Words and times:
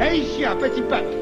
Et 0.00 0.16
ici, 0.18 0.44
un 0.44 0.56
petit 0.56 0.82
peuple, 0.82 1.16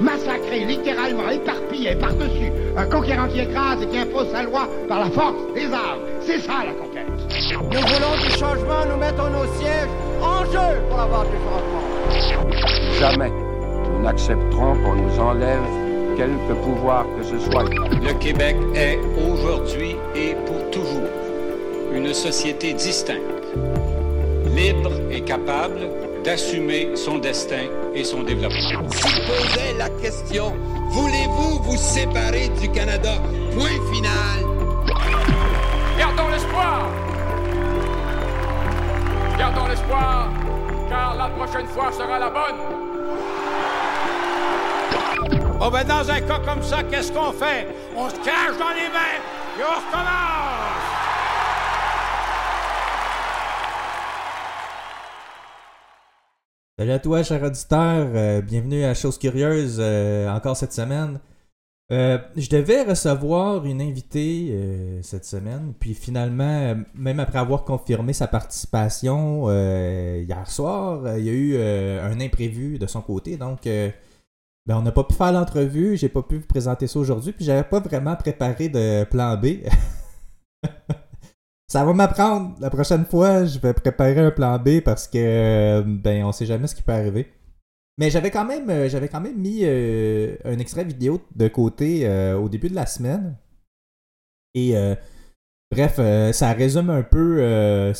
massacré, 0.00 0.64
littéralement 0.64 1.30
éparpillé 1.30 1.94
par-dessus, 1.96 2.52
un 2.76 2.86
conquérant 2.86 3.28
qui 3.28 3.40
écrase 3.40 3.82
et 3.82 3.86
qui 3.86 3.98
impose 3.98 4.30
sa 4.30 4.42
loi 4.42 4.68
par 4.88 5.00
la 5.00 5.10
force 5.10 5.36
des 5.54 5.72
armes. 5.72 6.00
C'est 6.20 6.40
ça 6.40 6.64
la 6.66 6.72
conquête. 6.72 7.06
Nous 7.50 7.80
voulons 7.80 8.16
du 8.22 8.30
changement, 8.38 8.84
nous 8.90 8.98
mettons 8.98 9.30
nos 9.30 9.46
sièges 9.58 9.88
en 10.22 10.44
jeu 10.44 10.80
pour 10.88 11.00
avoir 11.00 11.24
du 11.24 11.36
changement. 11.36 12.98
Jamais 13.00 13.30
nous 13.90 14.02
n'accepterons 14.02 14.76
qu'on 14.84 14.94
nous 14.94 15.18
enlève 15.18 15.62
quelque 16.16 16.52
pouvoir 16.62 17.06
que 17.16 17.24
ce 17.24 17.38
soit. 17.38 17.64
Le 17.64 18.12
Québec 18.18 18.56
est 18.74 18.98
aujourd'hui 19.30 19.96
et 20.14 20.34
pour 20.46 20.70
toujours 20.70 21.08
une 21.92 22.12
société 22.12 22.74
distincte, 22.74 23.22
libre 24.54 24.92
et 25.10 25.22
capable 25.22 25.80
d'assumer 26.24 26.90
son 26.94 27.18
destin 27.18 27.66
et 27.94 28.04
son 28.04 28.22
développement. 28.22 28.90
Se 28.90 29.20
posait 29.26 29.74
la 29.78 29.88
question, 30.00 30.54
voulez-vous 30.90 31.62
vous 31.62 31.76
séparer 31.76 32.48
du 32.60 32.70
Canada? 32.70 33.14
Point 33.52 33.80
final. 33.92 34.44
Gardons 35.98 36.28
l'espoir 36.28 36.88
Gardons 39.38 39.66
l'espoir, 39.68 40.30
car 40.88 41.14
la 41.16 41.28
prochaine 41.28 41.66
fois 41.66 41.92
sera 41.92 42.18
la 42.18 42.30
bonne. 42.30 42.88
Bon, 45.58 45.70
ben, 45.70 45.84
dans 45.84 46.10
un 46.10 46.20
cas 46.20 46.40
comme 46.44 46.62
ça, 46.62 46.82
qu'est-ce 46.84 47.12
qu'on 47.12 47.32
fait? 47.32 47.66
On 47.96 48.08
se 48.08 48.16
cache 48.16 48.56
dans 48.58 48.70
les 48.70 48.88
mains 48.92 49.18
et 49.58 49.62
on 49.62 49.74
recommence! 49.76 50.57
Salut 56.78 56.92
à 56.92 57.00
toi, 57.00 57.24
cher 57.24 57.42
auditeur. 57.42 58.06
Euh, 58.14 58.40
bienvenue 58.40 58.84
à 58.84 58.94
Chose 58.94 59.18
Curieuse 59.18 59.78
euh, 59.80 60.30
encore 60.30 60.56
cette 60.56 60.72
semaine. 60.72 61.18
Euh, 61.90 62.18
je 62.36 62.48
devais 62.48 62.84
recevoir 62.84 63.64
une 63.64 63.82
invitée 63.82 65.00
cette 65.02 65.24
semaine, 65.24 65.74
puis 65.80 65.92
finalement, 65.92 66.76
même 66.94 67.18
après 67.18 67.40
avoir 67.40 67.64
confirmé 67.64 68.12
sa 68.12 68.28
participation 68.28 69.50
hier 69.50 70.48
soir, 70.48 71.18
il 71.18 71.24
y 71.24 71.30
a 71.30 71.32
eu 71.32 71.56
un 72.00 72.20
imprévu 72.20 72.78
de 72.78 72.86
son 72.86 73.00
côté, 73.00 73.36
donc 73.36 73.62
ben, 73.64 73.92
on 74.68 74.82
n'a 74.82 74.92
pas 74.92 75.02
pu 75.02 75.14
faire 75.14 75.32
l'entrevue, 75.32 75.96
j'ai 75.96 76.08
pas 76.08 76.22
pu 76.22 76.36
vous 76.36 76.46
présenter 76.46 76.86
ça 76.86 77.00
aujourd'hui, 77.00 77.32
puis 77.32 77.44
j'avais 77.44 77.64
pas 77.64 77.80
vraiment 77.80 78.14
préparé 78.14 78.68
de 78.68 79.02
plan 79.02 79.36
B. 79.36 79.64
ça 81.68 81.84
va 81.84 81.92
m'apprendre. 81.92 82.56
La 82.60 82.70
prochaine 82.70 83.04
fois, 83.04 83.44
je 83.44 83.58
vais 83.58 83.74
préparer 83.74 84.20
un 84.20 84.30
plan 84.30 84.58
B 84.58 84.80
parce 84.80 85.06
que 85.06 85.18
euh, 85.18 85.82
ben 85.86 86.24
on 86.24 86.32
sait 86.32 86.46
jamais 86.46 86.66
ce 86.66 86.74
qui 86.74 86.82
peut 86.82 86.92
arriver. 86.92 87.30
Mais 87.98 88.10
j'avais 88.10 88.30
quand 88.30 88.44
même 88.44 88.70
euh, 88.70 88.88
j'avais 88.88 89.08
quand 89.08 89.20
même 89.20 89.36
mis 89.36 89.60
euh, 89.64 90.36
un 90.44 90.58
extrait 90.60 90.84
vidéo 90.84 91.20
de 91.34 91.48
côté 91.48 92.08
au 92.34 92.48
début 92.48 92.68
de 92.68 92.74
la 92.74 92.86
semaine. 92.86 93.36
Et 94.54 94.76
euh, 94.76 94.94
bref, 95.70 96.00
ça 96.32 96.52
résume 96.52 96.90
un 96.90 97.02
peu 97.02 97.92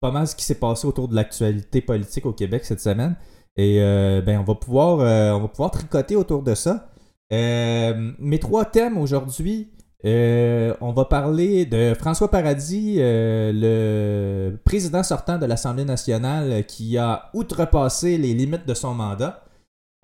pas 0.00 0.10
mal 0.10 0.26
ce 0.26 0.36
qui 0.36 0.44
s'est 0.44 0.54
passé 0.54 0.86
autour 0.86 1.08
de 1.08 1.14
l'actualité 1.14 1.80
politique 1.80 2.24
au 2.24 2.32
Québec 2.32 2.64
cette 2.64 2.80
semaine. 2.80 3.16
Et 3.56 3.78
ben 4.24 4.38
on 4.38 4.44
va 4.44 4.54
pouvoir 4.54 4.98
on 5.36 5.40
va 5.40 5.48
pouvoir 5.48 5.70
tricoter 5.72 6.16
autour 6.16 6.42
de 6.42 6.54
ça. 6.54 6.88
Mes 7.30 8.38
trois 8.40 8.64
thèmes 8.64 8.96
aujourd'hui, 8.96 9.72
euh, 10.04 10.74
on 10.80 10.92
va 10.92 11.06
parler 11.06 11.64
de 11.64 11.94
François 11.94 12.30
Paradis, 12.30 12.96
euh, 12.98 13.50
le 13.54 14.56
président 14.64 15.02
sortant 15.02 15.38
de 15.38 15.46
l'Assemblée 15.46 15.84
nationale 15.84 16.64
qui 16.66 16.98
a 16.98 17.30
outrepassé 17.34 18.18
les 18.18 18.34
limites 18.34 18.66
de 18.66 18.74
son 18.74 18.94
mandat. 18.94 19.44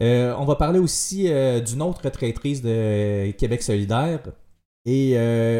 Euh, 0.02 0.34
on 0.38 0.44
va 0.44 0.56
parler 0.56 0.78
aussi 0.78 1.28
d'une 1.64 1.82
autre 1.82 2.08
traîtrise 2.10 2.62
de 2.62 3.30
Québec 3.32 3.62
solidaire. 3.62 4.20
Et 4.84 5.16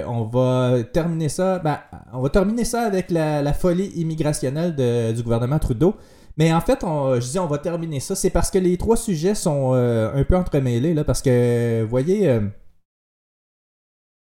on 0.09 0.25
va 0.25 0.83
terminer 0.93 1.29
ça. 1.29 1.59
ben, 1.61 1.79
on 2.13 2.23
va 2.23 2.29
terminer 2.31 2.65
ça 2.65 2.83
avec 2.83 3.11
la, 3.11 3.53
folie 3.53 3.93
immigrationnelle 3.95 4.75
du 5.15 5.23
gouvernement 5.23 5.59
Trudeau. 5.59 5.95
Mais 6.39 6.53
en 6.53 6.63
fait, 6.63 6.81
je 6.83 7.31
dis 7.31 7.39
on 7.39 7.47
va 7.47 7.59
terminer 7.59 8.01
ça. 8.01 8.17
C'est 8.17 8.31
parce 8.31 8.51
que 8.51 8.59
les 8.59 8.77
trois 8.79 8.97
sujets 8.97 9.37
sont 9.37 9.75
un 9.75 10.25
peu 10.25 10.37
entremêlés. 10.37 10.95
Parce 11.05 11.23
que, 11.23 11.83
vous 11.85 11.91
voyez, 11.91 12.41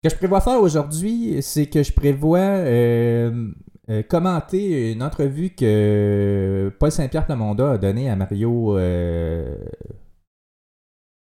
que 0.08 0.14
je 0.14 0.18
prévois 0.18 0.42
faire 0.42 0.60
aujourd'hui, 0.60 1.42
c'est 1.42 1.68
que 1.68 1.84
je 1.84 1.92
prévois 1.92 2.40
euh, 2.40 3.52
euh, 3.90 4.04
commenter 4.04 4.92
une 4.92 5.04
entrevue 5.04 5.52
que 5.52 6.72
Paul 6.80 6.92
Saint-Pierre 6.92 7.26
Plamondon 7.26 7.72
a 7.72 7.78
donnée 7.78 8.10
à 8.10 8.16
Mario. 8.16 8.78
euh, 8.78 9.56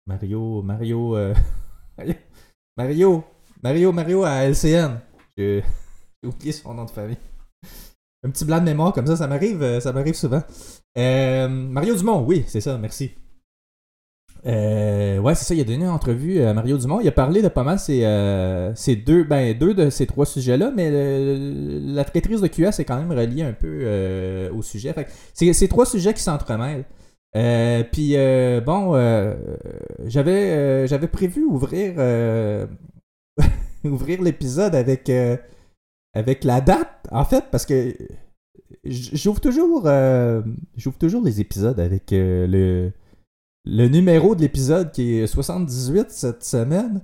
Mario. 0.07 0.63
Mario. 0.63 1.17
Mario. 2.77 3.25
Mario. 3.63 3.93
Mario 3.93 4.25
à 4.25 4.45
LCN. 4.45 5.01
J'ai 5.37 5.63
oublié 6.25 6.53
son 6.53 6.75
nom 6.75 6.85
de 6.85 6.91
famille. 6.91 7.19
Un 8.23 8.31
petit 8.31 8.45
blanc 8.45 8.61
de 8.61 8.65
mémoire 8.65 8.93
comme 8.93 9.07
ça, 9.07 9.17
ça 9.17 9.27
m'arrive, 9.27 9.81
ça 9.81 9.93
m'arrive 9.93 10.15
souvent. 10.15 10.43
Mario 10.97 11.95
Dumont, 11.97 12.25
oui, 12.25 12.45
c'est 12.47 12.61
ça, 12.61 12.79
merci. 12.79 13.13
Euh, 14.47 15.19
ouais, 15.19 15.35
c'est 15.35 15.45
ça, 15.45 15.55
il 15.55 15.61
a 15.61 15.65
donné 15.65 15.85
une 15.85 15.91
entrevue 15.91 16.41
à 16.43 16.53
Mario 16.53 16.77
Dumont. 16.77 17.01
Il 17.01 17.09
a 17.09 17.13
parlé 17.13 17.41
de 17.41 17.49
pas 17.49 17.65
mal 17.65 17.79
ces, 17.79 18.05
euh, 18.05 18.75
ces 18.75 18.97
deux, 18.97 19.25
ben, 19.25 19.57
deux 19.57 19.75
de 19.75 19.89
ces 19.91 20.07
trois 20.07 20.27
sujets-là, 20.27 20.71
mais 20.75 20.91
la 20.91 22.05
traîtrise 22.05 22.41
de 22.41 22.47
QS 22.47 22.79
est 22.81 22.85
quand 22.85 22.99
même 22.99 23.13
reliée 23.13 23.43
un 23.43 23.53
peu 23.53 23.81
euh, 23.83 24.53
au 24.53 24.63
sujet. 24.63 24.95
C'est 25.33 25.53
ces 25.53 25.69
trois 25.69 25.87
sujets 25.87 26.13
qui 26.15 26.23
s'entremêlent. 26.23 26.85
Euh, 27.37 27.83
Puis 27.91 28.17
bon, 28.65 28.95
j'avais 30.07 30.87
j'avais 30.87 31.09
prévu 31.09 31.45
ouvrir 31.45 31.95
ouvrir 33.85 34.23
l'épisode 34.23 34.75
avec 34.75 35.11
avec 36.17 36.45
la 36.45 36.61
date, 36.61 37.09
en 37.11 37.25
fait, 37.25 37.47
parce 37.51 37.67
que 37.67 37.95
j'ouvre 38.85 39.41
toujours 39.41 39.89
j'ouvre 40.77 40.99
toujours 40.99 41.25
les 41.25 41.41
épisodes 41.41 41.81
avec 41.81 42.11
le 42.13 42.93
le 43.65 43.89
numéro 43.89 44.35
de 44.35 44.41
l'épisode 44.41 44.93
qui 44.93 45.19
est 45.19 45.27
78 45.27 46.11
cette 46.11 46.45
semaine. 46.45 47.01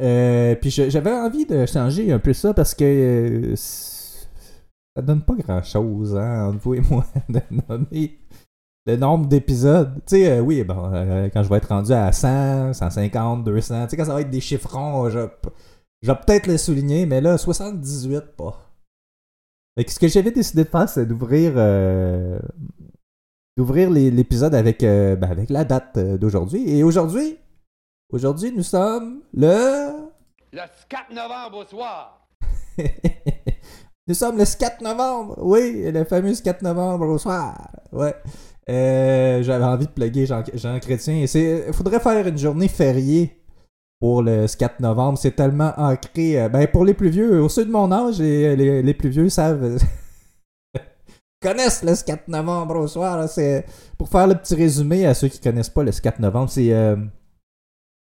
Euh, 0.00 0.54
puis 0.56 0.70
j'avais 0.70 1.12
envie 1.12 1.46
de 1.46 1.66
changer 1.66 2.10
un 2.12 2.18
peu 2.18 2.32
ça 2.32 2.52
parce 2.52 2.74
que 2.74 2.84
euh, 2.84 3.56
ça 3.56 5.02
donne 5.02 5.22
pas 5.22 5.34
grand 5.34 5.62
chose 5.62 6.16
hein, 6.16 6.48
entre 6.48 6.58
vous 6.58 6.74
et 6.74 6.80
moi 6.80 7.06
de 7.28 7.40
nommer 7.68 8.18
le 8.86 8.96
nombre 8.96 9.26
d'épisodes. 9.26 9.94
Tu 10.06 10.16
sais, 10.16 10.30
euh, 10.30 10.40
oui, 10.40 10.62
bon, 10.64 10.90
quand 11.32 11.42
je 11.42 11.48
vais 11.48 11.56
être 11.56 11.68
rendu 11.68 11.92
à 11.92 12.12
100, 12.12 12.74
150, 12.74 13.44
200, 13.44 13.84
tu 13.84 13.90
sais, 13.90 13.96
quand 13.96 14.04
ça 14.04 14.14
va 14.14 14.20
être 14.20 14.30
des 14.30 14.40
chiffrons, 14.40 15.08
je, 15.08 15.20
je 16.02 16.10
vais 16.10 16.18
peut-être 16.18 16.48
le 16.48 16.58
souligner, 16.58 17.06
mais 17.06 17.20
là, 17.20 17.38
78, 17.38 18.36
pas. 18.36 18.60
Fait 19.76 19.84
que 19.84 19.92
ce 19.92 19.98
que 19.98 20.08
j'avais 20.08 20.32
décidé 20.32 20.64
de 20.64 20.68
faire, 20.68 20.88
c'est 20.88 21.06
d'ouvrir 21.06 21.54
d'ouvrir 23.56 23.90
l'épisode 23.90 24.54
avec, 24.54 24.82
euh, 24.82 25.16
ben, 25.16 25.30
avec 25.30 25.50
la 25.50 25.64
date 25.64 25.96
euh, 25.96 26.18
d'aujourd'hui. 26.18 26.68
Et 26.76 26.82
aujourd'hui, 26.82 27.38
aujourd'hui, 28.10 28.52
nous 28.54 28.62
sommes 28.62 29.20
le... 29.32 29.90
Le 30.52 30.60
4 30.88 31.12
novembre 31.12 31.58
au 31.58 31.64
soir. 31.64 32.26
nous 34.08 34.14
sommes 34.14 34.38
le 34.38 34.44
4 34.44 34.82
novembre. 34.82 35.36
Oui, 35.40 35.90
le 35.90 36.04
fameux 36.04 36.34
4 36.34 36.62
novembre 36.62 37.06
au 37.06 37.18
soir. 37.18 37.70
Ouais. 37.92 38.14
Euh, 38.68 39.42
J'avais 39.42 39.64
envie 39.64 39.86
de 39.86 39.92
plugger 39.92 40.26
Jean, 40.26 40.42
Jean 40.54 40.78
Chrétien. 40.80 41.24
Il 41.34 41.72
faudrait 41.72 42.00
faire 42.00 42.26
une 42.26 42.38
journée 42.38 42.68
fériée 42.68 43.40
pour 44.00 44.22
le 44.22 44.46
4 44.46 44.80
novembre. 44.80 45.18
C'est 45.18 45.36
tellement 45.36 45.72
ancré. 45.76 46.48
ben, 46.48 46.66
pour 46.68 46.84
les 46.84 46.94
plus 46.94 47.10
vieux, 47.10 47.40
au 47.42 47.48
ceux 47.48 47.64
de 47.64 47.72
mon 47.72 47.90
âge, 47.92 48.18
les, 48.18 48.82
les 48.82 48.94
plus 48.94 49.10
vieux 49.10 49.28
savent. 49.28 49.78
Connaissent 51.44 51.82
le 51.84 51.94
4 51.94 52.28
novembre 52.28 52.76
au 52.76 52.88
soir. 52.88 53.28
C'est 53.28 53.66
pour 53.98 54.08
faire 54.08 54.26
le 54.26 54.34
petit 54.34 54.54
résumé 54.54 55.06
à 55.06 55.14
ceux 55.14 55.28
qui 55.28 55.38
connaissent 55.40 55.70
pas 55.70 55.82
le 55.84 55.92
4 55.92 56.18
novembre, 56.20 56.48
c'est 56.50 56.72
euh, 56.72 56.96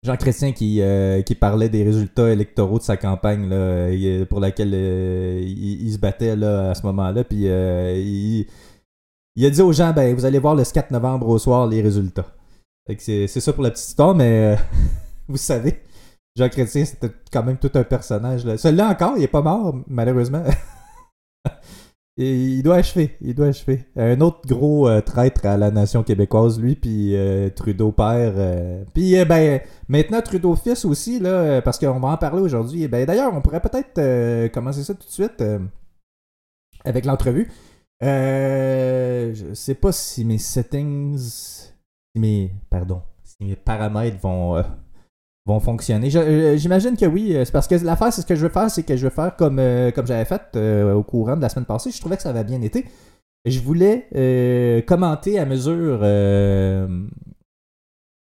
Jean 0.04 0.16
Chrétien 0.16 0.52
qui, 0.52 0.80
euh, 0.80 1.22
qui 1.22 1.34
parlait 1.34 1.68
des 1.68 1.84
résultats 1.84 2.30
électoraux 2.30 2.78
de 2.78 2.84
sa 2.84 2.96
campagne 2.96 3.48
là, 3.48 3.90
il- 3.90 4.26
pour 4.26 4.40
laquelle 4.40 4.72
euh, 4.74 5.40
il, 5.44 5.92
se 5.92 5.98
battait 5.98 6.36
là, 6.36 6.70
à 6.70 6.74
ce 6.74 6.82
moment-là. 6.86 7.24
Puis 7.24 7.48
euh, 7.48 7.92
il, 7.96 8.46
il 9.36 9.46
a 9.46 9.50
dit 9.50 9.62
aux 9.62 9.72
gens 9.72 9.92
ben 9.92 10.14
vous 10.14 10.24
allez 10.24 10.38
voir 10.38 10.54
le 10.54 10.64
4 10.64 10.90
novembre 10.90 11.28
au 11.28 11.38
soir 11.38 11.66
les 11.66 11.82
résultats. 11.82 12.26
C'est 12.98 13.26
ça 13.28 13.52
pour 13.52 13.62
la 13.62 13.70
petite 13.70 13.86
histoire, 13.88 14.14
mais 14.14 14.54
euh, 14.54 14.56
vous 15.28 15.36
savez, 15.36 15.80
Jean 16.36 16.48
Chrétien, 16.48 16.84
c'était 16.84 17.10
quand 17.32 17.44
même 17.44 17.58
tout 17.58 17.70
un 17.74 17.84
personnage. 17.84 18.44
Là. 18.44 18.56
Celui-là 18.56 18.88
encore, 18.88 19.14
il 19.16 19.22
est 19.22 19.28
pas 19.28 19.42
mort, 19.42 19.74
malheureusement. 19.86 20.42
Il 22.18 22.62
doit 22.62 22.76
achever, 22.76 23.16
il 23.22 23.34
doit 23.34 23.46
achever. 23.46 23.86
Un 23.96 24.20
autre 24.20 24.40
gros 24.46 24.86
euh, 24.86 25.00
traître 25.00 25.46
à 25.46 25.56
la 25.56 25.70
nation 25.70 26.02
québécoise, 26.02 26.60
lui, 26.60 26.76
puis 26.76 27.16
euh, 27.16 27.48
Trudeau 27.48 27.90
père. 27.90 28.34
euh, 28.36 28.84
Puis 28.92 29.18
euh, 29.18 29.24
ben 29.24 29.60
maintenant 29.88 30.20
Trudeau 30.20 30.54
fils 30.54 30.84
aussi 30.84 31.18
là, 31.20 31.62
parce 31.62 31.78
qu'on 31.78 31.98
va 32.00 32.08
en 32.08 32.16
parler 32.18 32.42
aujourd'hui. 32.42 32.86
Ben 32.86 33.06
d'ailleurs, 33.06 33.32
on 33.32 33.40
pourrait 33.40 33.62
peut-être 33.62 34.48
commencer 34.52 34.82
ça 34.84 34.92
tout 34.94 35.06
de 35.06 35.10
suite 35.12 35.42
avec 36.84 37.06
l'entrevue. 37.06 37.50
Je 38.02 39.50
sais 39.54 39.74
pas 39.74 39.92
si 39.92 40.26
mes 40.26 40.38
settings 40.38 41.16
si 41.18 41.72
mes, 42.20 42.52
pardon, 42.68 43.00
si 43.24 43.36
mes 43.40 43.56
paramètres 43.56 44.18
vont, 44.20 44.62
vont 45.46 45.60
fonctionner. 45.60 46.08
Je- 46.10 46.56
J'imagine 46.56 46.96
que 46.96 47.06
oui. 47.06 47.34
euh, 47.36 47.44
C'est 47.44 47.52
parce 47.52 47.66
que 47.68 47.74
l'affaire, 47.76 48.12
c'est 48.12 48.22
ce 48.22 48.26
que 48.26 48.34
je 48.36 48.42
veux 48.46 48.52
faire, 48.52 48.70
c'est 48.70 48.82
que 48.84 48.96
je 48.96 49.04
veux 49.04 49.10
faire 49.14 49.34
comme, 49.36 49.58
euh, 49.58 49.90
comme 49.90 50.06
j'avais 50.06 50.24
fait 50.24 50.42
euh, 50.56 50.94
au 50.94 51.02
courant 51.02 51.36
de 51.36 51.42
la 51.42 51.48
semaine 51.48 51.64
passée. 51.66 51.90
Je 51.90 51.98
trouvais 52.00 52.16
que 52.16 52.22
ça 52.22 52.30
avait 52.30 52.44
bien 52.44 52.62
été. 52.62 52.86
Je 53.44 53.58
voulais 53.60 54.06
euh, 54.14 54.82
commenter 54.82 55.38
à 55.40 55.44
mesure 55.46 55.98
euh, 56.02 57.06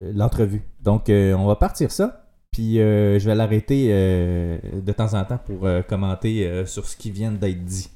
l'entrevue. 0.02 0.62
Donc, 0.82 1.10
euh, 1.10 1.34
on 1.34 1.46
va 1.48 1.56
partir 1.56 1.92
ça. 1.92 2.24
Puis, 2.52 2.80
euh, 2.80 3.18
je 3.20 3.26
vais 3.28 3.36
l'arrêter 3.36 3.90
euh, 3.92 4.58
de 4.74 4.92
temps 4.92 5.14
en 5.16 5.26
temps 5.26 5.40
pour 5.40 5.66
euh, 5.66 5.82
commenter 5.82 6.48
euh, 6.48 6.66
sur 6.66 6.88
ce 6.88 6.96
qui 6.96 7.10
vient 7.12 7.32
d'être 7.32 7.66
dit. 7.66 7.90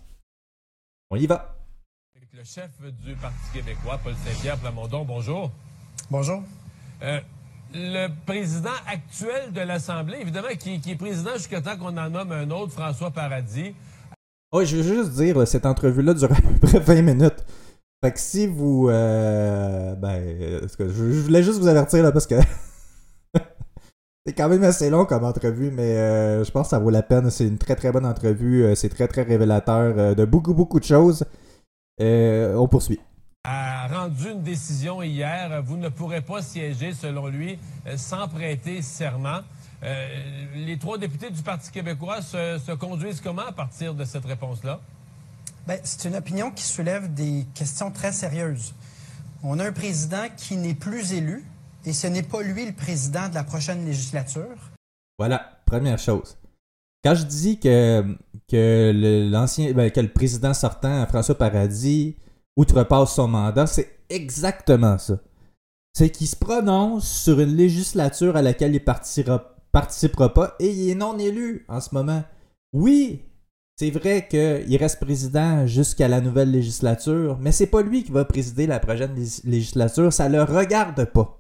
On 1.12 1.16
y 1.16 1.28
va. 1.28 1.56
Le 2.34 2.44
chef 2.44 2.72
du 3.04 3.14
Parti 3.16 3.38
québécois, 3.54 4.00
Paul 4.04 4.14
Saint-Pierre 4.26 4.58
Plamondon, 4.58 5.06
bonjour. 5.06 5.52
Bonjour. 6.10 6.42
Le 7.74 8.08
président 8.26 8.70
actuel 8.86 9.54
de 9.54 9.62
l'Assemblée, 9.62 10.18
évidemment, 10.22 10.50
qui, 10.60 10.82
est 10.86 10.96
président 10.96 11.32
jusqu'à 11.36 11.62
temps 11.62 11.78
qu'on 11.78 11.96
en 11.98 12.10
nomme 12.10 12.32
un 12.32 12.50
autre, 12.52 12.74
François 12.74 13.12
Paradis. 13.12 13.74
Oh, 14.52 14.64
je 14.66 14.78
veux 14.78 14.84
juste 14.84 15.12
dire, 15.12 15.48
cette 15.48 15.66
entrevue-là 15.66 16.14
dure 16.14 16.32
à 16.32 16.36
peu 16.36 16.68
près 16.68 16.80
20 16.80 17.02
minutes. 17.02 17.46
Fait 18.04 18.12
que 18.12 18.20
si 18.20 18.48
vous... 18.48 18.90
euh, 18.90 19.96
ben, 19.96 20.22
je, 20.78 21.22
voulais 21.22 21.44
juste 21.44 21.60
vous 21.60 21.68
avertir, 21.68 22.04
là, 22.04 22.12
parce 22.12 22.28
que... 22.28 22.36
c'est 24.26 24.34
quand 24.34 24.50
même 24.50 24.64
assez 24.64 24.90
long 24.90 25.06
comme 25.06 25.24
entrevue, 25.24 25.72
mais 25.72 25.96
euh, 25.98 26.44
je 26.44 26.52
pense 26.52 26.68
que 26.68 26.72
ça 26.72 26.80
vaut 26.80 26.90
la 26.90 27.04
peine. 27.04 27.30
C'est 27.30 27.48
une 27.48 27.58
très 27.58 27.76
très 27.76 27.94
bonne 27.94 28.06
entrevue. 28.06 28.66
euh, 28.66 28.76
c'est 28.76 28.90
très 28.90 29.08
très 29.08 29.22
révélateur 29.22 30.16
de 30.16 30.26
beaucoup 30.26 30.54
beaucoup 30.54 30.80
de 30.80 30.86
choses. 30.86 31.24
On 32.00 32.68
poursuit. 32.68 33.00
A 33.44 33.88
rendu 33.88 34.32
une 34.32 34.44
décision 34.44 35.02
hier. 35.02 35.62
Vous 35.64 35.78
ne 35.78 35.90
pourrez 35.90 36.22
pas 36.22 36.42
siéger, 36.42 36.94
selon 36.94 37.28
lui, 37.28 37.58
euh, 37.88 37.98
sans 37.98 38.28
prêter 38.28 38.82
serment. 38.82 39.40
Euh, 39.84 40.46
les 40.56 40.78
trois 40.78 40.98
députés 40.98 41.32
du 41.32 41.42
Parti 41.42 41.72
québécois 41.72 42.22
se, 42.22 42.60
se 42.64 42.72
conduisent 42.74 43.20
comment 43.22 43.48
à 43.48 43.52
partir 43.52 43.96
de 43.96 44.06
cette 44.06 44.26
réponse-là? 44.26 44.80
Ben, 45.68 45.80
c'est 45.84 46.08
une 46.08 46.16
opinion 46.16 46.52
qui 46.52 46.64
soulève 46.64 47.12
des 47.14 47.46
questions 47.56 47.90
très 47.92 48.12
sérieuses. 48.12 48.74
On 49.44 49.58
a 49.60 49.68
un 49.68 49.72
président 49.72 50.28
qui 50.38 50.56
n'est 50.56 50.76
plus 50.76 51.14
élu 51.14 51.44
et 51.86 51.94
ce 51.94 52.06
n'est 52.06 52.22
pas 52.24 52.44
lui 52.44 52.66
le 52.66 52.74
président 52.74 53.28
de 53.28 53.34
la 53.34 53.44
prochaine 53.44 53.86
législature. 53.86 54.56
Voilà, 55.18 55.60
première 55.66 55.98
chose. 55.98 56.38
Quand 57.04 57.16
je 57.16 57.24
dis 57.24 57.60
que, 57.60 58.04
que 58.48 58.92
le- 58.94 59.30
l'ancien 59.32 59.72
ben, 59.74 59.90
que 59.90 60.00
le 60.00 60.10
président 60.10 60.54
sortant, 60.54 61.08
François 61.08 61.36
Paradis, 61.36 62.16
outrepasse 62.58 63.16
son 63.16 63.28
mandat, 63.28 63.68
c'est 63.68 64.00
exactement 64.10 64.98
ça. 64.98 65.20
C'est 65.94 66.10
qu'il 66.10 66.28
se 66.28 66.36
prononce 66.36 67.08
sur 67.10 67.40
une 67.40 67.56
législature 67.56 68.36
à 68.38 68.42
laquelle 68.42 68.74
il 68.76 68.84
partira, 68.84 69.56
participera 69.72 70.34
pas 70.34 70.56
et 70.60 70.70
il 70.72 70.90
est 70.90 70.96
non 70.96 71.18
élu 71.18 71.66
en 71.68 71.82
ce 71.82 71.90
moment. 71.94 72.24
Oui, 72.74 73.24
c'est 73.78 73.90
vrai 73.92 74.28
qu'il 74.30 74.78
reste 74.78 75.00
président 75.02 75.66
jusqu'à 75.68 76.08
la 76.08 76.22
nouvelle 76.22 76.52
législature, 76.52 77.38
mais 77.42 77.52
c'est 77.52 77.68
pas 77.68 77.82
lui 77.82 78.04
qui 78.04 78.12
va 78.12 78.24
présider 78.26 78.68
la 78.68 78.80
prochaine 78.80 79.16
légis- 79.16 79.42
législature, 79.44 80.14
ça 80.14 80.30
le 80.30 80.44
regarde 80.44 81.06
pas. 81.06 81.38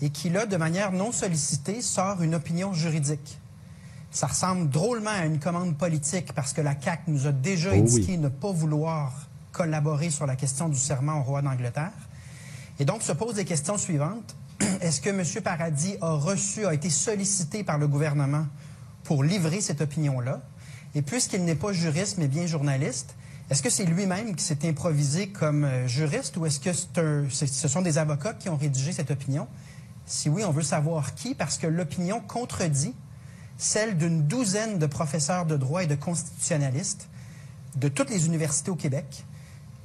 et 0.00 0.10
qui, 0.10 0.30
là, 0.30 0.46
de 0.46 0.56
manière 0.56 0.92
non 0.92 1.10
sollicitée, 1.10 1.82
sort 1.82 2.22
une 2.22 2.36
opinion 2.36 2.72
juridique. 2.72 3.36
Ça 4.12 4.28
ressemble 4.28 4.70
drôlement 4.70 5.10
à 5.10 5.26
une 5.26 5.40
commande 5.40 5.76
politique 5.76 6.32
parce 6.34 6.52
que 6.52 6.60
la 6.60 6.80
CAQ 6.80 7.10
nous 7.10 7.26
a 7.26 7.32
déjà 7.32 7.70
Oh 7.72 7.76
indiqué 7.78 8.12
oui. 8.12 8.18
ne 8.18 8.28
pas 8.28 8.52
vouloir 8.52 9.27
collaborer 9.58 10.10
sur 10.10 10.24
la 10.24 10.36
question 10.36 10.68
du 10.68 10.78
serment 10.78 11.18
au 11.18 11.24
roi 11.24 11.42
d'Angleterre. 11.42 11.90
Et 12.78 12.84
donc 12.84 13.02
se 13.02 13.10
posent 13.10 13.36
les 13.36 13.44
questions 13.44 13.76
suivantes. 13.76 14.36
Est-ce 14.80 15.00
que 15.00 15.10
M. 15.10 15.24
Paradis 15.42 15.96
a 16.00 16.12
reçu, 16.12 16.64
a 16.64 16.72
été 16.72 16.90
sollicité 16.90 17.64
par 17.64 17.76
le 17.76 17.88
gouvernement 17.88 18.46
pour 19.02 19.24
livrer 19.24 19.60
cette 19.60 19.80
opinion-là? 19.80 20.42
Et 20.94 21.02
puisqu'il 21.02 21.44
n'est 21.44 21.56
pas 21.56 21.72
juriste, 21.72 22.18
mais 22.18 22.28
bien 22.28 22.46
journaliste, 22.46 23.16
est-ce 23.50 23.60
que 23.60 23.68
c'est 23.68 23.84
lui-même 23.84 24.36
qui 24.36 24.44
s'est 24.44 24.68
improvisé 24.68 25.28
comme 25.28 25.64
euh, 25.64 25.88
juriste 25.88 26.36
ou 26.36 26.46
est-ce 26.46 26.60
que 26.60 26.72
ce 27.28 27.68
sont 27.68 27.82
des 27.82 27.98
avocats 27.98 28.34
qui 28.34 28.48
ont 28.48 28.56
rédigé 28.56 28.92
cette 28.92 29.10
opinion? 29.10 29.48
Si 30.06 30.28
oui, 30.28 30.44
on 30.44 30.52
veut 30.52 30.62
savoir 30.62 31.16
qui, 31.16 31.34
parce 31.34 31.58
que 31.58 31.66
l'opinion 31.66 32.20
contredit 32.20 32.94
celle 33.56 33.98
d'une 33.98 34.22
douzaine 34.22 34.78
de 34.78 34.86
professeurs 34.86 35.46
de 35.46 35.56
droit 35.56 35.82
et 35.82 35.88
de 35.88 35.96
constitutionnalistes 35.96 37.08
de 37.74 37.88
toutes 37.88 38.10
les 38.10 38.26
universités 38.26 38.70
au 38.70 38.76
Québec 38.76 39.24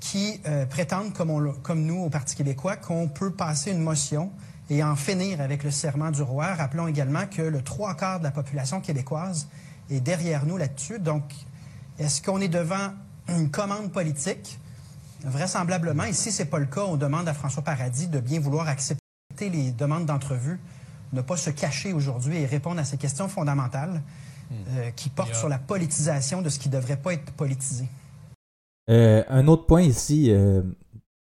qui 0.04 0.42
euh, 0.48 0.66
prétendent, 0.66 1.14
comme, 1.14 1.30
on 1.30 1.54
comme 1.54 1.84
nous 1.86 2.02
au 2.04 2.10
Parti 2.10 2.36
québécois, 2.36 2.76
qu'on 2.76 3.08
peut 3.08 3.32
passer 3.32 3.72
une 3.72 3.80
motion 3.80 4.32
et 4.70 4.84
en 4.84 4.98
finir 4.98 5.40
avec 5.40 5.64
le 5.64 5.72
serment 5.72 6.12
du 6.12 6.22
roi. 6.22 6.54
Rappelons 6.56 6.88
également 6.88 7.26
que 7.26 7.42
le 7.42 7.62
trois 7.62 7.96
quarts 7.96 8.20
de 8.20 8.26
la 8.26 8.32
population 8.32 8.82
québécoise 8.82 9.48
est 9.90 10.02
derrière 10.02 10.46
nous 10.46 10.58
là-dessus. 10.58 11.00
Donc, 11.00 11.24
est-ce 12.00 12.22
qu'on 12.22 12.42
est 12.42 12.50
devant 12.50 12.90
une 13.30 13.50
commande 13.50 13.94
politique? 13.94 14.60
Vraisemblablement. 15.24 16.04
Et 16.04 16.12
si 16.12 16.34
ce 16.34 16.44
n'est 16.44 16.50
pas 16.50 16.60
le 16.60 16.66
cas, 16.66 16.82
on 16.82 16.98
demande 16.98 17.30
à 17.30 17.34
François 17.34 17.64
Paradis 17.64 18.08
de 18.08 18.20
bien 18.20 18.42
vouloir 18.42 18.68
accepter 18.68 19.00
les 19.50 19.72
demandes 19.72 20.06
d'entrevue, 20.06 20.60
ne 21.14 21.22
pas 21.22 21.38
se 21.38 21.50
cacher 21.50 21.94
aujourd'hui 21.94 22.40
et 22.40 22.46
répondre 22.46 22.82
à 22.82 22.84
ces 22.84 22.98
questions 22.98 23.30
fondamentales 23.30 24.02
euh, 24.52 24.92
qui 24.98 25.08
portent 25.10 25.32
a- 25.32 25.36
sur 25.36 25.48
la 25.48 25.60
politisation 25.60 26.42
de 26.42 26.50
ce 26.50 26.60
qui 26.60 26.68
ne 26.68 26.74
devrait 26.74 26.98
pas 26.98 27.14
être 27.14 27.32
politisé. 27.32 27.88
Euh, 28.90 29.24
un 29.30 29.48
autre 29.48 29.66
point 29.66 29.82
ici, 29.82 30.32
euh, 30.32 30.62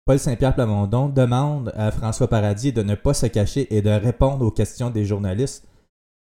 Paul 0.05 0.19
Saint-Pierre 0.19 0.55
Plamondon 0.55 1.09
demande 1.09 1.73
à 1.76 1.91
François 1.91 2.29
Paradis 2.29 2.73
de 2.73 2.82
ne 2.82 2.94
pas 2.94 3.14
se 3.14 3.26
cacher 3.26 3.75
et 3.75 3.82
de 3.82 3.91
répondre 3.91 4.44
aux 4.44 4.50
questions 4.50 4.91
des 4.91 5.05
journalistes. 5.05 5.67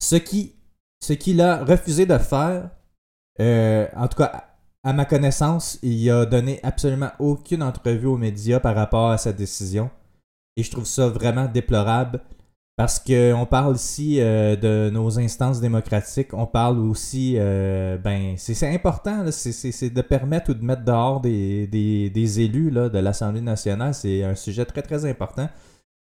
Ce 0.01 0.15
qui, 0.15 0.55
ce 1.01 1.13
qu'il 1.13 1.39
a 1.39 1.63
refusé 1.63 2.05
de 2.05 2.17
faire, 2.17 2.69
euh, 3.39 3.87
en 3.95 4.07
tout 4.07 4.17
cas, 4.17 4.49
à 4.83 4.91
ma 4.91 5.05
connaissance, 5.05 5.79
il 5.81 6.09
a 6.11 6.25
donné 6.25 6.59
absolument 6.61 7.11
aucune 7.19 7.63
entrevue 7.63 8.07
aux 8.07 8.17
médias 8.17 8.59
par 8.59 8.75
rapport 8.75 9.09
à 9.09 9.17
sa 9.17 9.31
décision. 9.31 9.89
Et 10.57 10.63
je 10.63 10.71
trouve 10.71 10.85
ça 10.85 11.07
vraiment 11.07 11.45
déplorable 11.45 12.19
parce 12.75 12.99
qu'on 12.99 13.45
parle 13.45 13.75
ici 13.75 14.19
euh, 14.19 14.55
de 14.55 14.89
nos 14.89 15.19
instances 15.19 15.61
démocratiques. 15.61 16.33
On 16.33 16.47
parle 16.47 16.79
aussi, 16.79 17.35
euh, 17.37 17.97
ben, 17.97 18.35
c'est 18.37 18.73
important, 18.73 19.31
c'est- 19.31 19.89
de 19.93 20.01
permettre 20.01 20.51
ou 20.51 20.53
de 20.55 20.63
mettre 20.63 20.83
dehors 20.83 21.21
des, 21.21 22.39
élus 22.41 22.71
de 22.71 22.99
l'Assemblée 22.99 23.41
nationale. 23.41 23.93
C'est 23.93 24.23
un 24.23 24.35
sujet 24.35 24.65
très, 24.65 24.81
très 24.81 25.05
important. 25.05 25.49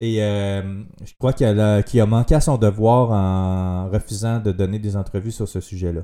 Et 0.01 0.23
euh, 0.23 0.83
je 1.03 1.13
crois 1.17 1.33
qu'il 1.33 1.45
a, 1.47 1.77
a 1.77 2.05
manqué 2.05 2.35
à 2.35 2.41
son 2.41 2.57
devoir 2.57 3.11
en 3.11 3.89
refusant 3.89 4.39
de 4.39 4.51
donner 4.51 4.79
des 4.79 4.95
entrevues 4.95 5.31
sur 5.31 5.47
ce 5.47 5.59
sujet-là. 5.59 6.03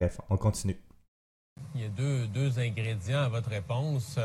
Bref, 0.00 0.20
on 0.30 0.36
continue. 0.36 0.76
Il 1.74 1.80
y 1.80 1.84
a 1.84 1.88
deux, 1.88 2.26
deux 2.28 2.58
ingrédients 2.58 3.20
à 3.20 3.28
votre 3.28 3.48
réponse. 3.48 4.16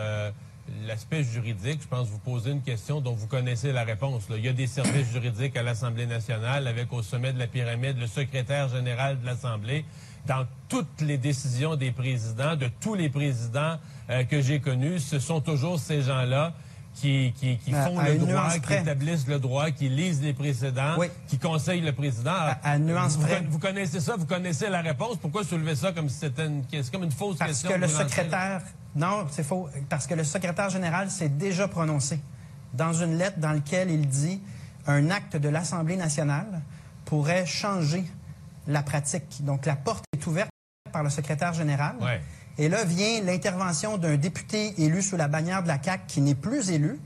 L'aspect 0.86 1.24
juridique, 1.24 1.82
je 1.82 1.88
pense 1.88 2.08
vous 2.08 2.20
poser 2.20 2.52
une 2.52 2.62
question 2.62 3.00
dont 3.02 3.14
vous 3.14 3.28
connaissez 3.28 3.72
la 3.72 3.84
réponse. 3.84 4.30
là. 4.30 4.36
Il 4.38 4.46
y 4.46 4.50
a 4.50 4.54
des 4.54 4.68
services 4.68 5.10
juridiques 5.12 5.56
à 5.58 5.64
l'Assemblée 5.64 6.06
nationale 6.06 6.68
avec 6.68 6.92
au 6.92 7.02
sommet 7.02 7.32
de 7.34 7.40
la 7.40 7.48
pyramide 7.48 7.98
le 8.00 8.08
secrétaire 8.08 8.68
général 8.70 9.20
de 9.22 9.26
l'Assemblée. 9.26 9.86
Dans 10.28 10.46
toutes 10.68 11.02
les 11.02 11.18
décisions 11.18 11.76
des 11.78 11.92
présidents, 11.92 12.56
de 12.58 12.70
tous 12.82 12.96
les 12.96 13.10
présidents 13.10 13.78
euh, 14.10 14.24
que 14.26 14.42
j'ai 14.42 14.60
connus, 14.60 15.00
ce 15.00 15.20
sont 15.20 15.40
toujours 15.40 15.80
ces 15.80 16.02
gens-là 16.02 16.54
qui, 16.96 17.32
qui, 17.40 17.58
qui 17.58 17.74
À- 17.74 17.86
font 17.86 18.00
à 18.00 18.10
le 18.10 18.18
droit, 18.18 18.50
qui 18.52 18.60
près. 18.60 18.82
établissent 18.82 19.28
le 19.28 19.40
droit, 19.40 19.72
qui 19.72 19.88
lisent 19.88 20.22
les 20.22 20.34
précédents, 20.34 20.96
Oui. 20.98 21.08
qui 21.28 21.38
conseillent 21.38 21.82
le 21.82 21.94
président. 21.94 22.32
À- 22.32 22.58
à 22.64 22.78
nuance 22.80 23.16
vous, 23.16 23.22
près. 23.26 23.42
vous 23.48 23.60
connaissez 23.60 24.00
ça, 24.02 24.16
vous 24.18 24.26
connaissez 24.26 24.68
la 24.70 24.82
réponse. 24.82 25.16
Pourquoi 25.18 25.44
soulever 25.46 25.76
ça 25.76 25.92
comme 25.94 26.10
si 26.10 26.18
c'était 26.18 26.48
une, 26.48 26.64
c'est 26.72 26.92
comme 26.92 27.04
une 27.04 27.12
fausse 27.12 27.38
Parce 27.38 27.52
question? 27.52 27.70
que 27.70 27.76
le 27.76 27.82
là? 28.32 28.62
Non, 28.98 29.28
c'est 29.30 29.44
faux. 29.44 29.70
Parce 29.90 30.08
que 30.08 30.16
le 30.16 30.24
secrétaire 30.24 30.70
général 30.70 31.12
s'est 31.12 31.30
déjà 31.30 31.68
prononcé 31.68 32.20
dans 32.74 32.94
une 32.94 33.18
lettre 33.18 33.40
dans 33.40 33.54
laquelle 33.54 33.92
il 33.92 34.08
dit 34.08 34.42
un 34.88 35.12
acte 35.12 35.38
de 35.38 35.50
l'Assemblée 35.50 35.98
nationale 35.98 36.62
pourrait 37.06 37.46
changer 37.46 38.04
la 38.68 38.82
pratique. 38.82 39.46
Donc 39.46 39.66
la 39.66 39.76
porte 39.76 40.04
est 40.14 40.26
ouverte 40.26 40.50
par 40.92 41.04
le 41.04 41.10
secrétaire 41.12 41.54
général. 41.54 41.96
Ouais. 42.02 42.22
Et 42.58 42.70
là 42.70 42.84
vient 42.86 43.22
l'intervention 43.22 44.00
d'un 44.00 44.18
député 44.18 44.74
élu 44.82 45.04
sous 45.04 45.16
la 45.16 45.28
bannière 45.28 45.62
de 45.62 45.68
la 45.68 45.82
CAQ 45.82 46.04
qui 46.08 46.22
n'est 46.22 46.36
plus 46.36 46.72
élu 46.72 47.00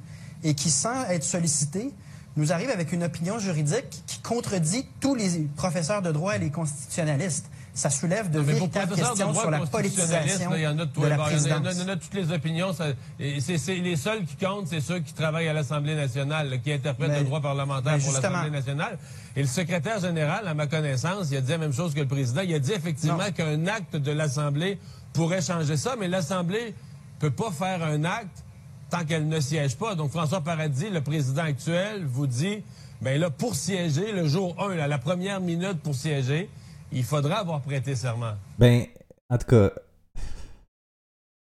et 0.43 0.55
qui, 0.55 0.71
sans 0.71 1.05
être 1.09 1.23
sollicité, 1.23 1.93
nous 2.37 2.53
arrive 2.53 2.69
avec 2.69 2.93
une 2.93 3.03
opinion 3.03 3.37
juridique 3.37 4.03
qui 4.07 4.19
contredit 4.19 4.87
tous 5.01 5.13
les 5.13 5.39
professeurs 5.57 6.01
de 6.01 6.11
droit 6.11 6.37
et 6.37 6.39
les 6.39 6.51
constitutionnalistes. 6.51 7.49
Ça 7.73 7.89
soulève 7.89 8.29
de 8.29 8.39
Non, 8.39 8.43
véritables 8.43 8.95
questions 8.95 9.33
sur 9.33 9.49
la 9.49 9.59
politisation 9.59 10.49
là, 10.49 10.57
Il 10.57 10.61
y 10.63 10.67
en 10.67 10.77
a 10.77 10.85
de, 10.85 10.91
la 11.01 11.07
il 11.07 11.07
y 11.07 11.07
a- 11.07 11.07
il 11.07 11.09
y 11.09 11.13
en 11.13 11.21
a- 11.21 11.25
présidence. 11.25 11.73
il 11.75 11.79
y 11.79 11.83
en 11.83 11.87
a 11.87 11.95
de 11.95 12.01
toutes 12.01 12.13
les 12.13 12.31
opinions. 12.33 12.73
ça- 12.73 12.87
et 13.19 13.37
les 13.81 13.95
seuls 13.95 14.25
qui 14.25 14.35
comptent, 14.35 14.67
c'est 14.67 14.81
ceux 14.81 14.99
qui 14.99 15.13
travaillent 15.13 15.47
à 15.47 15.53
l'Assemblée 15.53 15.95
nationale, 15.95 16.49
là, 16.49 16.57
qui 16.57 16.73
interprètent 16.73 17.09
Mais- 17.11 17.19
le 17.19 17.25
droit 17.25 17.39
parlementaire 17.41 17.93
ben, 17.97 18.01
pour 18.03 18.11
l'Assemblée 18.11 18.49
nationale. 18.49 18.97
Et 19.37 19.41
le 19.41 19.47
secrétaire 19.47 19.99
général, 20.01 20.45
à 20.47 20.53
ma 20.53 20.67
connaissance, 20.67 21.27
il 21.31 21.37
a 21.37 21.41
dit 21.41 21.51
la 21.51 21.57
même 21.59 21.71
chose 21.73 21.93
que 21.93 22.01
le 22.01 22.07
président. 22.07 22.41
Il 22.41 22.53
a 22.53 22.59
dit 22.59 22.73
effectivement 22.73 23.31
qu'un 23.35 23.65
acte 23.67 23.95
de 23.95 24.11
l'Assemblée 24.11 24.77
pourrait 25.13 25.41
changer 25.41 25.77
ça, 25.77 25.95
mais 25.97 26.09
l'Assemblée 26.09 26.75
peut 27.19 27.31
pas 27.31 27.51
faire 27.51 27.83
un 27.83 28.03
acte 28.03 28.43
tant 28.89 29.05
qu'elle 29.05 29.29
ne 29.29 29.39
siège 29.39 29.77
pas. 29.77 29.95
Donc, 29.95 30.11
François 30.11 30.41
Paradis, 30.41 30.89
le 30.89 30.99
président 30.99 31.43
actuel, 31.43 32.03
vous 32.05 32.27
dit, 32.27 32.61
ben 33.01 33.17
là, 33.19 33.29
pour 33.29 33.55
siéger, 33.55 34.11
le 34.11 34.27
jour 34.27 34.55
1, 34.61 34.75
là, 34.75 34.87
la 34.87 34.97
première 34.97 35.39
minute 35.39 35.79
pour 35.81 35.95
siéger, 35.95 36.49
il 36.91 37.03
faudra 37.03 37.37
avoir 37.39 37.61
prêté 37.61 37.95
serment. 37.95 38.33
Ben, 38.59 38.85
en 39.29 39.37
tout 39.37 39.47
cas, 39.47 39.71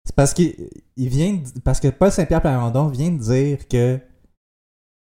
c'est 0.05 0.15
parce 0.15 0.33
qu'il 0.35 0.55
il 0.97 1.09
vient 1.09 1.35
de- 1.35 1.61
parce 1.61 1.81
que 1.81 1.89
Paul 1.89 2.11
Saint-Pierre 2.11 2.41
Plamondon 2.41 2.89
vient 2.89 3.11
de 3.11 3.19
dire 3.19 3.69
que 3.69 4.01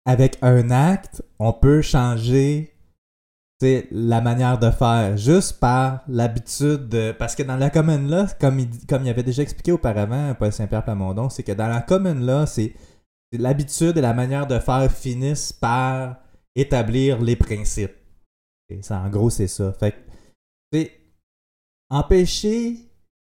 avec 0.05 0.38
un 0.41 0.71
acte, 0.71 1.23
on 1.39 1.53
peut 1.53 1.81
changer 1.81 2.73
la 3.91 4.21
manière 4.21 4.57
de 4.57 4.71
faire 4.71 5.17
juste 5.17 5.59
par 5.59 6.01
l'habitude 6.07 6.88
de 6.88 7.11
parce 7.11 7.35
que 7.35 7.43
dans 7.43 7.57
la 7.57 7.69
commune 7.69 8.09
là, 8.09 8.25
comme 8.39 8.59
il, 8.59 8.69
comme 8.88 9.03
il 9.03 9.09
avait 9.09 9.23
déjà 9.23 9.43
expliqué 9.43 9.73
auparavant 9.73 10.33
Paul 10.35 10.53
Saint-Pierre 10.53 10.83
Plamondon, 10.83 11.29
c'est 11.29 11.43
que 11.43 11.51
dans 11.51 11.67
la 11.67 11.85
là, 12.13 12.45
c'est 12.45 12.73
c'est 13.31 13.39
l'habitude 13.39 13.97
et 13.97 14.01
la 14.01 14.13
manière 14.13 14.47
de 14.47 14.57
faire 14.59 14.89
finissent 14.91 15.51
par 15.53 16.15
établir 16.55 17.21
les 17.21 17.35
principes. 17.35 17.93
Et 18.69 18.81
ça, 18.81 18.99
en 18.99 19.09
gros, 19.09 19.29
c'est 19.29 19.47
ça. 19.47 19.73
Fait 19.73 19.91
que, 19.91 19.97
tu 20.71 20.79
sais, 20.81 20.99
empêcher 21.89 22.77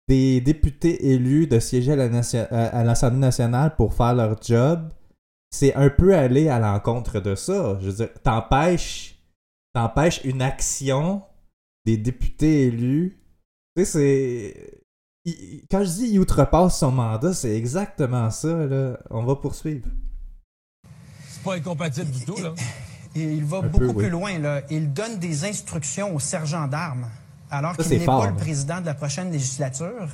des 0.08 0.40
députés 0.40 1.12
élus 1.12 1.46
de 1.46 1.58
siéger 1.58 1.92
à 1.92 2.84
l'Assemblée 2.84 3.18
nationale 3.18 3.74
pour 3.76 3.94
faire 3.94 4.14
leur 4.14 4.40
job, 4.42 4.92
c'est 5.50 5.74
un 5.74 5.88
peu 5.90 6.14
aller 6.16 6.48
à 6.48 6.58
l'encontre 6.58 7.20
de 7.20 7.34
ça. 7.34 7.78
Je 7.80 7.86
veux 7.86 7.92
dire, 7.96 8.12
t'empêches, 8.22 9.16
t'empêches 9.72 10.20
une 10.24 10.42
action 10.42 11.22
des 11.86 11.96
députés 11.96 12.66
élus. 12.66 13.18
Tu 13.76 13.84
sais, 13.84 13.90
c'est. 13.92 14.80
il- 15.24 15.62
Quand 15.70 15.84
je 15.84 15.90
dis 15.90 16.06
il 16.12 16.18
outrepasse 16.20 16.78
son 16.80 16.92
mandat, 16.92 17.32
c'est 17.32 17.56
exactement 17.56 18.30
ça, 18.30 18.66
là. 18.66 18.98
On 19.10 19.24
va 19.24 19.36
poursuivre. 19.36 19.88
C'est 21.28 21.42
pas 21.42 21.54
incompatible 21.54 22.10
du 22.10 22.24
tout, 22.24 22.36
là. 22.42 22.54
Et 23.16 23.22
il 23.22 23.44
va 23.44 23.58
Un 23.58 23.62
beaucoup 23.68 23.78
peu, 23.78 23.86
oui. 23.88 23.94
plus 24.04 24.10
loin. 24.10 24.38
Là. 24.38 24.62
Il 24.70 24.92
donne 24.92 25.18
des 25.18 25.44
instructions 25.44 26.14
au 26.14 26.18
sergent 26.18 26.66
d'armes, 26.66 27.08
alors 27.56 27.76
qu'il 27.76 27.99
n'est 27.99 28.04
pas 28.04 28.26
le 28.26 28.34
président 28.34 28.80
de 28.80 28.87
la 28.87 28.94
prochaine 28.94 29.30
législature. 29.30 30.08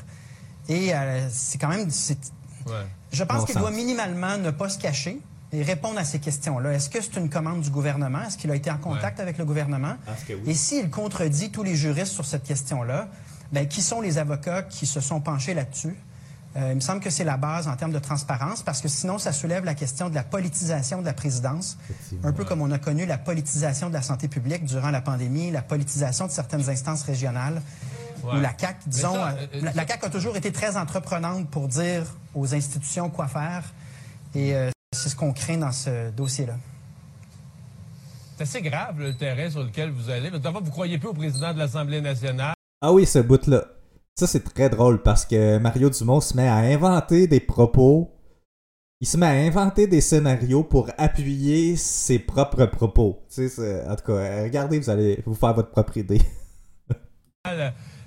Et 0.69 0.95
euh, 0.95 1.29
c'est 1.31 1.59
quand 1.59 1.69
même... 1.69 1.91
c'est- 1.91 2.33
Ouais. 2.67 2.75
Je 3.11 3.25
pense 3.25 3.39
Bon 3.39 3.45
qu'il 3.47 3.55
sens. 3.55 3.63
doit 3.63 3.71
minimalement 3.71 4.37
ne 4.37 4.51
pas 4.51 4.69
se 4.69 4.79
cacher 4.79 5.19
et 5.51 5.63
répondre 5.63 5.99
à 5.99 6.05
ces 6.05 6.19
questions-là. 6.21 6.75
Est-ce 6.75 6.91
que 6.91 7.01
c'est 7.01 7.17
une 7.17 7.31
commande 7.31 7.63
du 7.63 7.71
gouvernement? 7.71 8.21
Est-ce 8.23 8.37
qu'il 8.37 8.51
a 8.51 8.55
été 8.55 8.71
en 8.71 8.77
contact 8.77 9.19
avec 9.19 9.39
le 9.39 9.45
gouvernement? 9.47 9.95
Parce 10.05 10.23
que 10.25 10.35
oui. 10.35 10.43
Et 10.47 10.55
s'il 10.55 10.91
contredit 10.91 11.51
tous 11.51 11.63
les 11.63 11.75
juristes 11.75 12.13
sur 12.13 12.27
cette 12.27 12.45
question-là, 12.45 13.09
ben, 13.51 13.67
qui 13.67 13.81
sont 13.83 14.01
les 14.03 14.19
avocats 14.19 14.63
qui 14.63 14.87
se 14.87 15.01
sont 15.01 15.21
penchés 15.21 15.55
là-dessus? 15.55 15.97
Euh, 16.57 16.71
il 16.71 16.75
me 16.77 16.81
semble 16.81 17.01
que 17.01 17.11
c'est 17.11 17.23
la 17.23 17.37
base 17.37 17.69
en 17.69 17.77
termes 17.77 17.93
de 17.93 17.99
transparence, 18.01 18.63
parce 18.65 18.81
que 18.81 18.89
sinon, 18.89 19.19
ça 19.19 19.33
soulève 19.33 19.65
la 19.65 19.75
question 19.75 20.09
de 20.11 20.15
la 20.17 20.25
politisation 20.25 21.01
de 21.01 21.07
la 21.07 21.13
présidence, 21.13 21.79
un 22.25 22.33
peu 22.33 22.45
comme 22.45 22.61
on 22.61 22.71
a 22.73 22.79
connu 22.79 23.07
la 23.07 23.19
politisation 23.19 23.89
de 23.89 23.95
la 23.95 24.03
santé 24.03 24.27
publique 24.27 24.65
durant 24.65 24.91
la 24.91 25.01
pandémie, 25.01 25.53
la 25.53 25.63
politisation 25.63 26.27
de 26.27 26.33
certaines 26.33 26.69
instances 26.69 27.03
régionales, 27.05 27.63
Ouais. 28.25 28.37
où 28.37 28.41
la 28.41 28.53
CAQ, 28.59 28.81
disons, 28.87 29.15
ça, 29.15 29.29
euh, 29.31 29.47
euh, 29.55 29.61
la, 29.63 29.71
ça- 29.73 29.77
la 29.77 29.87
CAQ 29.87 30.05
a 30.07 30.11
toujours 30.11 30.37
été 30.37 30.53
très 30.53 30.77
entreprenante 30.77 31.49
pour 31.49 31.69
dire 31.69 32.03
aux 32.35 32.53
institutions 32.55 33.09
quoi 33.09 33.29
faire, 33.29 33.63
et 34.35 34.55
euh, 34.55 34.71
c'est 34.93 35.09
ce 35.09 35.17
qu'on 35.17 35.33
craint 35.33 35.57
dans 35.57 35.73
ce 35.73 36.11
dossier-là. 36.11 36.57
C'est 38.37 38.43
assez 38.43 38.61
grave, 38.63 38.99
le 38.99 39.15
terrain 39.17 39.49
sur 39.51 39.63
lequel 39.63 39.91
vous 39.91 40.11
allez. 40.11 40.31
D'abord, 40.39 40.63
vous 40.63 40.71
croyez 40.71 40.99
plus 40.99 41.09
au 41.09 41.15
président 41.15 41.55
de 41.55 41.59
l'Assemblée 41.59 42.01
nationale. 42.01 42.55
Ah 42.83 42.93
oui, 42.93 43.07
ce 43.07 43.21
bout-là. 43.21 43.65
Ça, 44.21 44.27
c'est 44.27 44.45
très 44.45 44.69
drôle 44.69 45.01
parce 45.03 45.25
que 45.25 45.57
Mario 45.57 45.89
Dumont 45.89 46.21
se 46.21 46.37
met 46.37 46.47
à 46.47 46.57
inventer 46.57 47.27
des 47.27 47.41
propos. 47.41 48.11
Il 49.01 49.09
se 49.09 49.17
met 49.17 49.25
à 49.25 49.31
inventer 49.31 49.87
des 49.87 50.03
scénarios 50.03 50.63
pour 50.63 50.91
appuyer 50.99 51.75
ses 51.77 52.19
propres 52.19 52.67
propos. 52.67 53.25
Tu 53.35 53.49
sais, 53.49 53.83
en 53.89 53.97
tout 53.97 54.05
cas, 54.05 54.43
regardez, 54.43 54.79
vous 54.79 54.91
allez 54.91 55.23
vous 55.25 55.33
faire 55.33 55.55
votre 55.55 55.71
propre 55.71 55.97
idée. 55.97 56.21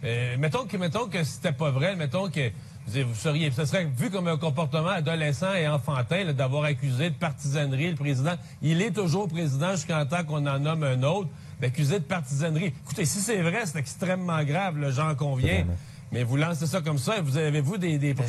Euh, 0.06 0.36
mettons 0.38 0.66
que 0.66 0.76
mettons 0.76 1.08
que 1.08 1.24
c'était 1.24 1.54
pas 1.54 1.72
vrai, 1.72 1.96
mettons 1.96 2.30
que 2.30 2.52
vous 2.86 3.16
seriez, 3.16 3.50
ce 3.52 3.64
serait 3.64 3.86
vu 3.86 4.10
comme 4.12 4.28
un 4.28 4.38
comportement 4.38 4.90
adolescent 4.90 5.54
et 5.54 5.66
enfantin 5.66 6.34
d'avoir 6.34 6.66
accusé 6.66 7.10
de 7.10 7.16
partisanerie 7.16 7.90
le 7.90 7.96
président. 7.96 8.34
Il 8.62 8.82
est 8.82 8.92
toujours 8.92 9.30
président 9.30 9.72
jusqu'en 9.72 10.06
temps 10.06 10.26
qu'on 10.26 10.46
en 10.46 10.60
nomme 10.60 10.84
un 10.84 11.02
autre, 11.04 11.30
d'accusé 11.62 12.00
de 12.00 12.04
partisanerie. 12.04 12.74
Écoutez, 12.84 13.06
si 13.06 13.20
c'est 13.20 13.42
vrai, 13.42 13.62
c'est 13.66 13.80
extrêmement 13.80 14.44
grave, 14.44 14.78
le 14.78 14.92
j'en 14.92 15.16
conviens. 15.16 15.66
Mais 16.14 16.24
vous 16.24 16.38
lancez 16.38 16.68
ça 16.68 16.80
comme 16.82 17.00
ça, 17.00 17.18
et 17.18 17.22
vous 17.22 17.36
avez-vous 17.38 17.78
des, 17.78 17.98
des... 17.98 18.14
Ben, 18.14 18.24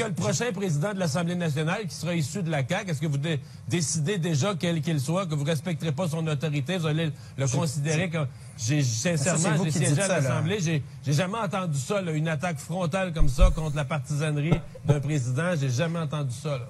que 0.00 0.04
le 0.04 0.14
prochain 0.14 0.52
président 0.52 0.94
de 0.94 1.00
l'Assemblée 1.00 1.34
nationale 1.34 1.84
qui 1.88 1.94
sera 1.94 2.14
issu 2.14 2.40
de 2.44 2.50
la 2.50 2.64
CAQ, 2.64 2.88
est-ce 2.88 3.00
que 3.00 3.08
vous 3.08 3.18
dé- 3.18 3.40
décidez 3.66 4.18
déjà, 4.18 4.54
quel 4.54 4.80
qu'il 4.80 5.00
soit, 5.00 5.26
que 5.26 5.34
vous 5.34 5.42
respecterez 5.42 5.90
pas 5.90 6.06
son 6.06 6.24
autorité, 6.28 6.78
vous 6.78 6.86
allez 6.86 7.10
le 7.36 7.48
considérer 7.48 8.08
comme... 8.08 8.28
J'ai, 8.56 8.82
c'est 8.84 9.16
sincèrement, 9.16 9.64
j'ai 9.64 9.70
siégé 9.72 10.00
à 10.00 10.06
l'Assemblée, 10.06 10.60
j'ai, 10.60 10.82
jamais 11.12 11.38
entendu 11.38 11.78
ça, 11.78 12.00
là, 12.00 12.12
une 12.12 12.28
attaque 12.28 12.58
frontale 12.58 13.12
comme 13.12 13.28
ça 13.28 13.50
contre 13.50 13.74
la 13.74 13.84
partisanerie 13.84 14.60
d'un 14.84 15.00
président. 15.00 15.56
J'ai 15.58 15.70
jamais 15.70 15.98
entendu 15.98 16.34
ça. 16.34 16.58
Là. 16.58 16.68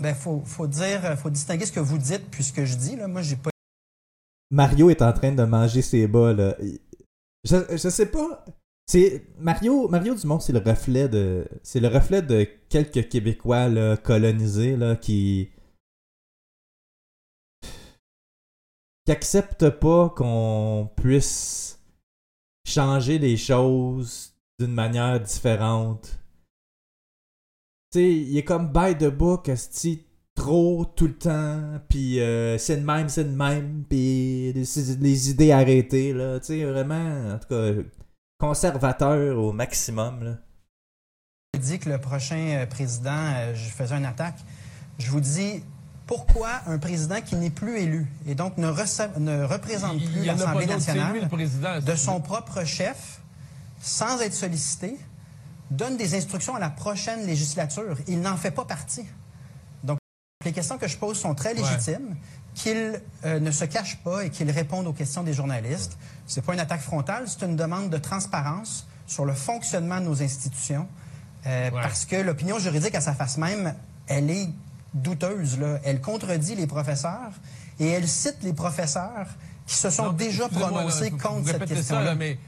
Ben, 0.00 0.14
faut, 0.14 0.42
faut 0.44 0.66
dire, 0.66 1.16
faut 1.18 1.30
distinguer 1.30 1.66
ce 1.66 1.72
que 1.72 1.80
vous 1.80 1.98
dites 1.98 2.28
puis 2.30 2.42
ce 2.42 2.52
que 2.52 2.64
je 2.64 2.74
dis. 2.76 2.96
Là. 2.96 3.06
Moi, 3.06 3.22
j'ai 3.22 3.36
pas 3.36 3.50
Mario 4.50 4.90
est 4.90 5.02
en 5.02 5.12
train 5.12 5.32
de 5.32 5.44
manger 5.44 5.82
ses 5.82 6.06
bas, 6.08 6.32
là. 6.32 6.56
Je, 7.44 7.56
je 7.70 7.88
sais 7.88 8.06
pas. 8.06 8.44
C'est 8.88 9.24
Mario 9.38 9.88
Mario 9.88 10.14
Dumont, 10.14 10.38
c'est 10.38 10.52
le 10.52 10.60
reflet 10.60 11.08
de 11.08 11.46
c'est 11.62 11.80
le 11.80 11.88
reflet 11.88 12.22
de 12.22 12.46
quelques 12.68 13.08
Québécois 13.08 13.68
colonisés 13.96 14.76
là 14.76 14.94
qui 14.94 15.50
qui 19.04 19.12
acceptent 19.12 19.70
pas 19.70 20.10
qu'on 20.10 20.90
puisse 20.96 21.80
changer 22.66 23.18
les 23.18 23.36
choses 23.36 24.34
d'une 24.58 24.72
manière 24.72 25.20
différente. 25.20 26.18
Tu 27.92 27.98
sais, 27.98 28.12
il 28.12 28.36
est 28.36 28.44
comme 28.44 28.72
by 28.72 28.96
the 28.98 29.08
book, 29.08 29.50
trop 30.34 30.84
tout 30.84 31.06
le 31.06 31.16
temps, 31.16 31.80
puis 31.88 32.20
euh, 32.20 32.58
c'est 32.58 32.76
de 32.78 32.84
même, 32.84 33.08
c'est 33.08 33.24
de 33.24 33.36
même, 33.36 33.84
puis 33.88 34.52
les, 34.52 34.64
les 35.00 35.30
idées 35.30 35.52
arrêtées, 35.52 36.12
là. 36.12 36.38
Tu 36.40 36.46
sais, 36.46 36.64
vraiment, 36.64 37.34
en 37.34 37.38
tout 37.38 37.48
cas, 37.48 37.72
conservateur 38.38 39.38
au 39.38 39.52
maximum, 39.52 40.22
là. 40.22 40.32
dit 41.58 41.78
que 41.78 41.88
le 41.88 41.98
prochain 41.98 42.36
euh, 42.36 42.66
président, 42.66 43.10
euh, 43.12 43.54
je 43.54 43.68
faisais 43.68 43.94
une 43.94 44.04
attaque. 44.04 44.38
Je 44.98 45.10
vous 45.10 45.20
dis, 45.20 45.62
pourquoi 46.06 46.50
un 46.66 46.78
président 46.78 47.20
qui 47.20 47.36
n'est 47.36 47.50
plus 47.50 47.78
élu 47.78 48.06
et 48.26 48.34
donc 48.34 48.56
ne, 48.58 48.68
représente 48.68 49.98
plus 49.98 50.24
l'Assemblée 50.24 50.66
lui, 50.66 50.72
nationale 50.72 51.20
le 51.20 51.28
président. 51.28 51.80
de 51.80 51.94
son 51.96 52.20
propre 52.20 52.64
chef, 52.64 53.20
sans 53.80 54.20
être 54.20 54.34
sollicité, 54.34 54.96
donne 55.70 55.96
des 55.96 56.14
instructions 56.14 56.54
à 56.54 56.60
la 56.60 56.70
prochaine 56.70 57.26
législature. 57.26 57.96
Il 58.06 58.20
n'en 58.20 58.36
fait 58.36 58.52
pas 58.52 58.64
partie. 58.64 59.04
Donc, 59.82 59.98
les 60.44 60.52
questions 60.52 60.78
que 60.78 60.86
je 60.86 60.96
pose 60.96 61.18
sont 61.18 61.34
très 61.34 61.54
légitimes. 61.54 62.16
Qu'il 62.56 63.00
euh, 63.24 63.38
ne 63.38 63.50
se 63.50 63.64
cache 63.66 63.98
pas 63.98 64.24
et 64.24 64.30
qu'il 64.30 64.50
réponde 64.50 64.86
aux 64.86 64.92
questions 64.94 65.22
des 65.22 65.34
journalistes. 65.34 65.96
C'est 66.26 66.42
pas 66.42 66.54
une 66.54 66.60
attaque 66.60 66.80
frontale, 66.80 67.24
c'est 67.28 67.44
une 67.44 67.54
demande 67.54 67.90
de 67.90 67.98
transparence 67.98 68.86
sur 69.06 69.24
le 69.26 69.34
fonctionnement 69.34 70.00
de 70.00 70.06
nos 70.06 70.22
institutions. 70.22 70.88
Euh, 71.46 71.70
Ouais. 71.70 71.80
Parce 71.82 72.04
que 72.06 72.16
l'opinion 72.16 72.58
juridique 72.58 72.94
à 72.96 73.00
sa 73.00 73.12
face 73.14 73.36
même, 73.38 73.74
elle 74.08 74.30
est 74.30 74.48
douteuse. 74.94 75.58
Là. 75.60 75.78
Elle 75.84 76.00
contredit 76.00 76.54
les 76.56 76.66
professeurs 76.66 77.30
et 77.78 77.88
elle 77.88 78.08
cite 78.08 78.38
les 78.42 78.52
professeurs 78.52 79.26
qui 79.66 79.74
se 79.76 79.90
sont 79.90 80.06
Non, 80.06 80.12
déjà 80.12 80.48
prononcés 80.48 81.10
là, 81.10 81.16
contre 81.22 81.40
vous 81.42 81.48
cette 81.48 81.64
question-là. 81.66 82.14
mais 82.16 82.38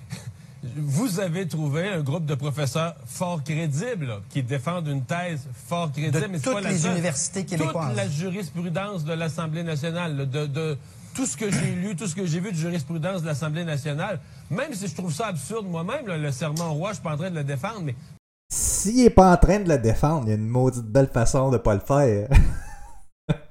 vous 0.76 1.20
avez 1.20 1.46
trouvé 1.48 1.88
un 1.88 2.00
groupe 2.00 2.24
de 2.26 2.34
professeurs 2.34 2.94
fort 3.06 3.42
crédibles 3.42 4.06
là, 4.06 4.20
qui 4.30 4.42
défendent 4.42 4.88
une 4.88 5.04
thèse 5.04 5.46
fort 5.66 5.90
crédible. 5.92 6.20
De 6.20 6.26
mais 6.26 6.38
toutes 6.38 6.54
pas 6.54 6.60
la 6.60 6.70
les 6.70 6.78
seule. 6.78 6.92
universités 6.92 7.44
québécoises. 7.44 7.88
Toute 7.88 7.96
la 7.96 8.08
jurisprudence 8.08 9.04
de 9.04 9.12
l'Assemblée 9.12 9.62
nationale, 9.62 10.16
là, 10.16 10.24
de, 10.26 10.46
de 10.46 10.78
tout 11.14 11.26
ce 11.26 11.36
que 11.36 11.50
j'ai 11.50 11.72
lu, 11.74 11.96
tout 11.96 12.06
ce 12.06 12.14
que 12.14 12.26
j'ai 12.26 12.40
vu 12.40 12.52
de 12.52 12.56
jurisprudence 12.56 13.22
de 13.22 13.26
l'Assemblée 13.26 13.64
nationale, 13.64 14.20
même 14.50 14.72
si 14.72 14.86
je 14.86 14.94
trouve 14.94 15.12
ça 15.12 15.26
absurde 15.28 15.66
moi-même, 15.66 16.06
le 16.06 16.30
serment 16.32 16.70
au 16.70 16.74
roi, 16.74 16.90
je 16.90 16.94
suis 16.94 17.02
pas 17.02 17.14
en 17.14 17.16
train 17.16 17.30
de 17.30 17.36
le 17.36 17.44
défendre, 17.44 17.80
mais 17.82 17.94
S'il 18.52 19.00
est 19.00 19.10
pas 19.10 19.32
en 19.32 19.36
train 19.36 19.58
de 19.60 19.68
le 19.68 19.78
défendre, 19.78 20.24
il 20.26 20.28
y 20.28 20.32
a 20.32 20.36
une 20.36 20.46
maudite 20.48 20.84
belle 20.86 21.08
façon 21.08 21.50
de 21.50 21.56
pas 21.58 21.74
le 21.74 21.80
faire. 21.80 22.28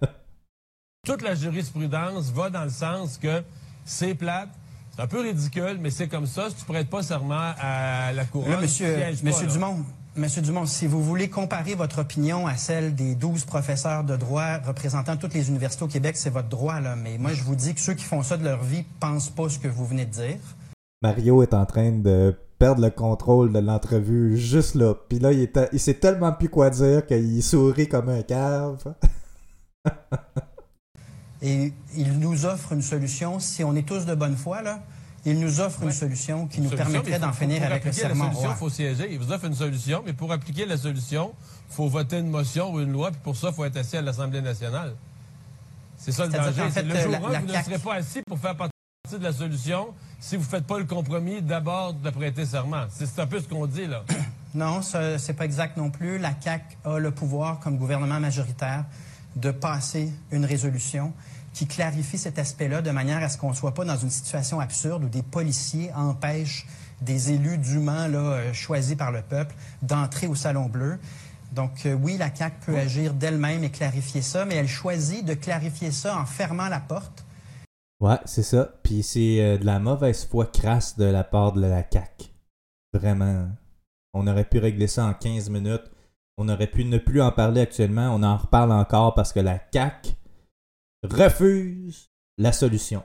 toute 1.06 1.22
la 1.22 1.36
jurisprudence 1.36 2.32
va 2.32 2.50
dans 2.50 2.64
le 2.64 2.70
sens 2.70 3.18
que 3.18 3.42
c'est 3.86 4.14
plate, 4.16 4.50
c'est 4.98 5.04
un 5.04 5.08
peu 5.08 5.22
ridicule, 5.22 5.78
mais 5.80 5.92
c'est 5.92 6.08
comme 6.08 6.26
ça. 6.26 6.50
Si 6.50 6.56
tu 6.56 6.66
prêtes 6.66 6.90
pas 6.90 7.04
serment 7.04 7.54
à 7.62 8.12
la 8.14 8.26
couronne, 8.26 8.50
Là, 8.50 8.58
tu 8.58 8.64
monsieur, 8.64 8.96
sièges 8.96 9.22
pas, 9.22 9.28
monsieur 9.28 9.46
là. 9.46 9.54
Dumont, 9.54 9.86
monsieur 10.16 10.42
Dumont, 10.42 10.66
si 10.66 10.88
vous 10.88 11.04
voulez 11.04 11.30
comparer 11.30 11.76
votre 11.76 12.00
opinion 12.00 12.48
à 12.48 12.56
celle 12.56 12.96
des 12.96 13.14
12 13.14 13.46
professeurs 13.46 14.04
de 14.04 14.16
droit 14.16 14.58
représentant 14.66 15.16
toutes 15.16 15.36
les 15.36 15.50
universités 15.50 15.84
au 15.84 15.88
Québec, 15.88 16.18
c'est 16.18 16.32
votre 16.32 16.50
droit, 16.50 16.80
là. 16.80 16.96
Mais 16.96 17.20
moi, 17.20 17.32
je 17.34 17.44
vous 17.44 17.56
dis 17.56 17.76
que 17.76 17.80
ceux 17.80 17.94
qui 17.94 18.06
font 18.06 18.24
ça 18.24 18.38
de 18.38 18.44
leur 18.44 18.64
vie 18.64 18.86
pensent 19.00 19.30
pas 19.30 19.50
ce 19.50 19.60
que 19.60 19.68
vous 19.68 19.86
venez 19.86 20.06
de 20.06 20.12
dire. 20.12 20.40
Mario 21.04 21.44
est 21.44 21.54
en 21.54 21.68
train 21.68 21.92
de 21.92 22.36
perdre 22.58 22.82
le 22.82 22.90
contrôle 22.90 23.54
de 23.54 23.60
l'entrevue 23.60 24.36
juste 24.36 24.74
là. 24.74 24.96
Puis 25.10 25.20
là, 25.20 25.32
il, 25.32 25.48
il 25.74 25.80
sait 25.80 25.94
tellement 25.94 26.32
plus 26.32 26.50
quoi 26.50 26.72
dire 26.72 27.06
qu'il 27.06 27.44
sourit 27.44 27.88
comme 27.88 28.10
un 28.10 28.24
cave. 28.24 28.96
Et 31.42 31.74
il 31.96 32.20
nous 32.20 32.46
offre 32.46 32.74
une 32.74 32.82
solution, 32.82 33.40
si 33.40 33.64
on 33.64 33.76
est 33.76 33.88
tous 33.88 34.06
de 34.06 34.16
bonne 34.16 34.36
foi, 34.36 34.62
là, 34.62 34.80
il 35.26 35.40
nous 35.40 35.60
offre 35.60 35.84
une 35.84 35.92
solution 35.92 36.48
qui 36.48 36.62
nous 36.62 36.70
Solution, 36.70 36.92
permettrait 36.92 37.20
d'en 37.20 37.34
finir 37.34 37.58
pour 37.58 37.66
avec 37.72 37.84
le 37.84 37.90
appliquer 37.90 38.08
la 38.08 38.16
serment 38.16 38.32
il 38.52 38.56
faut 38.56 38.70
siéger. 38.70 39.08
Il 39.12 39.20
vous 39.20 39.32
offre 39.32 39.46
une 39.46 39.56
solution, 39.56 40.02
mais 40.06 40.14
pour 40.14 40.32
appliquer 40.32 40.66
la 40.66 40.78
solution, 40.78 41.34
il 41.70 41.76
faut 41.76 41.88
voter 41.88 42.20
une 42.20 42.30
motion 42.30 42.72
ou 42.74 42.80
une 42.80 42.92
loi, 42.92 43.12
puis 43.12 43.20
pour 43.24 43.36
ça, 43.36 43.50
il 43.50 43.54
faut 43.54 43.66
être 43.66 43.78
assis 43.78 43.98
à 43.98 44.02
l'Assemblée 44.02 44.42
nationale. 44.42 44.96
C'est 45.98 46.12
ça 46.12 46.26
le 46.26 46.32
danger. 46.32 46.62
qu'en 46.62 46.68
C'est 46.70 46.72
fait, 46.72 46.84
le 46.84 46.96
jour 47.02 47.12
la- 47.12 47.18
1, 47.28 47.32
la 47.32 47.40
vous 47.42 47.48
ne 47.48 47.54
serez 47.64 47.80
pas 47.80 47.94
assis 47.96 48.22
pour 48.28 48.40
faire 48.40 48.56
partie 48.56 48.72
de 49.12 49.24
la 49.24 49.34
solution 49.34 49.88
si 50.20 50.36
vous 50.38 50.44
ne 50.44 50.48
faites 50.48 50.66
pas 50.66 50.78
le 50.80 50.86
compromis 50.86 51.42
d'abord 51.42 51.94
de 51.94 52.10
prêter 52.10 52.46
serment. 52.46 52.86
C'est 52.90 53.20
un 53.20 53.28
peu 53.28 53.40
ce 53.40 53.48
qu'on 53.48 53.66
dit, 53.68 53.86
là. 53.88 54.04
Non, 54.56 54.82
ce 54.82 55.18
c'est 55.18 55.34
pas 55.34 55.46
exact 55.46 55.78
non 55.78 55.90
plus. 55.92 56.18
La 56.20 56.32
CAQ 56.40 56.78
a 56.86 56.98
le 57.00 57.12
pouvoir, 57.12 57.60
comme 57.60 57.78
gouvernement 57.78 58.20
majoritaire, 58.20 58.86
de 59.38 59.52
passer 59.52 60.12
une 60.32 60.46
résolution 60.46 61.14
qui 61.54 61.66
clarifie 61.66 62.18
cet 62.18 62.38
aspect-là 62.38 62.82
de 62.82 62.92
manière 62.92 63.24
à 63.24 63.30
ce 63.30 63.38
qu'on 63.38 63.50
ne 63.50 63.56
soit 63.56 63.74
pas 63.74 63.86
dans 63.86 63.98
une 63.98 64.10
situation 64.10 64.60
absurde 64.60 65.06
où 65.06 65.10
des 65.10 65.24
policiers 65.24 65.92
empêchent 65.94 66.68
des 67.02 67.32
élus 67.32 67.58
dûment 67.58 68.08
là, 68.08 68.20
euh, 68.20 68.54
choisis 68.54 68.96
par 68.96 69.12
le 69.12 69.22
peuple 69.22 69.56
d'entrer 69.82 70.28
au 70.28 70.36
Salon 70.36 70.68
Bleu. 70.68 71.00
Donc 71.54 71.86
euh, 71.86 71.94
oui, 71.94 72.18
la 72.18 72.34
CAQ 72.34 72.56
peut 72.66 72.78
agir 72.78 73.14
d'elle-même 73.14 73.64
et 73.64 73.70
clarifier 73.70 74.22
ça, 74.22 74.46
mais 74.46 74.56
elle 74.56 74.68
choisit 74.68 75.24
de 75.26 75.34
clarifier 75.34 75.92
ça 75.92 76.18
en 76.18 76.26
fermant 76.26 76.68
la 76.68 76.80
porte 76.80 77.24
Ouais, 78.00 78.20
c'est 78.26 78.44
ça. 78.44 78.70
Puis 78.84 79.02
c'est 79.02 79.42
euh, 79.42 79.58
de 79.58 79.66
la 79.66 79.80
mauvaise 79.80 80.26
foi 80.26 80.46
crasse 80.46 80.98
de 80.98 81.06
la 81.06 81.24
part 81.24 81.54
de 81.54 81.62
la 81.62 81.84
CAQ. 81.90 82.26
Vraiment. 82.94 83.50
On 84.14 84.28
aurait 84.28 84.46
pu 84.46 84.60
régler 84.60 84.88
ça 84.88 85.06
en 85.06 85.14
15 85.14 85.50
minutes. 85.50 85.90
On 86.38 86.50
aurait 86.50 86.68
pu 86.68 86.86
ne 86.86 86.98
plus 86.98 87.22
en 87.22 87.32
parler 87.32 87.62
actuellement. 87.62 88.14
On 88.14 88.24
en 88.24 88.38
reparle 88.38 88.72
encore 88.72 89.14
parce 89.16 89.34
que 89.34 89.40
la 89.40 89.60
CAQ 89.74 90.12
refuse 91.04 92.10
la 92.38 92.52
solution. 92.52 93.04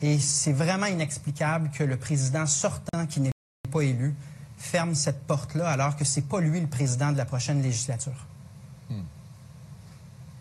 Et 0.00 0.18
c'est 0.18 0.52
vraiment 0.52 0.86
inexplicable 0.86 1.70
que 1.70 1.84
le 1.84 1.96
président 1.96 2.46
sortant, 2.46 3.06
qui 3.06 3.20
n'est 3.20 3.30
pas 3.70 3.82
élu, 3.82 4.14
ferme 4.56 4.94
cette 4.94 5.26
porte-là 5.26 5.68
alors 5.68 5.96
que 5.96 6.04
c'est 6.04 6.28
pas 6.28 6.40
lui 6.40 6.60
le 6.60 6.66
président 6.66 7.12
de 7.12 7.18
la 7.18 7.24
prochaine 7.24 7.62
législature. 7.62 8.26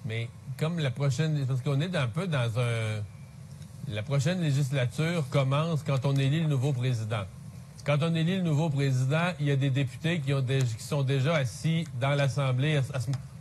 Mais 0.05 0.29
comme 0.58 0.79
la 0.79 0.91
prochaine. 0.91 1.46
Parce 1.46 1.62
qu'on 1.62 1.81
est 1.81 1.96
un 1.96 2.08
peu 2.08 2.27
dans 2.27 2.60
un. 2.60 3.03
La 3.88 4.03
prochaine 4.03 4.41
législature 4.41 5.27
commence 5.29 5.84
quand 5.84 6.05
on 6.05 6.15
élit 6.15 6.41
le 6.41 6.48
nouveau 6.48 6.72
président. 6.72 7.25
Quand 7.85 7.97
on 8.01 8.13
élit 8.13 8.38
le 8.38 8.43
nouveau 8.43 8.69
président, 8.69 9.31
il 9.39 9.47
y 9.47 9.51
a 9.51 9.55
des 9.55 9.71
députés 9.71 10.19
qui, 10.21 10.31
sont 10.83 11.01
déjà 11.01 11.35
assis 11.35 11.85
dans 12.00 12.11
l'Assemblée. 12.15 12.77
à- 12.77 12.81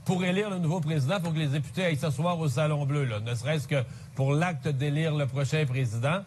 Pour 0.04 0.25
élire 0.25 0.49
le 0.50 0.59
nouveau 0.59 0.80
président, 0.80 1.16
il 1.18 1.25
faut 1.25 1.30
que 1.32 1.38
les 1.38 1.47
députés 1.47 1.85
aillent 1.85 1.97
s'asseoir 1.97 2.38
au 2.38 2.49
Salon 2.49 2.87
Bleu, 2.87 3.04
là, 3.04 3.20
ne 3.20 3.35
serait-ce 3.35 3.68
que 3.68 3.85
pour 4.14 4.32
l'acte 4.32 4.66
d'élire 4.66 5.14
le 5.14 5.26
prochain 5.26 5.64
président. 5.66 6.20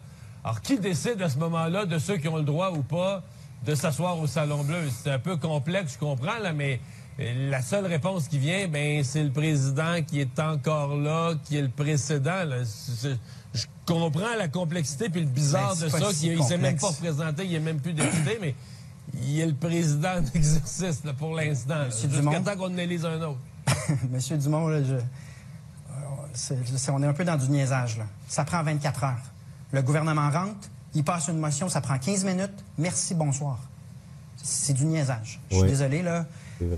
Alors, 0.44 0.60
qui 0.60 0.78
décide 0.78 1.20
à 1.22 1.28
ce 1.28 1.38
moment-là 1.38 1.84
de 1.86 1.98
ceux 1.98 2.16
qui 2.18 2.28
ont 2.28 2.36
le 2.36 2.44
droit 2.44 2.70
ou 2.70 2.82
pas 2.82 3.22
de 3.66 3.74
s'asseoir 3.74 4.18
au 4.18 4.26
Salon 4.26 4.62
Bleu? 4.62 4.88
C'est 4.90 5.10
un 5.10 5.18
peu 5.18 5.36
complexe, 5.36 5.94
je 5.94 5.98
comprends, 5.98 6.38
là, 6.40 6.52
mais 6.52 6.80
euh, 7.20 7.50
la 7.50 7.62
seule 7.62 7.86
réponse 7.86 8.28
qui 8.28 8.38
vient, 8.38 8.68
ben, 8.68 9.02
c'est 9.02 9.24
le 9.24 9.30
président 9.30 10.02
qui 10.06 10.20
est 10.20 10.38
encore 10.38 10.96
là, 10.96 11.34
qui 11.44 11.56
est 11.56 11.62
le 11.62 11.68
précédent. 11.68 12.44
là. 12.44 12.58
Je 13.54 13.66
comprends 13.86 14.34
la 14.36 14.48
complexité 14.48 15.08
puis 15.08 15.20
le 15.20 15.26
bizarre 15.28 15.74
Ben, 15.76 15.84
de 15.86 15.88
ça, 15.88 16.12
si 16.12 16.20
qu'il 16.28 16.38
ne 16.38 16.42
s'est 16.42 16.58
même 16.58 16.76
pas 16.76 16.88
représenté, 16.88 17.44
il 17.44 17.52
n'est 17.52 17.60
même 17.60 17.80
plus 17.80 17.92
député, 17.92 18.38
mais 18.40 18.54
il 19.22 19.40
est 19.40 19.46
le 19.46 19.54
président 19.54 20.20
d'exercice 20.34 21.04
là, 21.04 21.12
pour 21.12 21.34
l'instant. 21.34 21.84
Jusqu'à 21.86 22.08
Dumont? 22.08 22.42
temps 22.42 22.56
qu'on 22.56 22.74
en 22.74 22.78
élise 22.78 23.04
un 23.06 23.20
autre. 23.22 23.38
Monsieur 24.10 24.36
Dumont, 24.38 24.66
là, 24.68 24.82
je- 24.82 24.94
euh, 24.94 25.00
c'est- 26.32 26.58
c'est- 26.76 26.90
on 26.90 27.02
est 27.02 27.06
un 27.06 27.12
peu 27.12 27.24
dans 27.24 27.36
du 27.36 27.48
niaisage. 27.48 27.98
Là. 27.98 28.04
Ça 28.28 28.44
prend 28.44 28.62
24 28.62 29.04
heures. 29.04 29.22
Le 29.72 29.82
gouvernement 29.82 30.30
rentre, 30.30 30.68
il 30.94 31.04
passe 31.04 31.28
une 31.28 31.38
motion, 31.38 31.68
ça 31.68 31.80
prend 31.80 31.98
15 31.98 32.24
minutes. 32.24 32.64
Merci, 32.78 33.14
bonsoir. 33.14 33.58
C'est 34.42 34.72
du 34.74 34.84
niaisage. 34.84 35.40
Je 35.50 35.54
suis 35.56 35.62
Oui. 35.64 35.70
désolé, 35.70 36.02
là. 36.02 36.26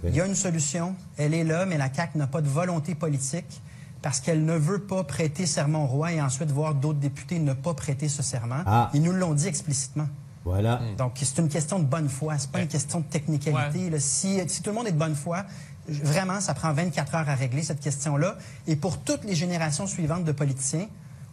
Il 0.04 0.14
y 0.14 0.20
a 0.20 0.26
une 0.26 0.34
solution, 0.34 0.94
elle 1.16 1.34
est 1.34 1.44
là, 1.44 1.64
mais 1.66 1.76
la 1.78 1.92
CAQ 1.92 2.18
n'a 2.18 2.26
pas 2.26 2.40
de 2.40 2.48
volonté 2.48 2.94
politique 2.94 3.60
parce 4.06 4.20
qu'elle 4.20 4.44
ne 4.44 4.54
veut 4.56 4.78
pas 4.78 5.02
prêter 5.02 5.46
serment 5.46 5.82
au 5.82 5.86
roi 5.88 6.12
et 6.12 6.22
ensuite 6.22 6.52
voir 6.52 6.76
d'autres 6.76 7.00
députés 7.00 7.40
ne 7.40 7.54
pas 7.54 7.74
prêter 7.74 8.08
ce 8.08 8.22
serment. 8.22 8.62
Ah. 8.64 8.88
Ils 8.94 9.02
nous 9.02 9.10
l'ont 9.10 9.34
dit 9.34 9.48
explicitement. 9.48 10.06
Voilà. 10.44 10.80
Donc, 10.96 11.14
c'est 11.20 11.38
une 11.38 11.48
question 11.48 11.80
de 11.80 11.84
bonne 11.86 12.08
foi, 12.08 12.38
c'est 12.38 12.52
pas 12.52 12.60
une 12.60 12.68
question 12.68 13.00
de 13.00 13.04
technicalité. 13.06 13.90
là. 13.90 13.98
Si, 13.98 14.40
si 14.48 14.62
tout 14.62 14.70
le 14.70 14.76
monde 14.76 14.86
est 14.86 14.92
de 14.92 14.96
bonne 14.98 15.16
foi, 15.16 15.44
vraiment, 15.88 16.40
ça 16.40 16.54
prend 16.54 16.72
24 16.72 17.16
heures 17.16 17.28
à 17.28 17.34
régler 17.34 17.64
cette 17.64 17.80
question-là. 17.80 18.36
Et 18.68 18.76
pour 18.76 18.98
toutes 19.00 19.24
les 19.24 19.34
générations 19.34 19.88
suivantes 19.88 20.22
de 20.22 20.30
politiciens, 20.30 20.86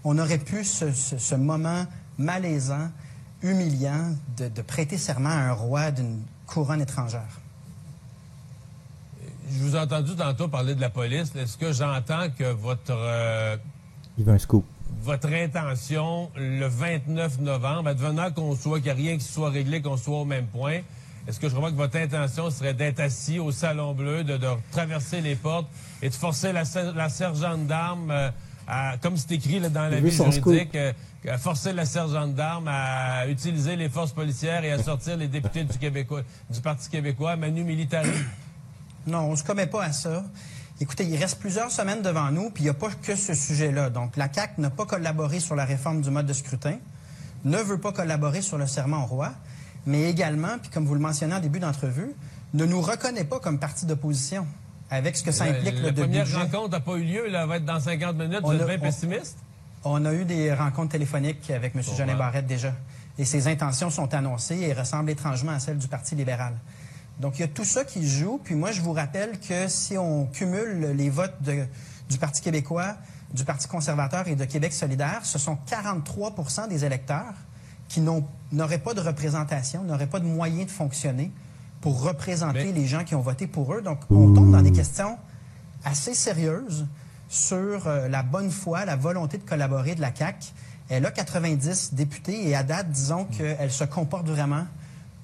on 0.04 0.18
aurait 0.18 0.40
pu 0.40 0.64
ce, 0.64 0.92
ce- 0.94 1.20
ce 1.20 1.36
moment 1.36 1.86
malaisant, 2.18 2.90
humiliant, 3.44 4.16
de, 4.36 4.48
de 4.48 4.62
prêter 4.64 4.98
serment 4.98 5.30
à 5.30 5.34
un 5.34 5.52
roi 5.54 5.92
d'une 5.92 6.24
couronne 6.48 6.82
étrangère. 6.82 7.40
Je 9.56 9.64
vous 9.64 9.76
ai 9.76 9.80
entendu 9.80 10.16
tantôt 10.16 10.48
parler 10.48 10.76
de 10.76 10.82
la 10.82 10.90
police. 10.90 11.32
Est-ce 11.36 11.58
que 11.58 11.72
j'entends 11.72 12.28
que 12.38 12.52
votre, 12.52 12.92
euh, 12.92 13.56
Il 14.18 14.24
veut 14.26 14.34
un 14.34 14.40
scoop. 14.40 14.66
votre 15.02 15.32
intention, 15.32 16.30
le 16.36 16.66
29 16.68 17.40
novembre, 17.40 17.90
advenant 17.90 18.32
qu'on 18.32 18.56
soit, 18.56 18.78
qu'il 18.80 18.86
n'y 18.86 18.92
a 18.92 19.10
rien 19.10 19.18
qui 19.18 19.24
soit 19.26 19.50
réglé, 19.50 19.82
qu'on 19.82 19.98
soit 19.98 20.22
au 20.22 20.26
même 20.26 20.48
point, 20.48 20.80
est-ce 21.28 21.40
que 21.40 21.50
je 21.50 21.56
crois 21.56 21.72
que 21.72 21.76
votre 21.78 21.98
intention 21.98 22.50
serait 22.50 22.74
d'être 22.74 23.00
assis 23.00 23.40
au 23.40 23.52
Salon 23.52 23.94
Bleu, 23.94 24.24
de, 24.24 24.38
de 24.38 24.48
traverser 24.72 25.22
les 25.22 25.36
portes 25.36 25.68
et 26.02 26.10
de 26.10 26.14
forcer 26.14 26.52
la, 26.52 26.66
ser- 26.66 26.92
la 26.96 27.10
sergente 27.10 27.66
d'armes, 27.68 28.12
euh, 28.12 28.30
à, 28.68 28.96
comme 29.02 29.18
c'est 29.18 29.32
écrit 29.34 29.60
là, 29.60 29.70
dans 29.70 29.84
la 29.84 30.00
vie 30.00 30.12
juridique, 30.52 30.76
euh, 30.76 30.94
à 31.30 31.38
forcer 31.38 31.72
la 31.74 31.86
sergente 31.86 32.34
d'armes 32.36 32.68
à 32.70 33.28
utiliser 33.28 33.76
les 33.76 33.88
forces 33.90 34.12
policières 34.12 34.64
et 34.66 34.72
à 34.72 34.82
sortir 34.84 35.16
les 35.16 35.28
députés 35.28 35.64
du, 35.64 35.78
Québécois, 35.78 36.22
du 36.50 36.60
Parti 36.60 36.90
québécois, 36.90 37.36
Manu 37.38 37.64
Militari? 37.64 38.10
Non, 39.08 39.20
on 39.22 39.32
ne 39.32 39.36
se 39.36 39.44
commet 39.44 39.68
pas 39.68 39.84
à 39.84 39.92
ça. 39.92 40.24
Écoutez, 40.80 41.06
il 41.06 41.16
reste 41.18 41.40
plusieurs 41.40 41.72
semaines 41.72 42.02
devant 42.02 42.32
nous, 42.32 42.50
puis 42.50 42.64
il 42.64 42.66
n'y 42.66 42.70
a 42.70 42.74
pas 42.74 42.90
que 42.90 43.16
ce 43.16 43.34
sujet-là. 43.34 43.90
Donc, 43.90 44.18
la 44.18 44.32
CAQ 44.32 44.60
n'a 44.62 44.70
pas 44.70 44.86
collaboré 44.86 45.40
sur 45.40 45.56
la 45.56 45.66
réforme 45.66 46.02
du 46.02 46.10
mode 46.10 46.26
de 46.26 46.34
scrutin, 46.34 46.78
ne 47.46 47.58
veut 47.58 47.78
pas 47.80 47.92
collaborer 47.92 48.42
sur 48.42 48.58
le 48.58 48.66
serment 48.68 49.04
au 49.04 49.08
roi, 49.08 49.34
mais 49.86 50.10
également, 50.10 50.58
puis 50.62 50.70
comme 50.72 50.86
vous 50.86 50.94
le 50.96 51.00
mentionnez 51.00 51.36
en 51.36 51.40
début 51.40 51.60
d'entrevue, 51.60 52.14
ne 52.54 52.66
nous 52.66 52.82
reconnaît 52.82 53.24
pas 53.24 53.40
comme 53.40 53.60
parti 53.60 53.86
d'opposition, 53.86 54.48
avec 54.90 55.16
ce 55.18 55.24
que 55.24 55.32
ça 55.32 55.46
implique 55.46 55.76
la 55.76 55.82
le 55.82 55.92
de 55.92 56.02
première 56.02 56.24
budget. 56.26 56.38
rencontre 56.38 56.70
n'a 56.72 56.80
pas 56.80 56.94
eu 56.96 57.04
lieu, 57.04 57.28
là, 57.28 57.44
elle 57.44 57.50
va 57.50 57.58
être 57.58 57.66
dans 57.66 57.80
50 57.80 58.16
minutes. 58.16 58.40
On 58.44 58.50
vous 58.50 58.56
êtes 58.56 58.62
a- 58.62 58.66
bien 58.66 58.80
pessimiste? 58.80 59.38
On 59.84 60.06
a 60.06 60.14
eu 60.14 60.24
des 60.24 60.54
rencontres 60.54 60.94
téléphoniques 60.94 61.50
avec 61.52 61.76
M. 61.76 61.82
Jeannet. 61.82 62.16
Barrette 62.16 62.48
déjà. 62.48 62.74
Et 63.18 63.26
ses 63.26 63.48
intentions 63.48 63.90
sont 63.90 64.14
annoncées 64.14 64.60
et 64.62 64.74
ressemblent 64.74 65.10
étrangement 65.10 65.52
à 65.52 65.60
celles 65.60 65.78
du 65.78 65.88
Parti 65.88 66.16
libéral. 66.16 66.54
Donc, 67.20 67.38
il 67.38 67.42
y 67.42 67.46
a 67.46 67.48
tout 67.48 67.64
ça 67.64 67.84
qui 67.86 68.02
se 68.08 68.20
joue. 68.24 68.40
Puis 68.44 68.56
moi, 68.56 68.72
je 68.72 68.82
vous 68.82 68.94
rappelle 68.94 69.40
que 69.40 69.68
si 69.68 69.98
on 69.98 70.26
cumule 70.26 70.92
les 70.96 71.10
votes 71.10 71.42
de- 71.42 71.66
du 72.10 72.18
Parti 72.18 72.42
québécois, 72.42 72.96
du 73.34 73.46
Parti 73.46 73.68
conservateur 73.68 74.28
et 74.28 74.36
de 74.36 74.46
Québec 74.46 74.74
solidaire, 74.74 75.22
ce 75.24 75.38
sont 75.40 75.58
43% 75.68 76.68
des 76.68 76.86
électeurs 76.86 77.34
qui 77.88 78.02
n'auraient 78.52 78.80
pas 78.80 78.94
de 78.94 79.02
représentation, 79.02 79.84
n'auraient 79.84 80.08
pas 80.08 80.20
de 80.20 80.26
moyens 80.26 80.66
de 80.66 80.72
fonctionner 80.72 81.32
pour 81.82 82.02
représenter 82.02 82.66
Mais- 82.66 82.72
les 82.72 82.88
gens 82.88 83.04
qui 83.04 83.14
ont 83.16 83.22
voté 83.22 83.46
pour 83.48 83.74
eux. 83.74 83.82
Donc, 83.82 84.00
on 84.10 84.34
tombe 84.34 84.52
dans 84.52 84.62
des 84.62 84.72
questions 84.72 85.18
assez 85.86 86.14
sérieuse 86.14 86.88
sur 87.30 87.88
euh, 87.88 88.08
la 88.08 88.24
bonne 88.24 88.52
foi, 88.52 88.86
la 88.86 88.96
volonté 88.96 89.38
de 89.38 89.44
collaborer 89.44 89.96
de 89.96 90.02
la 90.02 90.14
CAQ. 90.16 90.48
Elle 90.90 91.06
a 91.06 91.12
90 91.12 91.94
députés 91.94 92.48
et 92.50 92.56
à 92.56 92.64
date, 92.64 92.90
disons 92.90 93.26
qu'elle 93.26 93.72
se 93.72 93.84
comporte 93.84 94.28
vraiment 94.28 94.66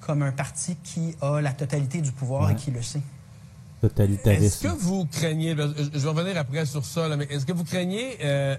comme 0.10 0.24
un 0.24 0.32
parti 0.32 0.76
qui 0.84 1.16
a 1.22 1.40
la 1.40 1.54
totalité 1.54 2.02
du 2.02 2.12
pouvoir 2.12 2.48
Ouais. 2.48 2.54
et 2.54 2.56
qui 2.56 2.72
le 2.72 2.82
sait. 2.82 2.98
Est-ce 2.98 3.88
Totalitarisme. 3.90 4.68
que 4.70 4.74
vous 4.74 5.06
craignez, 5.06 5.52
je 5.56 6.00
vais 6.00 6.10
revenir 6.10 6.36
après 6.36 6.66
sur 6.66 6.84
ça, 6.84 7.08
là, 7.08 7.16
mais 7.16 7.26
est-ce 7.30 7.46
que 7.46 7.54
vous 7.54 7.64
craignez 7.64 8.18
euh, 8.24 8.56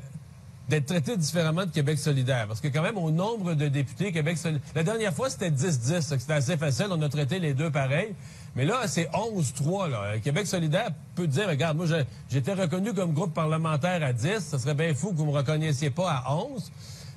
d'être 0.68 0.86
traité 0.86 1.16
différemment 1.16 1.66
de 1.66 1.72
Québec 1.72 1.98
solidaire? 1.98 2.46
Parce 2.46 2.60
que 2.60 2.68
quand 2.68 2.82
même, 2.82 2.96
au 2.98 3.10
nombre 3.10 3.54
de 3.54 3.66
députés, 3.66 4.12
Québec 4.12 4.38
solidaire... 4.38 4.62
La 4.76 4.84
dernière 4.84 5.12
fois, 5.12 5.28
c'était 5.28 5.50
10-10, 5.50 6.02
ça, 6.02 6.18
c'était 6.20 6.34
assez 6.34 6.56
facile, 6.56 6.86
on 6.90 7.02
a 7.02 7.08
traité 7.08 7.40
les 7.40 7.52
deux 7.52 7.70
pareils. 7.70 8.14
Mais 8.54 8.64
là, 8.64 8.86
c'est 8.86 9.10
11-3. 9.12 9.88
Là. 9.90 10.18
Québec 10.20 10.46
solidaire 10.46 10.90
peut 11.16 11.26
dire, 11.26 11.48
regarde, 11.48 11.76
moi, 11.76 11.86
j'étais 12.30 12.52
reconnu 12.54 12.94
comme 12.94 13.12
groupe 13.12 13.34
parlementaire 13.34 14.04
à 14.04 14.12
10, 14.12 14.38
ça 14.38 14.58
serait 14.60 14.74
bien 14.74 14.94
fou 14.94 15.10
que 15.10 15.16
vous 15.16 15.26
me 15.26 15.32
reconnaissiez 15.32 15.90
pas 15.90 16.10
à 16.24 16.32
11. 16.32 16.70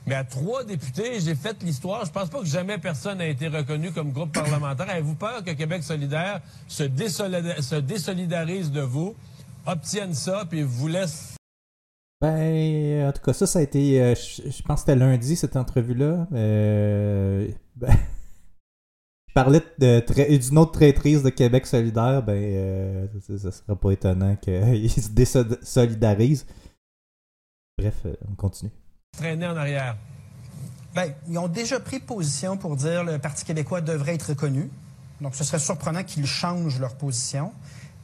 Mais 0.05 0.15
à 0.15 0.23
trois 0.23 0.63
députés, 0.63 1.19
j'ai 1.19 1.35
fait 1.35 1.61
l'histoire. 1.63 2.05
Je 2.05 2.11
pense 2.11 2.29
pas 2.29 2.39
que 2.39 2.45
jamais 2.45 2.77
personne 2.77 3.19
n'a 3.19 3.27
été 3.27 3.47
reconnu 3.47 3.91
comme 3.91 4.11
groupe 4.11 4.31
parlementaire. 4.33 4.89
Avez-vous 4.89 5.15
peur 5.15 5.43
que 5.43 5.51
Québec 5.51 5.83
solidaire 5.83 6.41
se, 6.67 6.83
désolida- 6.83 7.61
se 7.61 7.75
désolidarise 7.75 8.71
de 8.71 8.81
vous, 8.81 9.15
obtienne 9.65 10.13
ça, 10.13 10.45
puis 10.49 10.61
vous 10.63 10.87
laisse... 10.87 11.35
Ben, 12.21 13.07
en 13.07 13.11
tout 13.11 13.21
cas, 13.21 13.33
ça, 13.33 13.45
ça 13.45 13.59
a 13.59 13.61
été. 13.61 14.01
euh, 14.01 14.15
je, 14.15 14.49
je 14.49 14.61
pense 14.63 14.75
que 14.75 14.79
c'était 14.91 14.95
lundi, 14.95 15.35
cette 15.35 15.57
entrevue-là. 15.57 16.25
Euh, 16.31 17.49
ben, 17.75 17.93
parlais 19.33 19.61
d'une 19.79 20.57
autre 20.57 20.71
traîtrise 20.71 21.23
de 21.23 21.29
Québec 21.29 21.65
solidaire, 21.65 22.23
ben, 22.23 22.33
euh, 22.33 23.07
ça, 23.37 23.51
serait 23.51 23.75
pas 23.75 23.91
étonnant 23.91 24.35
qu'il 24.35 24.89
se 24.89 25.09
désolidarise. 25.09 26.45
Bref, 27.77 28.01
euh, 28.05 28.13
on 28.29 28.35
continue. 28.35 28.71
Traîner 29.17 29.47
en 29.47 29.55
arrière? 29.55 29.95
Ben, 30.95 31.13
ils 31.27 31.37
ont 31.37 31.47
déjà 31.47 31.79
pris 31.79 31.99
position 31.99 32.57
pour 32.57 32.75
dire 32.75 33.05
que 33.05 33.11
le 33.11 33.19
Parti 33.19 33.45
québécois 33.45 33.81
devrait 33.81 34.15
être 34.15 34.29
reconnu. 34.29 34.69
Donc, 35.21 35.35
ce 35.35 35.43
serait 35.43 35.59
surprenant 35.59 36.03
qu'ils 36.03 36.25
changent 36.25 36.79
leur 36.79 36.95
position. 36.95 37.51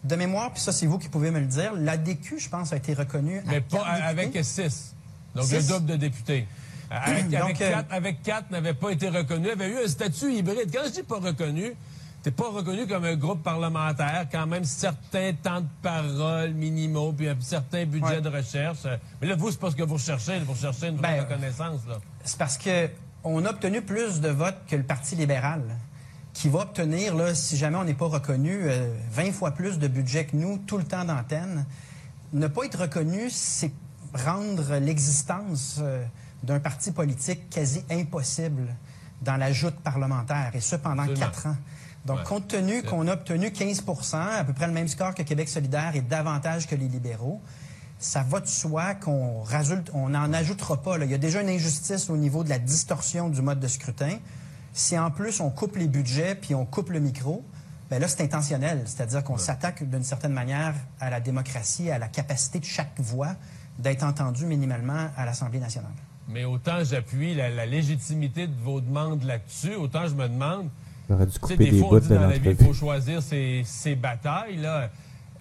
De 0.03 0.15
mémoire, 0.15 0.53
puis 0.53 0.61
ça, 0.61 0.71
c'est 0.71 0.85
vous 0.85 0.97
qui 0.97 1.09
pouvez 1.09 1.29
me 1.31 1.39
le 1.39 1.45
dire, 1.45 1.73
l'ADQ, 1.75 2.39
je 2.39 2.49
pense, 2.49 2.71
a 2.71 2.77
été 2.77 2.93
reconnu. 2.93 3.41
Mais 3.45 3.61
pas 3.61 3.83
avec 3.83 4.37
six. 4.43 4.95
Donc, 5.35 5.51
le 5.51 5.61
double 5.67 5.85
de 5.85 5.95
députés. 5.95 6.47
Avec, 6.91 7.31
avec, 7.91 8.23
quatre, 8.23 8.49
n'avait 8.49 8.73
pas 8.73 8.89
été 8.89 9.09
reconnu, 9.09 9.51
avait 9.51 9.69
eu 9.69 9.77
un 9.77 9.87
statut 9.87 10.33
hybride. 10.33 10.71
Quand 10.73 10.81
je 10.85 10.89
dis 10.89 11.03
pas 11.03 11.19
reconnu, 11.19 11.75
t'es 12.23 12.31
pas 12.31 12.49
reconnu 12.49 12.87
comme 12.87 13.05
un 13.05 13.15
groupe 13.15 13.43
parlementaire, 13.43 14.27
quand 14.31 14.47
même 14.47 14.63
certains 14.63 15.33
temps 15.33 15.61
de 15.61 15.67
parole 15.81 16.51
minimaux, 16.51 17.13
puis 17.13 17.27
un 17.29 17.37
certain 17.39 17.85
budget 17.85 18.21
de 18.21 18.29
recherche. 18.29 18.85
Mais 19.21 19.27
là, 19.27 19.35
vous, 19.35 19.51
c'est 19.51 19.59
pas 19.59 19.71
ce 19.71 19.75
que 19.75 19.83
vous 19.83 19.95
recherchez, 19.95 20.39
vous 20.39 20.53
recherchez 20.53 20.87
une 20.87 20.97
vraie 20.97 21.17
ben, 21.17 21.25
reconnaissance. 21.25 21.81
C'est 22.23 22.37
parce 22.37 22.57
que 22.57 22.89
on 23.23 23.43
a 23.45 23.49
obtenu 23.49 23.81
plus 23.81 24.21
de 24.21 24.29
votes 24.29 24.59
que 24.67 24.75
le 24.75 24.83
Parti 24.83 25.15
libéral, 25.15 25.61
qui 26.33 26.47
va 26.47 26.59
obtenir, 26.59 27.15
là, 27.15 27.35
si 27.35 27.57
jamais 27.57 27.77
on 27.77 27.83
n'est 27.83 27.93
pas 27.93 28.07
reconnu, 28.07 28.69
20 29.11 29.25
euh, 29.25 29.31
fois 29.31 29.51
plus 29.51 29.77
de 29.79 29.87
budget 29.87 30.25
que 30.25 30.35
nous, 30.35 30.57
tout 30.57 30.77
le 30.77 30.85
temps 30.85 31.03
d'antenne. 31.03 31.65
Ne 32.31 32.47
pas 32.47 32.65
être 32.65 32.81
reconnu, 32.81 33.29
c'est 33.29 33.71
rendre 34.13 34.75
l'existence... 34.75 35.77
Euh, 35.81 36.03
d'un 36.43 36.59
parti 36.59 36.91
politique 36.91 37.49
quasi 37.49 37.83
impossible 37.89 38.75
dans 39.21 39.37
la 39.37 39.51
joute 39.51 39.75
parlementaire, 39.75 40.51
et 40.53 40.61
ce 40.61 40.75
pendant 40.75 41.05
quatre 41.07 41.47
ans. 41.47 41.57
Donc, 42.05 42.23
compte 42.23 42.47
tenu 42.47 42.81
qu'on 42.83 43.07
a 43.07 43.13
obtenu 43.13 43.47
15% 43.47 44.15
à 44.15 44.43
peu 44.43 44.53
près 44.53 44.67
le 44.67 44.73
même 44.73 44.87
score 44.87 45.13
que 45.13 45.21
Québec 45.21 45.49
solidaire 45.49 45.95
et 45.95 46.01
davantage 46.01 46.67
que 46.67 46.75
les 46.75 46.87
libéraux, 46.87 47.41
ça 47.99 48.23
va 48.23 48.39
de 48.39 48.47
soi 48.47 48.95
qu'on 48.95 49.43
on 49.93 50.09
n'en 50.09 50.33
ajoutera 50.33 50.81
pas. 50.81 50.97
Il 50.97 51.11
y 51.11 51.13
a 51.13 51.17
déjà 51.17 51.41
une 51.41 51.49
injustice 51.49 52.09
au 52.09 52.17
niveau 52.17 52.43
de 52.43 52.49
la 52.49 52.57
distorsion 52.57 53.29
du 53.29 53.41
mode 53.41 53.59
de 53.59 53.67
scrutin. 53.67 54.17
Si 54.73 54.97
en 54.97 55.11
plus 55.11 55.41
on 55.41 55.49
coupe 55.49 55.75
les 55.75 55.87
budgets 55.87 56.35
puis 56.35 56.55
on 56.55 56.65
coupe 56.65 56.89
le 56.89 56.99
micro, 56.99 57.43
bien 57.89 57.99
là, 57.99 58.07
c'est 58.07 58.23
intentionnel. 58.23 58.83
C'est-à-dire 58.85 59.23
qu'on 59.23 59.37
s'attaque 59.37 59.87
d'une 59.87 60.03
certaine 60.03 60.33
manière 60.33 60.73
à 61.01 61.09
la 61.09 61.19
démocratie, 61.19 61.91
à 61.91 61.99
la 61.99 62.07
capacité 62.07 62.59
de 62.59 62.65
chaque 62.65 62.97
voix 62.99 63.35
d'être 63.77 64.03
entendue 64.03 64.45
minimalement 64.45 65.09
à 65.17 65.25
l'Assemblée 65.25 65.59
nationale 65.59 65.91
mais 66.29 66.45
autant 66.45 66.83
j'appuie 66.83 67.33
la, 67.33 67.65
légitimité 67.65 68.47
de 68.47 68.55
vos 68.61 68.81
demandes 68.81 69.23
là-dessus, 69.23 69.75
autant 69.75 70.07
je 70.07 70.13
me 70.13 70.29
demande. 70.29 70.69
Tu 71.47 71.57
des, 71.57 71.71
fois, 71.79 71.99
vie, 71.99 72.39
il 72.45 72.55
faut 72.55 72.73
choisir 72.73 73.21
ses, 73.23 73.95
batailles. 73.95 74.57
Là. 74.57 74.91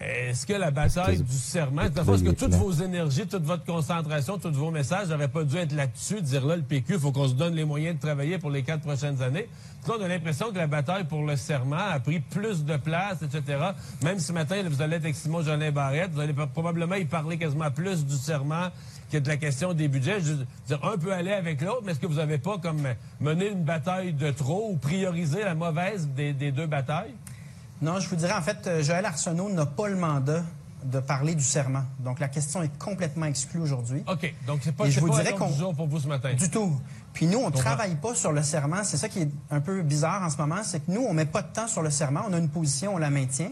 Est-ce 0.00 0.46
que 0.46 0.54
la 0.54 0.70
bataille 0.70 1.18
du 1.22 1.36
serment, 1.36 1.82
est-ce 1.82 2.22
que 2.22 2.30
toutes 2.30 2.54
vos 2.54 2.70
énergies, 2.70 3.26
toute 3.26 3.42
votre 3.42 3.64
concentration, 3.64 4.38
tous 4.38 4.52
vos 4.52 4.70
messages 4.70 5.08
n'auraient 5.08 5.28
pas 5.28 5.42
dû 5.42 5.56
être 5.56 5.74
là-dessus, 5.74 6.22
dire 6.22 6.46
là, 6.46 6.56
le 6.56 6.62
PQ, 6.62 6.94
il 6.94 6.98
faut 7.00 7.12
qu'on 7.12 7.28
se 7.28 7.34
donne 7.34 7.54
les 7.54 7.64
moyens 7.64 7.96
de 7.96 8.00
travailler 8.00 8.38
pour 8.38 8.50
les 8.50 8.62
quatre 8.62 8.82
prochaines 8.82 9.20
années? 9.20 9.48
Là, 9.86 9.94
on 9.98 10.02
a 10.02 10.08
l'impression 10.08 10.50
que 10.52 10.56
la 10.56 10.68
bataille 10.68 11.04
pour 11.04 11.24
le 11.24 11.36
serment 11.36 11.76
a 11.76 11.98
pris 11.98 12.20
plus 12.20 12.64
de 12.64 12.76
place, 12.76 13.22
etc. 13.22 13.58
Même 14.04 14.20
ce 14.20 14.32
matin, 14.32 14.62
vous 14.68 14.80
allez 14.80 14.96
être 14.96 15.04
avec 15.04 15.16
Simon 15.16 15.42
Jolin 15.42 15.70
Barrette, 15.72 16.12
vous 16.12 16.20
allez 16.20 16.34
probablement 16.54 16.94
y 16.94 17.04
parler 17.04 17.36
quasiment 17.36 17.70
plus 17.70 18.06
du 18.06 18.16
serment 18.16 18.68
qui 19.08 19.16
est 19.16 19.20
de 19.20 19.28
la 19.28 19.36
question 19.36 19.72
des 19.72 19.88
budgets. 19.88 20.20
Je 20.20 20.32
veux 20.34 20.46
dire, 20.66 20.84
un 20.84 20.98
peut 20.98 21.12
aller 21.12 21.32
avec 21.32 21.60
l'autre, 21.60 21.82
mais 21.84 21.92
est-ce 21.92 22.00
que 22.00 22.06
vous 22.06 22.16
n'avez 22.16 22.38
pas 22.38 22.58
comme 22.58 22.82
mené 23.20 23.48
une 23.48 23.64
bataille 23.64 24.12
de 24.12 24.30
trop 24.30 24.70
ou 24.70 24.76
priorisé 24.76 25.44
la 25.44 25.54
mauvaise 25.54 26.08
des, 26.08 26.32
deux 26.32 26.66
batailles? 26.66 27.14
Non, 27.80 28.00
je 28.00 28.08
vous 28.08 28.16
dirais, 28.16 28.34
en 28.34 28.42
fait, 28.42 28.66
euh, 28.66 28.82
Joël 28.82 29.04
Arsenault 29.04 29.50
n'a 29.50 29.64
pas 29.64 29.88
le 29.88 29.96
mandat 29.96 30.42
de 30.84 31.00
parler 31.00 31.34
du 31.34 31.44
serment. 31.44 31.84
Donc, 32.00 32.18
la 32.18 32.28
question 32.28 32.62
est 32.62 32.76
complètement 32.78 33.26
exclue 33.26 33.60
aujourd'hui. 33.60 34.02
OK. 34.08 34.34
Donc, 34.46 34.60
c'est 34.62 34.74
pas, 34.74 34.86
Et 34.86 34.90
je 34.90 35.00
vous 35.00 35.10
dirais 35.10 35.32
qu'on... 35.32 35.74
pour 35.74 35.86
vous 35.86 36.00
ce 36.00 36.08
matin. 36.08 36.34
Du 36.34 36.50
tout. 36.50 36.80
Puis 37.12 37.26
nous, 37.26 37.38
on 37.38 37.50
ne 37.50 37.54
travaille 37.54 37.94
pas 37.96 38.14
sur 38.14 38.32
le 38.32 38.42
serment. 38.42 38.82
C'est 38.84 38.96
ça 38.96 39.08
qui 39.08 39.20
est 39.20 39.30
un 39.50 39.60
peu 39.60 39.82
bizarre 39.82 40.22
en 40.22 40.30
ce 40.30 40.36
moment, 40.36 40.62
c'est 40.62 40.80
que 40.80 40.90
nous, 40.90 41.02
on 41.02 41.10
ne 41.10 41.16
met 41.16 41.26
pas 41.26 41.42
de 41.42 41.52
temps 41.52 41.68
sur 41.68 41.82
le 41.82 41.90
serment. 41.90 42.22
On 42.28 42.32
a 42.32 42.38
une 42.38 42.48
position, 42.48 42.94
on 42.94 42.98
la 42.98 43.10
maintient. 43.10 43.50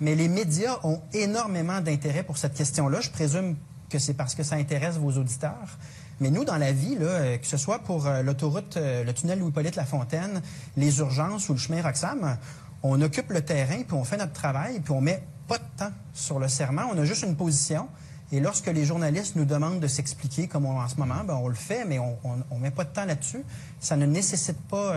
Mais 0.00 0.14
les 0.14 0.28
médias 0.28 0.78
ont 0.82 1.00
énormément 1.12 1.80
d'intérêt 1.80 2.24
pour 2.24 2.38
cette 2.38 2.54
question-là. 2.54 3.00
Je 3.00 3.10
présume 3.10 3.56
que 3.94 4.00
c'est 4.00 4.14
parce 4.14 4.34
que 4.34 4.42
ça 4.42 4.56
intéresse 4.56 4.96
vos 4.96 5.12
auditeurs. 5.12 5.78
Mais 6.18 6.30
nous, 6.30 6.44
dans 6.44 6.56
la 6.56 6.72
vie, 6.72 6.96
euh, 7.00 7.38
que 7.38 7.46
ce 7.46 7.56
soit 7.56 7.78
pour 7.78 8.08
euh, 8.08 8.22
l'autoroute, 8.22 8.76
euh, 8.76 9.04
le 9.04 9.12
tunnel 9.12 9.38
Louis-Polyte-Lafontaine, 9.38 10.42
les 10.76 10.98
urgences 10.98 11.48
ou 11.48 11.52
le 11.52 11.60
chemin 11.60 11.80
Roxham, 11.80 12.36
on 12.82 13.00
occupe 13.00 13.30
le 13.30 13.42
terrain, 13.42 13.84
puis 13.86 13.96
on 13.96 14.02
fait 14.02 14.16
notre 14.16 14.32
travail, 14.32 14.80
puis 14.80 14.92
on 14.92 15.00
met 15.00 15.22
pas 15.46 15.58
de 15.58 15.64
temps 15.76 15.92
sur 16.12 16.40
le 16.40 16.48
serment. 16.48 16.82
On 16.92 16.98
a 16.98 17.04
juste 17.04 17.22
une 17.22 17.36
position. 17.36 17.86
Et 18.32 18.40
lorsque 18.40 18.66
les 18.66 18.84
journalistes 18.84 19.36
nous 19.36 19.44
demandent 19.44 19.78
de 19.78 19.86
s'expliquer, 19.86 20.48
comme 20.48 20.66
en 20.66 20.88
ce 20.88 20.96
moment, 20.96 21.22
ben 21.24 21.34
on 21.34 21.46
le 21.46 21.54
fait, 21.54 21.84
mais 21.84 22.00
on 22.00 22.16
ne 22.50 22.60
met 22.60 22.72
pas 22.72 22.82
de 22.82 22.88
temps 22.88 23.04
là-dessus. 23.04 23.44
Ça 23.78 23.96
ne 23.96 24.06
nécessite 24.06 24.60
pas 24.62 24.92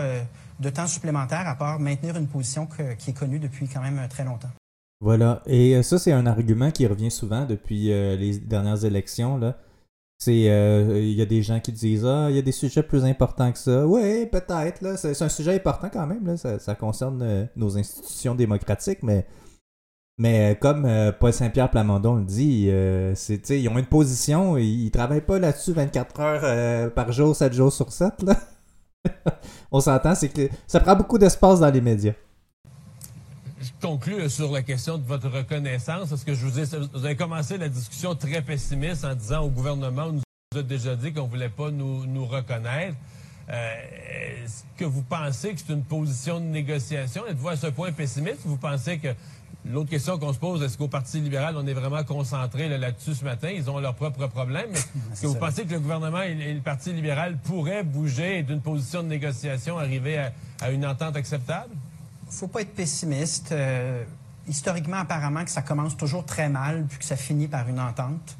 de 0.58 0.70
temps 0.70 0.88
supplémentaire 0.88 1.46
à 1.46 1.54
part 1.54 1.78
maintenir 1.78 2.16
une 2.16 2.26
position 2.26 2.66
qui 2.98 3.10
est 3.10 3.16
connue 3.16 3.38
depuis 3.38 3.68
quand 3.68 3.82
même 3.82 4.08
très 4.08 4.24
longtemps. 4.24 4.50
Voilà. 5.00 5.42
Et 5.46 5.76
euh, 5.76 5.82
ça, 5.82 5.98
c'est 5.98 6.12
un 6.12 6.26
argument 6.26 6.70
qui 6.70 6.86
revient 6.86 7.10
souvent 7.10 7.44
depuis 7.44 7.92
euh, 7.92 8.16
les 8.16 8.38
dernières 8.38 8.84
élections. 8.84 9.38
Là. 9.38 9.56
C'est, 10.18 10.50
euh, 10.50 11.00
il 11.00 11.12
y 11.12 11.22
a 11.22 11.26
des 11.26 11.42
gens 11.42 11.60
qui 11.60 11.70
disent 11.70 12.04
ah, 12.04 12.26
il 12.30 12.36
y 12.36 12.38
a 12.38 12.42
des 12.42 12.52
sujets 12.52 12.82
plus 12.82 13.04
importants 13.04 13.52
que 13.52 13.58
ça. 13.58 13.86
Oui, 13.86 14.26
peut-être 14.26 14.82
là, 14.82 14.96
c'est, 14.96 15.22
un 15.22 15.28
sujet 15.28 15.54
important 15.54 15.88
quand 15.92 16.06
même 16.06 16.26
là. 16.26 16.36
Ça, 16.36 16.74
concerne 16.74 17.48
nos 17.54 17.78
institutions 17.78 18.34
démocratiques, 18.34 19.04
mais 20.18 20.58
comme 20.60 20.90
Paul 21.20 21.32
Saint-Pierre 21.32 21.70
Plamondon 21.70 22.16
le 22.16 22.24
dit, 22.24 22.68
c'est, 23.14 23.48
ils 23.50 23.68
ont 23.68 23.78
une 23.78 23.86
position, 23.86 24.56
ils, 24.58 24.86
ils 24.86 24.90
travaillent 24.90 25.20
pas 25.20 25.38
là-dessus 25.38 25.72
24 25.72 26.20
heures 26.20 26.92
par 26.94 27.12
jour, 27.12 27.36
7 27.36 27.52
jours 27.52 27.72
sur 27.72 27.92
7 27.92 28.22
là. 28.24 28.36
On 29.70 29.78
s'entend, 29.78 30.16
c'est 30.16 30.30
que 30.30 30.48
ça 30.66 30.80
prend 30.80 30.96
beaucoup 30.96 31.18
d'espace 31.18 31.60
dans 31.60 31.70
les 31.70 31.80
médias 31.80 32.14
je 33.60 33.70
conclue 33.80 34.28
sur 34.28 34.52
la 34.52 34.62
question 34.62 34.98
de 34.98 35.04
votre 35.04 35.28
reconnaissance. 35.28 36.08
Parce 36.08 36.24
que 36.24 36.34
je 36.34 36.46
vous 36.46 36.58
ai, 36.58 36.64
vous 36.64 37.04
avez 37.04 37.16
commencé 37.16 37.58
la 37.58 37.68
discussion 37.68 38.14
très 38.14 38.42
pessimiste 38.42 39.04
en 39.04 39.14
disant 39.14 39.42
au 39.42 39.50
gouvernement, 39.50 40.06
on 40.06 40.12
nous 40.12 40.58
a 40.58 40.62
déjà 40.62 40.96
dit 40.96 41.12
qu'on 41.12 41.24
ne 41.24 41.28
voulait 41.28 41.48
pas 41.48 41.70
nous, 41.70 42.06
nous 42.06 42.26
reconnaître. 42.26 42.96
Euh, 43.50 44.44
est-ce 44.44 44.64
que 44.76 44.84
vous 44.84 45.02
pensez 45.02 45.54
que 45.54 45.60
c'est 45.66 45.72
une 45.72 45.84
position 45.84 46.38
de 46.38 46.44
négociation? 46.44 47.26
Êtes-vous 47.26 47.48
à 47.48 47.56
ce 47.56 47.68
point 47.68 47.92
pessimiste? 47.92 48.40
Vous 48.44 48.58
pensez 48.58 48.98
que 48.98 49.08
L'autre 49.64 49.90
question 49.90 50.18
qu'on 50.18 50.32
se 50.32 50.38
pose, 50.38 50.62
est-ce 50.62 50.78
qu'au 50.78 50.88
Parti 50.88 51.20
libéral, 51.20 51.54
on 51.58 51.66
est 51.66 51.74
vraiment 51.74 52.02
concentré 52.04 52.68
là-dessus 52.68 53.14
ce 53.14 53.24
matin? 53.24 53.50
Ils 53.50 53.68
ont 53.68 53.78
leurs 53.80 53.94
propres 53.94 54.26
problèmes. 54.28 54.70
Est-ce 54.72 55.22
que 55.22 55.26
vous 55.26 55.34
pensez 55.34 55.64
que 55.64 55.72
le 55.72 55.80
gouvernement 55.80 56.22
et, 56.22 56.54
le 56.54 56.60
Parti 56.60 56.92
libéral 56.92 57.36
pourraient 57.36 57.82
bouger 57.82 58.42
d'une 58.44 58.60
position 58.62 59.02
de 59.02 59.08
négociation, 59.08 59.78
arriver 59.78 60.30
à 60.60 60.70
une 60.70 60.86
entente 60.86 61.16
acceptable? 61.16 61.74
Faut 62.30 62.48
pas 62.48 62.62
être 62.62 62.74
pessimiste. 62.74 63.52
Euh, 63.52 64.04
historiquement, 64.48 64.98
apparemment, 64.98 65.44
que 65.44 65.50
ça 65.50 65.62
commence 65.62 65.96
toujours 65.96 66.24
très 66.24 66.48
mal, 66.48 66.86
puis 66.88 66.98
que 66.98 67.04
ça 67.04 67.16
finit 67.16 67.48
par 67.48 67.68
une 67.68 67.80
entente. 67.80 68.36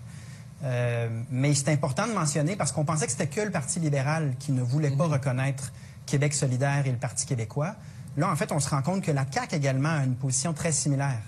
Euh, 0.64 1.08
mais 1.30 1.54
c'est 1.54 1.70
important 1.70 2.06
de 2.06 2.12
mentionner 2.12 2.56
parce 2.56 2.72
qu'on 2.72 2.84
pensait 2.84 3.06
que 3.06 3.12
c'était 3.12 3.28
que 3.28 3.40
le 3.40 3.50
Parti 3.50 3.78
libéral 3.78 4.34
qui 4.38 4.52
ne 4.52 4.62
voulait 4.62 4.90
pas 4.90 5.06
mhm. 5.06 5.12
reconnaître 5.12 5.72
Québec 6.06 6.34
solidaire 6.34 6.86
et 6.86 6.90
le 6.90 6.96
Parti 6.96 7.26
québécois. 7.26 7.76
Là, 8.16 8.30
en 8.30 8.36
fait, 8.36 8.50
on 8.50 8.58
se 8.58 8.68
rend 8.68 8.82
compte 8.82 9.02
que 9.02 9.12
la 9.12 9.24
CAQ 9.30 9.54
également 9.54 9.90
a 9.90 10.04
une 10.04 10.16
position 10.16 10.52
très 10.52 10.72
similaire. 10.72 11.22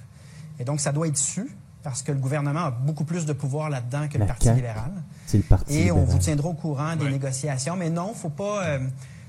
Et 0.58 0.64
donc, 0.64 0.80
ça 0.80 0.90
doit 0.90 1.06
être 1.06 1.16
su 1.16 1.48
parce 1.82 2.02
que 2.02 2.12
le 2.12 2.18
gouvernement 2.18 2.66
a 2.66 2.70
beaucoup 2.70 3.04
plus 3.04 3.24
de 3.24 3.32
pouvoir 3.32 3.70
là-dedans 3.70 4.08
que 4.08 4.18
le 4.18 4.26
Parti 4.26 4.50
libéral. 4.50 4.90
C'est 5.26 5.38
le 5.38 5.44
Parti 5.44 5.78
Et 5.78 5.92
on 5.92 6.04
vous 6.04 6.18
tiendra 6.18 6.48
au 6.48 6.54
courant 6.54 6.96
des 6.96 7.08
négociations. 7.08 7.76
Mais 7.76 7.90
non, 7.90 8.12
faut 8.14 8.30
pas... 8.30 8.64
Euh, 8.64 8.78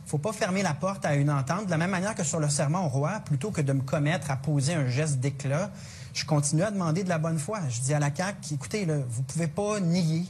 faut 0.06 0.18
pas 0.18 0.34
fermer 0.34 0.64
la 0.64 0.74
porte 0.74 1.06
à 1.06 1.16
une 1.16 1.30
entente. 1.30 1.66
De 1.66 1.72
la 1.72 1.78
même 1.78 1.92
manière 1.92 2.16
que 2.16 2.24
sur 2.24 2.40
le 2.40 2.50
serment 2.50 2.86
au 2.86 2.90
roi, 2.90 3.22
plutôt 3.26 3.52
que 3.52 3.62
de 3.62 3.74
me 3.74 3.82
commettre 3.82 4.32
à 4.32 4.36
poser 4.36 4.74
un 4.74 4.88
geste 4.88 5.20
d'éclat, 5.20 5.72
je 6.14 6.26
continue 6.26 6.64
à 6.64 6.72
demander 6.72 7.04
de 7.04 7.10
la 7.10 7.18
bonne 7.18 7.40
foi. 7.40 7.60
Je 7.70 7.82
dis 7.82 7.94
à 7.94 8.00
la 8.00 8.14
CAQ, 8.14 8.56
écoutez, 8.56 8.86
vous 8.86 9.04
vous 9.10 9.24
pouvez 9.24 9.48
pas 9.48 9.80
nier 9.80 10.26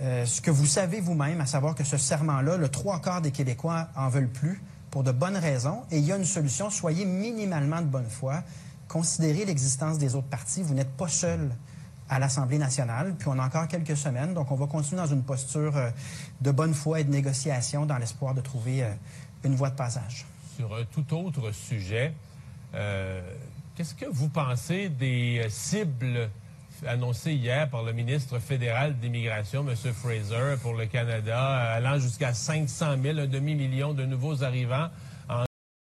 euh, 0.00 0.24
ce 0.26 0.40
que 0.40 0.50
vous 0.50 0.66
savez 0.66 1.00
vous-même, 1.00 1.40
à 1.40 1.46
savoir 1.46 1.74
que 1.74 1.84
ce 1.84 1.96
serment-là, 1.96 2.56
le 2.56 2.68
trois 2.68 3.00
quarts 3.00 3.22
des 3.22 3.30
Québécois 3.30 3.88
en 3.96 4.08
veulent 4.08 4.30
plus 4.30 4.62
pour 4.90 5.02
de 5.02 5.12
bonnes 5.12 5.36
raisons, 5.36 5.82
et 5.90 5.98
il 5.98 6.04
y 6.04 6.12
a 6.12 6.16
une 6.16 6.24
solution. 6.24 6.70
Soyez 6.70 7.04
minimalement 7.04 7.80
de 7.80 7.86
bonne 7.86 8.08
foi. 8.08 8.42
Considérez 8.88 9.44
l'existence 9.44 9.98
des 9.98 10.14
autres 10.14 10.28
partis. 10.28 10.62
Vous 10.62 10.74
n'êtes 10.74 10.92
pas 10.96 11.08
seul 11.08 11.50
à 12.12 12.18
l'Assemblée 12.18 12.58
nationale. 12.58 13.14
Puis 13.18 13.28
on 13.28 13.38
a 13.38 13.46
encore 13.46 13.66
quelques 13.68 13.96
semaines, 13.96 14.34
donc 14.34 14.50
on 14.50 14.54
va 14.54 14.66
continuer 14.66 15.00
dans 15.00 15.08
une 15.08 15.22
posture 15.22 15.76
euh, 15.76 15.90
de 16.42 16.50
bonne 16.50 16.74
foi 16.74 17.00
et 17.00 17.04
de 17.04 17.10
négociation 17.10 17.86
dans 17.86 17.96
l'espoir 17.96 18.34
de 18.34 18.42
trouver 18.42 18.84
euh, 18.84 18.92
une 19.44 19.54
voie 19.54 19.70
de 19.70 19.76
passage. 19.76 20.26
Sur 20.56 20.74
un 20.74 20.84
tout 20.84 21.16
autre 21.16 21.52
sujet, 21.52 22.12
euh, 22.74 23.22
qu'est-ce 23.74 23.94
que 23.94 24.04
vous 24.04 24.28
pensez 24.28 24.90
des 24.90 25.46
cibles 25.48 26.28
annoncées 26.86 27.32
hier 27.32 27.70
par 27.70 27.82
le 27.82 27.94
ministre 27.94 28.38
fédéral 28.38 28.98
d'immigration, 28.98 29.66
M. 29.66 29.74
Fraser, 29.74 30.56
pour 30.60 30.74
le 30.74 30.84
Canada, 30.84 31.72
allant 31.72 31.98
jusqu'à 31.98 32.34
500 32.34 32.96
000, 33.02 33.20
un 33.20 33.26
demi-million 33.26 33.94
de 33.94 34.04
nouveaux 34.04 34.44
arrivants 34.44 34.88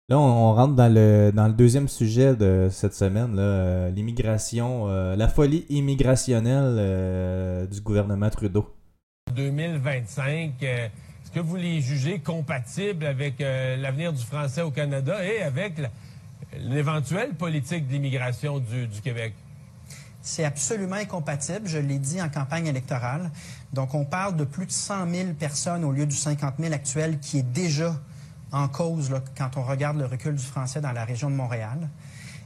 Là, 0.09 0.19
on, 0.19 0.49
on 0.49 0.53
rentre 0.53 0.75
dans 0.75 0.93
le, 0.93 1.31
dans 1.33 1.47
le 1.47 1.53
deuxième 1.53 1.87
sujet 1.87 2.35
de 2.35 2.67
cette 2.69 2.93
semaine, 2.93 3.37
là, 3.37 3.41
euh, 3.41 3.89
l'immigration, 3.89 4.89
euh, 4.89 5.15
la 5.15 5.29
folie 5.29 5.65
immigrationnelle 5.69 6.75
euh, 6.77 7.65
du 7.67 7.79
gouvernement 7.79 8.29
Trudeau. 8.29 8.75
2025, 9.33 10.51
euh, 10.61 10.87
est-ce 10.87 11.31
que 11.31 11.39
vous 11.39 11.55
les 11.55 11.79
jugez 11.79 12.19
compatibles 12.19 13.05
avec 13.05 13.39
euh, 13.39 13.77
l'avenir 13.77 14.11
du 14.11 14.21
français 14.21 14.61
au 14.61 14.71
Canada 14.71 15.23
et 15.23 15.41
avec 15.41 15.75
l'éventuelle 16.59 17.33
politique 17.35 17.87
d'immigration 17.87 18.59
du, 18.59 18.87
du 18.87 18.99
Québec? 18.99 19.33
C'est 20.21 20.43
absolument 20.43 20.97
incompatible, 20.97 21.65
je 21.65 21.77
l'ai 21.77 21.97
dit 21.97 22.21
en 22.21 22.27
campagne 22.27 22.67
électorale. 22.67 23.31
Donc, 23.71 23.95
on 23.95 24.03
parle 24.03 24.35
de 24.35 24.43
plus 24.43 24.65
de 24.65 24.71
100 24.71 25.09
000 25.09 25.27
personnes 25.39 25.85
au 25.85 25.93
lieu 25.93 26.05
du 26.05 26.15
50 26.15 26.55
000 26.59 26.73
actuel 26.73 27.19
qui 27.19 27.39
est 27.39 27.53
déjà 27.53 27.95
en 28.53 28.67
cause 28.67 29.11
quand 29.35 29.57
on 29.57 29.63
regarde 29.63 29.97
le 29.97 30.05
recul 30.05 30.35
du 30.35 30.43
français 30.43 30.79
dans 30.79 30.91
la 30.91 31.03
région 31.03 31.29
de 31.29 31.35
Montréal. 31.35 31.89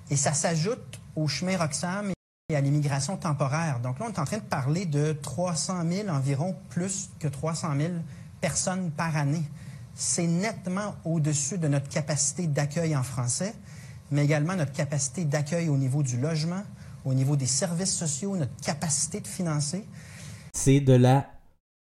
Et 0.10 0.15
ça 0.15 0.34
s'ajoute 0.34 1.00
au 1.15 1.28
chemin 1.28 1.58
Roxham 1.58 2.12
et 2.50 2.56
à 2.56 2.62
l'immigration 2.62 3.17
temporaire. 3.17 3.82
Donc 3.82 4.00
là, 4.00 4.06
on 4.08 4.13
est 4.13 4.20
en 4.20 4.26
train 4.26 4.38
de 4.38 4.43
parler 4.43 4.86
de 4.86 5.12
300 5.12 5.84
000, 5.89 6.08
environ 6.08 6.56
plus 6.70 7.10
que 7.20 7.28
300 7.28 7.76
000 7.78 7.91
personnes 8.39 8.89
par 8.91 9.17
année. 9.17 9.43
C'est 9.96 10.28
nettement 10.28 10.96
au-dessus 11.04 11.58
de 11.58 11.67
notre 11.67 11.89
capacité 11.89 12.48
d'accueil 12.48 12.96
en 12.96 13.04
français, 13.04 13.54
mais 14.12 14.24
également 14.24 14.56
notre 14.56 14.72
capacité 14.72 15.26
d'accueil 15.26 15.67
au 15.67 15.76
niveau 15.76 16.04
du 16.04 16.17
logement, 16.17 16.63
au 17.04 17.13
niveau 17.13 17.36
des 17.36 17.48
services 17.48 17.93
sociaux, 17.93 18.38
notre 18.38 18.56
capacité 18.62 19.20
de 19.20 19.28
financer. 19.28 19.86
C'est 20.54 20.80
de 20.80 20.93
la 20.93 21.26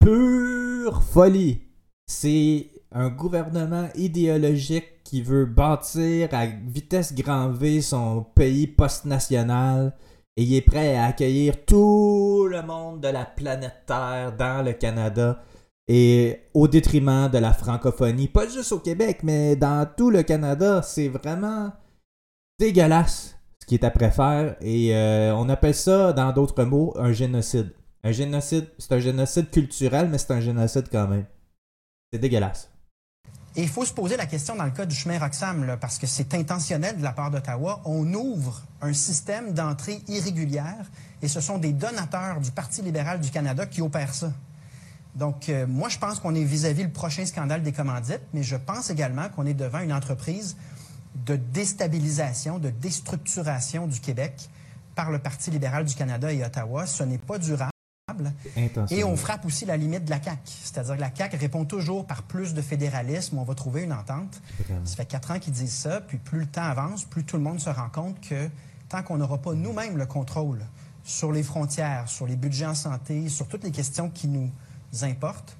pure 0.01 1.03
folie. 1.03 1.61
C'est 2.07 2.71
un 2.93 3.09
gouvernement 3.09 3.89
idéologique 3.95 5.03
qui 5.05 5.23
veut 5.23 5.47
bâtir 5.47 6.29
à 6.33 6.47
vitesse 6.47 7.15
grand 7.15 7.51
V 7.51 7.81
son 7.81 8.23
pays 8.35 8.67
post-national 8.67 9.95
et 10.37 10.43
il 10.43 10.55
est 10.55 10.63
prêt 10.63 10.97
à 10.97 11.07
accueillir 11.07 11.65
tout 11.65 12.47
le 12.51 12.63
monde 12.63 13.01
de 13.01 13.09
la 13.09 13.25
planète 13.25 13.85
Terre 13.87 14.35
dans 14.37 14.65
le 14.65 14.73
Canada 14.73 15.43
et 15.89 16.43
au 16.55 16.69
détriment 16.69 17.29
de 17.29 17.39
la 17.39 17.53
francophonie, 17.53 18.29
pas 18.29 18.47
juste 18.47 18.73
au 18.73 18.79
Québec, 18.79 19.21
mais 19.23 19.57
dans 19.57 19.89
tout 19.97 20.11
le 20.11 20.23
Canada. 20.23 20.83
C'est 20.83 21.09
vraiment 21.09 21.73
dégueulasse 22.59 23.37
ce 23.61 23.67
qui 23.67 23.75
est 23.75 23.85
après 23.85 24.11
faire 24.11 24.57
et 24.61 24.95
euh, 24.95 25.35
on 25.35 25.49
appelle 25.49 25.75
ça, 25.75 26.13
dans 26.13 26.33
d'autres 26.33 26.65
mots, 26.65 26.95
un 26.99 27.13
génocide. 27.13 27.73
Un 28.05 28.13
génocide, 28.13 28.69
c'est 28.79 28.93
un 28.93 29.01
génocide 29.01 29.51
culturel, 29.51 30.09
mais 30.09 30.19
c'est 30.19 30.33
un 30.33 30.41
génocide 30.41 30.89
quand 30.93 31.09
même. 31.09 31.27
C'est 32.13 32.21
dégueulasse. 32.21 32.71
Et 33.59 33.63
il 33.63 33.69
faut 33.69 33.85
se 33.85 33.93
poser 33.93 34.17
la 34.17 34.27
question 34.27 34.55
dans 34.55 34.65
le 34.65 34.71
cas 34.71 34.87
du 34.87 34.95
chemin 34.95 35.19
Roxham, 35.19 35.77
parce 35.81 35.99
que 35.99 36.07
c'est 36.07 36.33
intentionnel 36.35 36.97
de 36.97 37.03
la 37.03 37.11
part 37.11 37.33
d'Ottawa. 37.33 37.81
On 37.85 38.15
ouvre 38.15 38.63
un 38.81 38.93
système 38.93 39.53
d'entrée 39.53 40.01
irrégulière 40.07 40.87
et 41.23 41.27
ce 41.27 41.41
sont 41.41 41.59
des 41.59 41.73
donateurs 41.73 42.41
du 42.41 42.53
Parti 42.53 42.83
libéral 42.83 43.19
du 43.19 43.33
Canada 43.33 43.67
qui 43.67 43.83
opèrent 43.83 44.15
ça. 44.15 44.33
Donc, 45.17 45.49
euh, 45.49 45.67
moi, 45.67 45.89
je 45.89 45.99
pense 45.99 46.21
qu'on 46.21 46.37
est 46.37 46.45
vis-à-vis 46.45 46.85
le 46.85 46.93
prochain 46.93 47.27
scandale 47.27 47.65
des 47.65 47.73
commandites, 47.73 48.23
mais 48.33 48.45
je 48.45 48.55
pense 48.55 48.91
également 48.91 49.29
qu'on 49.29 49.45
est 49.45 49.55
devant 49.55 49.81
une 49.81 49.93
entreprise 49.93 50.57
de 51.27 51.35
déstabilisation, 51.35 52.61
de 52.61 52.71
déstructuration 52.71 53.89
du 53.89 53.99
Québec 53.99 54.35
par 54.95 55.11
le 55.11 55.19
Parti 55.19 55.51
libéral 55.51 55.85
du 55.85 55.97
Canada 55.97 56.33
et 56.33 56.45
Ottawa. 56.45 56.87
Ce 56.87 57.03
n'est 57.03 57.19
pas 57.19 57.39
durable. 57.39 57.73
Et 58.91 59.05
on 59.05 59.17
frappe 59.17 59.45
aussi 59.45 59.65
la 59.65 59.77
limite 59.77 60.05
de 60.05 60.11
la 60.11 60.23
CAQ. 60.23 60.41
C'est-à-dire 60.45 60.97
que 60.97 61.01
la 61.01 61.15
CAQ 61.15 61.37
répond 61.37 61.65
toujours 61.65 62.07
par 62.07 62.23
plus 62.23 62.55
de 62.55 62.63
fédéralisme, 62.63 63.39
on 63.39 63.45
va 63.45 63.55
trouver 63.55 63.83
une 63.83 63.93
entente. 63.93 64.41
Vraiment. 64.61 64.85
Ça 64.85 64.97
fait 64.97 65.07
quatre 65.07 65.31
ans 65.31 65.39
qu'ils 65.39 65.53
disent 65.53 65.75
ça, 65.75 66.01
puis 66.01 66.19
plus 66.19 66.41
le 66.41 66.47
temps 66.47 66.63
avance, 66.63 67.05
plus 67.05 67.25
tout 67.25 67.37
le 67.37 67.43
monde 67.43 67.61
se 67.61 67.71
rend 67.71 67.89
compte 67.89 68.21
que 68.21 68.49
tant 68.89 69.03
qu'on 69.03 69.19
n'aura 69.19 69.39
pas 69.39 69.55
nous-mêmes 69.55 69.97
le 69.97 70.07
contrôle 70.07 70.65
sur 71.05 71.33
les 71.33 71.43
frontières, 71.43 72.09
sur 72.09 72.27
les 72.27 72.37
budgets 72.37 72.67
en 72.67 72.75
santé, 72.75 73.29
sur 73.29 73.49
toutes 73.49 73.65
les 73.65 73.71
questions 73.71 74.11
qui 74.11 74.29
nous 74.29 74.51
importent, 75.03 75.57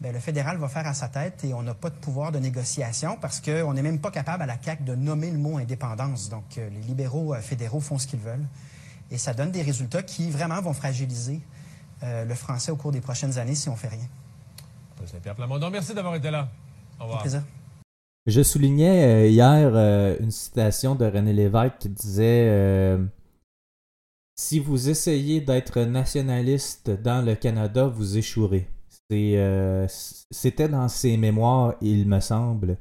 ben, 0.00 0.12
le 0.12 0.20
fédéral 0.20 0.58
va 0.58 0.68
faire 0.68 0.86
à 0.86 0.94
sa 0.94 1.08
tête 1.08 1.44
et 1.44 1.52
on 1.54 1.62
n'a 1.62 1.74
pas 1.74 1.90
de 1.90 1.96
pouvoir 1.96 2.30
de 2.30 2.38
négociation 2.38 3.18
parce 3.20 3.40
qu'on 3.40 3.74
n'est 3.74 3.82
même 3.82 3.98
pas 3.98 4.12
capable 4.12 4.44
à 4.44 4.46
la 4.46 4.56
CAQ 4.62 4.84
de 4.84 4.94
nommer 4.94 5.30
le 5.30 5.38
mot 5.38 5.58
indépendance. 5.58 6.28
Donc, 6.28 6.56
euh, 6.56 6.70
les 6.70 6.80
libéraux 6.82 7.34
euh, 7.34 7.40
fédéraux 7.40 7.80
font 7.80 7.98
ce 7.98 8.06
qu'ils 8.06 8.20
veulent. 8.20 8.46
Et 9.10 9.18
ça 9.18 9.34
donne 9.34 9.50
des 9.50 9.62
résultats 9.62 10.02
qui 10.02 10.30
vraiment 10.30 10.60
vont 10.60 10.72
fragiliser 10.72 11.40
euh, 12.02 12.24
le 12.24 12.34
français 12.34 12.70
au 12.70 12.76
cours 12.76 12.92
des 12.92 13.00
prochaines 13.00 13.38
années 13.38 13.54
si 13.54 13.68
on 13.68 13.76
fait 13.76 13.88
rien. 13.88 15.34
Plamondon, 15.34 15.70
merci 15.70 15.94
d'avoir 15.94 16.14
été 16.14 16.30
là. 16.30 16.48
Au 17.00 17.04
revoir. 17.04 17.22
plaisir. 17.22 17.42
Je 18.26 18.42
soulignais 18.42 19.04
euh, 19.04 19.28
hier 19.28 19.70
euh, 19.74 20.16
une 20.20 20.30
citation 20.30 20.94
de 20.94 21.04
René 21.06 21.32
Lévesque 21.32 21.78
qui 21.78 21.88
disait 21.88 22.98
Si 24.34 24.58
vous 24.58 24.90
essayez 24.90 25.40
d'être 25.40 25.80
nationaliste 25.80 26.90
dans 26.90 27.24
le 27.24 27.34
Canada, 27.34 27.86
vous 27.86 28.18
échouerez. 28.18 28.68
C'est, 29.10 29.86
C'était 30.30 30.68
dans 30.68 30.88
ses 30.88 31.16
mémoires, 31.16 31.74
il 31.80 32.06
me 32.06 32.20
semble. 32.20 32.76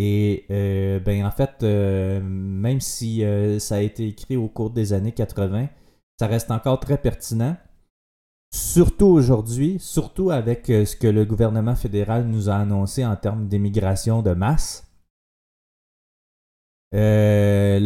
Et 0.00 0.46
euh, 0.52 1.00
ben 1.00 1.26
en 1.26 1.32
fait, 1.32 1.64
euh, 1.64 2.20
même 2.22 2.80
si 2.80 3.24
euh, 3.24 3.58
ça 3.58 3.76
a 3.76 3.80
été 3.80 4.06
écrit 4.06 4.36
au 4.36 4.46
cours 4.46 4.70
des 4.70 4.92
années 4.92 5.10
80, 5.10 5.68
ça 6.20 6.28
reste 6.28 6.52
encore 6.52 6.78
très 6.78 6.98
pertinent. 6.98 7.56
Surtout 8.50 9.06
aujourd'hui, 9.06 9.76
surtout 9.78 10.30
avec 10.30 10.70
euh, 10.70 10.86
ce 10.86 10.96
que 10.96 11.06
le 11.06 11.26
gouvernement 11.26 11.76
fédéral 11.76 12.26
nous 12.26 12.48
a 12.48 12.54
annoncé 12.54 13.04
en 13.04 13.14
termes 13.14 13.46
d'immigration 13.46 14.22
de 14.22 14.32
masse. 14.32 14.86
Euh, 16.94 17.78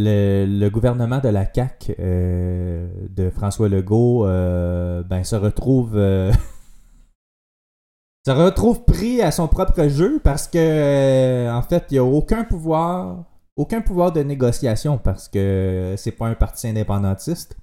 le, 0.46 0.68
gouvernement 0.68 1.18
de 1.18 1.28
la 1.28 1.52
CAQ 1.52 1.96
euh, 1.98 2.88
de 3.08 3.30
François 3.30 3.68
Legault 3.68 4.24
ben, 4.24 5.24
se 5.24 5.34
retrouve 5.34 5.94
se 8.24 8.30
retrouve 8.30 8.84
pris 8.84 9.20
à 9.20 9.32
son 9.32 9.48
propre 9.48 9.88
jeu 9.88 10.20
parce 10.22 10.46
que 10.46 11.50
en 11.50 11.62
fait 11.62 11.86
il 11.90 11.94
n'y 11.94 11.98
a 11.98 12.04
aucun 12.04 12.44
pouvoir 12.44 13.24
aucun 13.56 13.80
pouvoir 13.80 14.12
de 14.12 14.22
négociation 14.22 14.98
parce 14.98 15.28
que 15.28 15.94
c'est 15.96 16.12
pas 16.12 16.28
un 16.28 16.34
parti 16.34 16.68
indépendantiste 16.68 17.56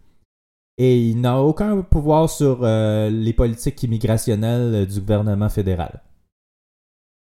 et 0.80 0.98
il 0.98 1.20
n'a 1.20 1.42
aucun 1.42 1.82
pouvoir 1.82 2.30
sur 2.30 2.60
euh, 2.63 3.10
les 3.10 3.34
politiques 3.34 3.84
immigrationnelles 3.84 4.74
euh, 4.74 4.86
du 4.86 5.02
gouvernement 5.02 5.50
fédéral. 5.50 6.02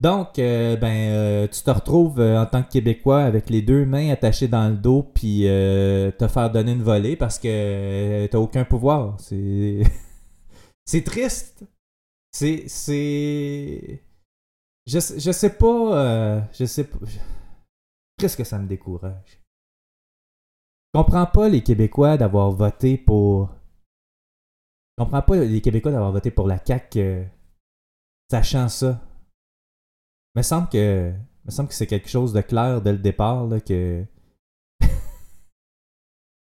Donc, 0.00 0.38
euh, 0.38 0.74
ben, 0.76 1.46
tu 1.48 1.62
te 1.62 1.70
retrouves 1.70 2.18
en 2.18 2.46
tant 2.46 2.62
que 2.64 2.72
Québécois 2.72 3.22
avec 3.22 3.50
les 3.50 3.62
deux 3.62 3.84
mains 3.84 4.10
attachées 4.10 4.48
dans 4.48 4.68
le 4.68 4.76
dos, 4.76 5.04
puis 5.14 5.42
te 5.42 6.28
faire 6.28 6.50
donner 6.50 6.72
une 6.72 6.82
volée 6.82 7.14
parce 7.14 7.38
que 7.38 8.26
t'as 8.26 8.38
aucun 8.38 8.64
pouvoir. 8.64 9.20
C'est, 9.20 9.82
c'est 10.84 11.04
triste. 11.04 11.64
C'est, 12.32 12.64
c'est, 12.66 14.02
je, 14.86 14.98
je 14.98 15.30
sais 15.30 15.50
pas, 15.50 16.48
je 16.52 16.64
sais 16.64 16.84
pas. 16.84 16.98
Qu'est-ce 18.18 18.36
que 18.36 18.44
ça 18.44 18.58
me 18.58 18.66
décourage? 18.66 19.41
Je 20.94 20.98
comprends 21.00 21.26
pas 21.26 21.48
les 21.48 21.62
Québécois 21.62 22.18
d'avoir 22.18 22.50
voté 22.50 22.98
pour. 22.98 23.50
Je 24.98 25.04
comprends 25.04 25.22
pas 25.22 25.36
les 25.36 25.60
Québécois 25.62 25.90
d'avoir 25.90 26.12
voté 26.12 26.30
pour 26.30 26.46
la 26.46 26.62
CAQ 26.62 26.98
euh, 27.00 27.24
sachant 28.30 28.68
ça. 28.68 29.00
Me 30.36 30.42
semble 30.42 30.68
que. 30.68 31.12
Me 31.44 31.50
semble 31.50 31.68
que 31.70 31.74
c'est 31.74 31.86
quelque 31.86 32.08
chose 32.08 32.32
de 32.32 32.40
clair 32.42 32.82
dès 32.82 32.92
le 32.92 32.98
départ 32.98 33.46
là, 33.46 33.60
que. 33.60 34.04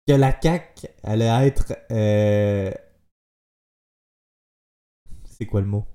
que 0.07 0.13
la 0.13 0.39
CAQ 0.39 0.87
allait 1.03 1.47
être. 1.47 1.73
euh, 1.91 2.71
C'est 5.25 5.45
quoi 5.45 5.61
le 5.61 5.67
mot? 5.67 5.85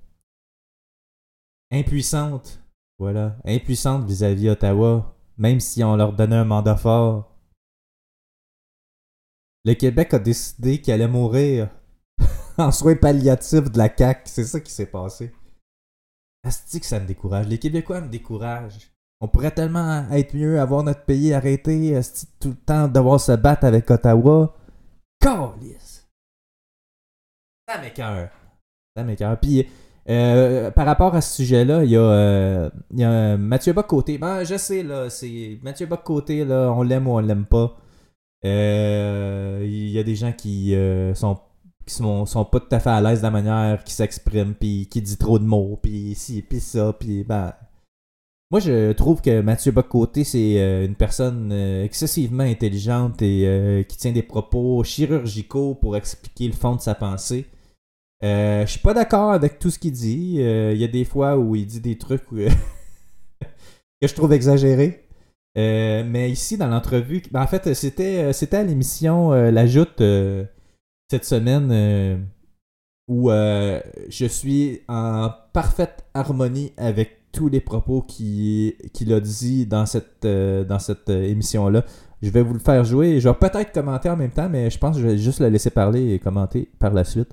Impuissante. 1.71 2.63
Voilà. 2.99 3.37
Impuissante 3.45 4.07
vis-à-vis 4.07 4.49
Ottawa. 4.49 5.15
Même 5.37 5.61
si 5.61 5.85
on 5.85 5.97
leur 5.97 6.15
donnait 6.15 6.37
un 6.37 6.45
mandat 6.47 6.77
fort. 6.77 7.38
Le 9.69 9.75
Québec 9.75 10.15
a 10.15 10.19
décidé 10.19 10.81
qu'il 10.81 10.95
allait 10.95 11.07
mourir 11.07 11.69
en 12.57 12.73
soins 12.73 12.97
palliatifs 12.97 13.71
de 13.71 13.77
la 13.77 13.95
CAQ. 13.95 14.23
C'est 14.25 14.45
ça 14.45 14.61
qui 14.61 14.73
s'est 14.73 14.87
passé. 14.87 15.31
Asti 16.43 16.81
que 16.81 16.87
ça 16.87 16.99
me 16.99 17.07
décourage. 17.07 17.49
Les 17.49 17.59
Québécois 17.59 18.01
me 18.01 18.09
découragent. 18.09 18.91
On 19.21 19.29
pourrait 19.29 19.51
tellement 19.51 20.11
être 20.11 20.35
mieux, 20.35 20.59
avoir 20.59 20.85
notre 20.85 21.05
pays 21.05 21.35
arrêté, 21.35 22.01
tout 22.41 22.49
le 22.49 22.55
temps 22.55 22.89
devoir 22.89 23.21
se 23.21 23.33
battre 23.33 23.67
avec 23.67 23.91
Ottawa. 23.91 24.57
Calice! 25.21 26.09
Ça 27.69 27.79
m'écoeure. 27.79 28.31
Ça 28.97 29.05
m'écoeure. 29.05 29.39
Puis, 29.39 29.69
euh, 30.09 30.71
par 30.71 30.87
rapport 30.87 31.15
à 31.15 31.21
ce 31.21 31.37
sujet-là, 31.43 31.85
il 31.85 31.91
y 31.91 31.97
a, 31.99 32.01
euh, 32.01 32.71
il 32.93 33.01
y 33.01 33.05
a 33.05 33.37
Mathieu 33.37 33.75
Bock-Côté. 33.75 34.17
Ben, 34.17 34.45
je 34.45 34.57
sais, 34.57 34.83
là, 34.83 35.11
c'est 35.11 35.59
Mathieu 35.63 35.85
Bock-Côté, 35.85 36.47
là, 36.47 36.73
on 36.75 36.81
l'aime 36.81 37.07
ou 37.07 37.17
on 37.17 37.19
l'aime 37.19 37.45
pas. 37.45 37.77
Euh, 38.45 39.63
Il 39.65 39.91
y 39.91 39.99
a 39.99 40.03
des 40.03 40.15
gens 40.15 40.33
qui 40.33 40.75
euh, 40.75 41.15
sont 41.15 41.39
qui 41.87 41.95
sont, 41.95 42.27
pas 42.45 42.61
tout 42.61 42.69
à 42.75 42.81
fait 42.81 42.91
à 42.91 43.01
l'aise 43.01 43.21
de 43.21 43.23
la 43.23 43.31
manière 43.31 43.83
qu'il 43.83 43.95
s'exprime, 43.95 44.55
puis 44.55 44.89
qui 44.91 45.01
dit 45.01 45.17
trop 45.17 45.39
de 45.39 45.45
mots, 45.45 45.79
puis 45.83 46.15
ci, 46.15 46.43
puis 46.43 46.61
ça, 46.61 46.93
puis 46.93 47.25
ben... 47.25 47.55
Moi, 48.51 48.61
je 48.61 48.93
trouve 48.93 49.23
que 49.23 49.41
Mathieu 49.41 49.73
Bocoté, 49.73 50.25
c'est 50.25 50.61
euh, 50.61 50.85
une 50.85 50.95
personne 50.97 51.51
euh, 51.51 51.85
excessivement 51.85 52.45
intelligente 52.45 53.23
et 53.23 53.87
qui 53.89 53.97
tient 53.97 54.13
des 54.13 54.23
propos 54.23 54.85
chirurgicaux 54.85 55.75
pour 55.75 55.97
expliquer 55.97 56.47
le 56.49 56.55
fond 56.55 56.77
de 56.77 56.81
sa 56.83 56.95
pensée. 56.95 57.47
Je 58.23 58.65
suis 58.67 58.81
pas 58.81 58.95
d'accord 58.95 59.33
avec 59.33 59.59
tout 59.59 59.71
ce 59.71 59.79
qu'il 59.79 59.93
dit. 59.93 60.37
Il 60.37 60.77
y 60.77 60.85
a 60.85 60.89
des 60.89 61.05
fois 61.05 61.39
où 61.39 61.57
il 61.57 61.67
dit 61.67 61.81
des 61.81 61.97
trucs 61.97 62.27
que 62.29 62.49
je 64.03 64.15
trouve 64.15 64.33
exagérés. 64.35 65.08
Euh, 65.59 66.05
mais 66.07 66.31
ici, 66.31 66.57
dans 66.57 66.69
l'entrevue, 66.69 67.23
ben, 67.33 67.43
en 67.43 67.47
fait, 67.47 67.75
c'était 67.75 68.33
c'était 68.33 68.59
à 68.59 68.63
l'émission 68.63 69.33
euh, 69.33 69.51
La 69.51 69.67
Joute 69.67 70.01
euh, 70.01 70.45
cette 71.11 71.25
semaine 71.25 71.71
euh, 71.73 72.19
où 73.09 73.31
euh, 73.31 73.81
je 74.09 74.27
suis 74.27 74.83
en 74.89 75.31
parfaite 75.53 76.05
harmonie 76.15 76.73
avec 76.77 77.19
tous 77.33 77.49
les 77.49 77.61
propos 77.61 78.03
qu'il 78.03 78.75
a 79.13 79.21
dit 79.21 79.67
dans 79.67 79.87
cette, 79.87 80.25
euh, 80.25 80.65
dans 80.65 80.79
cette 80.79 81.09
euh, 81.11 81.25
émission-là. 81.25 81.85
Je 82.23 82.31
vais 82.31 82.43
vous 82.43 82.55
le 82.55 82.59
faire 82.59 82.85
jouer. 82.85 83.21
Je 83.21 83.29
vais 83.29 83.35
peut-être 83.35 83.73
commenter 83.73 84.11
en 84.11 84.17
même 84.17 84.31
temps, 84.31 84.49
mais 84.49 84.71
je 84.71 84.79
pense 84.79 84.97
que 84.97 85.03
je 85.03 85.09
vais 85.09 85.19
juste 85.19 85.41
le 85.41 85.49
laisser 85.49 85.71
parler 85.71 86.15
et 86.15 86.19
commenter 86.19 86.69
par 86.79 86.93
la 86.93 87.05
suite. 87.05 87.31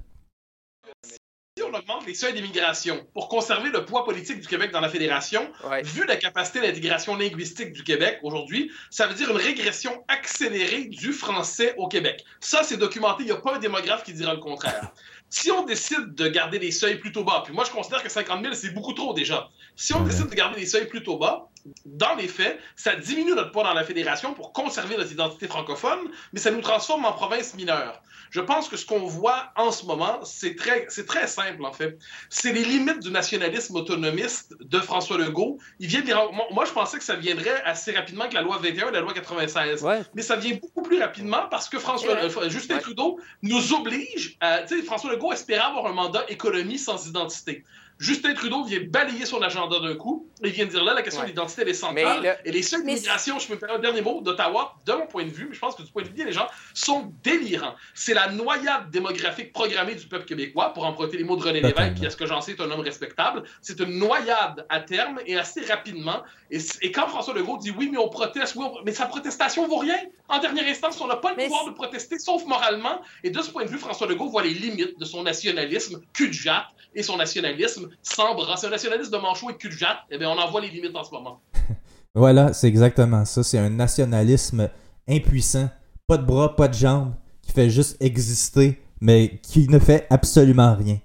Augmente 1.75 2.05
les 2.07 2.13
seuils 2.13 2.33
d'immigration 2.33 3.05
pour 3.13 3.27
conserver 3.27 3.69
le 3.69 3.83
poids 3.83 4.05
politique 4.05 4.39
du 4.39 4.47
Québec 4.47 4.71
dans 4.71 4.79
la 4.79 4.87
fédération, 4.87 5.51
vu 5.83 6.05
la 6.05 6.15
capacité 6.15 6.61
d'intégration 6.61 7.17
linguistique 7.17 7.73
du 7.73 7.83
Québec 7.83 8.19
aujourd'hui, 8.23 8.71
ça 8.89 9.07
veut 9.07 9.13
dire 9.13 9.29
une 9.29 9.37
régression 9.37 10.05
accélérée 10.07 10.85
du 10.85 11.11
français 11.11 11.75
au 11.77 11.89
Québec. 11.89 12.23
Ça, 12.39 12.63
c'est 12.63 12.77
documenté. 12.77 13.23
Il 13.23 13.25
n'y 13.25 13.31
a 13.33 13.37
pas 13.37 13.55
un 13.55 13.59
démographe 13.59 14.03
qui 14.03 14.13
dira 14.13 14.33
le 14.33 14.39
contraire. 14.39 14.93
Si 15.29 15.51
on 15.51 15.65
décide 15.65 16.13
de 16.13 16.27
garder 16.29 16.59
les 16.59 16.71
seuils 16.71 16.97
plutôt 16.97 17.25
bas, 17.25 17.41
puis 17.43 17.53
moi 17.53 17.65
je 17.65 17.71
considère 17.71 18.01
que 18.01 18.09
50 18.09 18.41
000 18.41 18.53
c'est 18.53 18.73
beaucoup 18.73 18.93
trop 18.93 19.13
déjà. 19.13 19.49
Si 19.75 19.93
on 19.93 20.01
décide 20.01 20.29
de 20.29 20.35
garder 20.35 20.61
les 20.61 20.65
seuils 20.65 20.87
plutôt 20.87 21.17
bas, 21.17 21.49
dans 21.85 22.15
les 22.15 22.27
faits, 22.27 22.59
ça 22.75 22.95
diminue 22.95 23.33
notre 23.33 23.51
poids 23.51 23.63
dans 23.63 23.73
la 23.73 23.83
fédération 23.83 24.33
pour 24.33 24.53
conserver 24.53 24.97
notre 24.97 25.11
identité 25.11 25.47
francophone, 25.47 25.99
mais 26.33 26.39
ça 26.39 26.51
nous 26.51 26.61
transforme 26.61 27.05
en 27.05 27.13
province 27.13 27.55
mineure. 27.55 28.01
Je 28.31 28.41
pense 28.41 28.67
que 28.67 28.77
ce 28.77 28.85
qu'on 28.85 29.05
voit 29.05 29.51
en 29.55 29.71
ce 29.71 29.85
moment, 29.85 30.19
c'est 30.23 30.55
très, 30.55 30.85
c'est 30.89 31.05
très 31.05 31.27
simple 31.27 31.63
en 31.63 31.71
fait. 31.71 31.97
C'est 32.29 32.51
les 32.51 32.63
limites 32.63 32.99
du 32.99 33.11
nationalisme 33.11 33.75
autonomiste 33.75 34.55
de 34.59 34.79
François 34.79 35.17
Legault. 35.17 35.57
Il 35.79 35.87
vient 35.87 36.01
de 36.01 36.13
moi, 36.53 36.65
je 36.65 36.71
pensais 36.71 36.97
que 36.97 37.03
ça 37.03 37.15
viendrait 37.15 37.61
assez 37.63 37.91
rapidement 37.91 38.27
que 38.27 38.33
la 38.33 38.41
loi 38.41 38.57
21 38.57 38.89
et 38.89 38.91
la 38.91 39.01
loi 39.01 39.13
96. 39.13 39.85
Mais 40.13 40.21
ça 40.21 40.35
vient 40.35 40.57
beaucoup 40.61 40.81
plus 40.81 40.99
rapidement 40.99 41.47
parce 41.49 41.69
que 41.69 41.79
François, 41.79 42.15
euh, 42.15 42.49
Justin 42.49 42.77
Trudeau 42.77 43.19
nous 43.41 43.73
oblige 43.73 44.37
à. 44.39 44.63
Tu 44.63 44.79
sais, 44.79 44.85
François 44.85 45.11
Legault 45.11 45.31
espérait 45.33 45.65
avoir 45.65 45.87
un 45.87 45.93
mandat 45.93 46.25
économie 46.29 46.77
sans 46.77 47.07
identité. 47.07 47.63
Justin 47.97 48.33
Trudeau 48.33 48.65
vient 48.65 48.81
balayer 48.89 49.25
son 49.25 49.41
agenda 49.41 49.79
d'un 49.79 49.95
coup 49.95 50.27
et 50.43 50.47
il 50.49 50.53
vient 50.53 50.65
dire 50.65 50.83
là, 50.83 50.93
la 50.93 51.01
question 51.01 51.21
de 51.21 51.27
l'identité, 51.27 51.61
elle 51.61 51.69
est 51.69 51.73
centrale. 51.73 52.23
Le- 52.43 52.49
Et 52.49 52.51
les 52.51 52.61
seuils 52.61 52.81
Mais 52.83 52.95
d'immigration, 52.95 53.39
je 53.39 53.49
me 53.51 53.57
permets 53.57 53.75
un 53.75 53.79
dernier 53.79 54.01
mot, 54.01 54.19
d'Ottawa, 54.21 54.75
de 54.85 54.91
mon 54.93 55.07
point 55.07 55.23
de 55.23 55.29
vue, 55.29 55.45
mais 55.47 55.55
je 55.55 55.59
pense 55.59 55.75
que 55.75 55.81
du 55.81 55.91
point 55.91 56.03
de 56.03 56.09
vue 56.09 56.13
des 56.25 56.31
gens, 56.33 56.47
sont 56.73 57.13
délirants. 57.23 57.73
C'est 57.93 58.13
la 58.13 58.29
noyade 58.31 58.89
démographique 58.91 59.53
programmée 59.53 59.95
du 59.95 60.07
peuple 60.07 60.25
québécois, 60.25 60.73
pour 60.73 60.85
emprunter 60.85 61.17
les 61.17 61.23
mots 61.23 61.37
de 61.37 61.43
René. 61.43 61.61
Lévesque, 61.61 61.93
qui, 61.95 62.05
à 62.05 62.09
ce 62.09 62.17
que 62.17 62.25
j'en 62.25 62.41
sais, 62.41 62.51
est 62.51 62.59
un 62.61 62.69
homme 62.69 62.81
respectable. 62.81 63.43
C'est 63.61 63.79
une 63.79 63.97
noyade 63.97 64.65
à 64.67 64.81
terme 64.81 65.21
et 65.25 65.37
assez 65.37 65.61
rapidement. 65.61 66.21
Et, 66.51 66.91
quand 66.91 67.07
François 67.07 67.33
Legault 67.33 67.57
dit 67.57 67.71
oui, 67.71 67.89
mais 67.91 67.97
on 67.97 68.09
proteste, 68.09 68.55
oui, 68.55 68.65
on- 68.67 68.83
mais 68.83 68.91
sa 68.91 69.05
protestation 69.05 69.67
vaut 69.67 69.77
rien. 69.77 69.97
En 70.27 70.39
dernière 70.39 70.67
instance, 70.67 70.99
on 70.99 71.07
n'a 71.07 71.15
pas 71.15 71.31
le 71.33 71.37
pouvoir 71.43 71.65
de 71.65 71.71
protester, 71.71 72.19
sauf 72.19 72.45
moralement. 72.45 72.99
Et 73.23 73.29
de 73.29 73.41
ce 73.41 73.49
point 73.51 73.63
de 73.63 73.69
vue, 73.69 73.77
François 73.77 74.05
Legault 74.07 74.29
voit 74.29 74.43
les 74.43 74.53
limites 74.53 74.99
de 74.99 75.05
son 75.05 75.23
nationalisme 75.23 76.01
cul 76.13 76.27
de 76.27 76.33
jatte 76.33 76.65
et 76.93 77.03
son 77.03 77.17
nationalisme 77.17 77.84
sans 78.01 78.35
bras. 78.35 78.57
C'est 78.57 78.67
un 78.67 78.71
nationalisme 78.71 79.11
de 79.11 79.17
manchot 79.17 79.49
et 79.49 79.57
cul 79.57 79.69
de 79.69 79.73
jatte. 79.73 79.99
Eh 80.09 80.17
bien, 80.17 80.29
on 80.29 80.37
en 80.37 80.49
voit 80.49 80.61
les 80.61 80.69
limites 80.69 80.95
en 80.95 81.03
ce 81.03 81.11
moment. 81.11 81.41
Voilà, 82.17 82.53
c'est 82.53 82.69
exactement 82.69 83.25
ça. 83.25 83.43
C'est 83.43 83.57
un 83.57 83.69
nationalisme 83.69 84.69
impuissant. 85.05 85.69
Pas 86.07 86.17
de 86.17 86.23
bras, 86.23 86.55
pas 86.55 86.69
de 86.69 86.73
jambes, 86.73 87.13
qui 87.41 87.51
fait 87.51 87.69
juste 87.69 87.97
exister, 88.01 88.81
mais 89.01 89.41
qui 89.43 89.67
ne 89.67 89.79
fait 89.79 90.07
absolument 90.09 90.77
rien. 90.77 90.99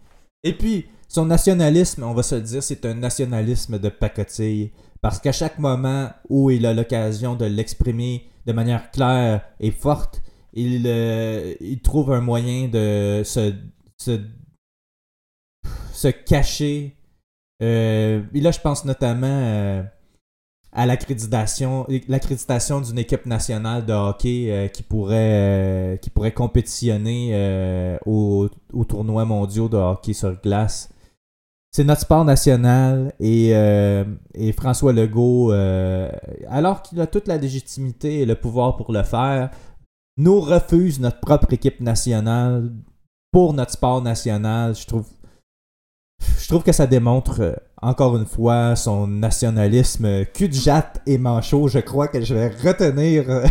Et 0.45 0.57
puis, 0.57 0.87
son 1.09 1.27
nationalisme, 1.27 2.05
on 2.05 2.15
va 2.15 2.23
se 2.23 2.37
le 2.37 2.43
dire, 2.43 2.63
c'est 2.63 2.85
un 2.85 2.95
nationalisme 2.95 3.81
de 3.81 3.89
pacotille. 3.89 4.71
Parce 5.01 5.19
qu'à 5.19 5.33
chaque 5.33 5.59
moment 5.59 6.11
où 6.29 6.51
il 6.51 6.65
a 6.65 6.75
l'occasion 6.75 7.35
de 7.35 7.47
l'exprimer 7.47 8.29
de 8.47 8.53
manière 8.53 8.93
claire 8.93 9.43
et 9.59 9.73
forte, 9.73 10.23
il, 10.53 10.85
euh, 10.87 11.55
trouve 11.83 12.13
un 12.13 12.21
moyen 12.21 12.69
de 12.69 13.23
se, 13.25 13.53
se 15.93 16.09
cacher. 16.09 16.97
Euh, 17.63 18.23
et 18.35 18.41
là, 18.41 18.51
je 18.51 18.61
pense 18.61 18.85
notamment 18.85 19.27
euh, 19.27 19.83
à 20.73 20.87
l'accréditation, 20.87 21.87
d'une 21.89 22.99
équipe 22.99 23.27
nationale 23.27 23.85
de 23.85 23.93
hockey 23.93 24.47
euh, 24.51 24.69
qui 24.69 24.83
pourrait, 24.83 25.99
qui 26.01 26.11
pourrait 26.11 26.33
compétitionner 26.33 27.99
aux, 28.07 28.49
aux 28.73 28.85
tournois 28.85 29.25
mondiaux 29.25 29.69
de 29.69 29.77
hockey 29.77 30.13
sur 30.13 30.41
glace. 30.41 30.89
C'est 31.73 31.85
notre 31.85 32.01
sport 32.01 32.25
national 32.25 33.13
et, 33.21 33.51
et 34.35 34.53
François 34.53 34.93
Legault, 34.93 35.53
alors 36.49 36.83
qu'il 36.83 37.01
a 37.01 37.07
toute 37.07 37.29
la 37.29 37.37
légitimité 37.37 38.21
et 38.21 38.27
le 38.27 38.35
pouvoir 38.35 38.77
pour 38.77 38.93
le 38.93 39.05
faire, 39.05 39.51
nous 40.17 40.41
refuse 40.41 40.99
notre 40.99 41.21
propre 41.21 41.53
équipe 41.53 41.81
nationale 41.81 42.73
pour 43.33 43.55
notre 43.55 43.73
sport 43.73 44.03
national. 44.03 44.75
Je 44.75 44.87
trouve, 44.87 45.07
je 46.21 46.49
trouve 46.49 46.63
que 46.63 46.73
ça 46.73 46.87
démontre 46.87 47.41
euh, 47.41 47.55
encore 47.81 48.17
une 48.17 48.27
fois 48.27 48.77
son 48.77 49.07
nationalisme 49.07 50.25
cul 50.27 50.49
de 50.49 50.55
jatte 50.55 51.01
et 51.07 51.19
manchot. 51.19 51.69
Je 51.69 51.79
crois 51.79 52.09
que 52.09 52.21
je 52.21 52.35
vais 52.35 52.49
retenir 52.49 53.31
euh, 53.31 53.47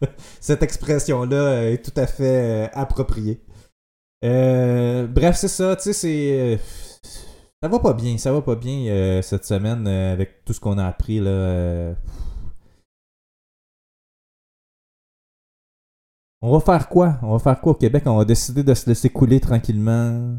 cette 0.40 0.62
expression-là 0.62 1.36
euh, 1.36 1.72
est 1.72 1.84
tout 1.84 1.98
à 2.00 2.06
fait 2.06 2.70
appropriée. 2.74 3.40
Bref, 4.22 5.36
c'est 5.36 5.48
ça, 5.48 5.74
tu 5.76 5.82
sais, 5.82 5.92
c'est. 5.92 6.60
ça 7.62 7.68
va 7.68 7.78
pas 7.80 7.92
bien, 7.92 8.18
ça 8.18 8.32
va 8.32 8.40
pas 8.40 8.54
bien 8.54 9.20
cette 9.22 9.44
semaine 9.44 9.86
avec 9.88 10.44
tout 10.44 10.52
ce 10.52 10.60
qu'on 10.60 10.78
a 10.78 10.86
appris 10.86 11.18
là. 11.18 11.94
On 16.40 16.52
va 16.52 16.60
faire 16.60 16.88
quoi? 16.88 17.18
On 17.22 17.32
va 17.32 17.38
faire 17.38 17.60
quoi 17.60 17.72
au 17.72 17.74
Québec? 17.76 18.04
On 18.06 18.16
va 18.16 18.24
décider 18.24 18.62
de 18.62 18.74
se 18.74 18.88
laisser 18.88 19.10
couler 19.10 19.40
tranquillement 19.40 20.38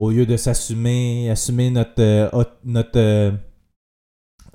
au 0.00 0.10
lieu 0.10 0.26
de 0.26 0.36
s'assumer, 0.36 1.30
assumer 1.30 1.70
notre 1.70 2.00
euh, 2.00 2.44
notre 2.64 2.98
euh, 2.98 3.32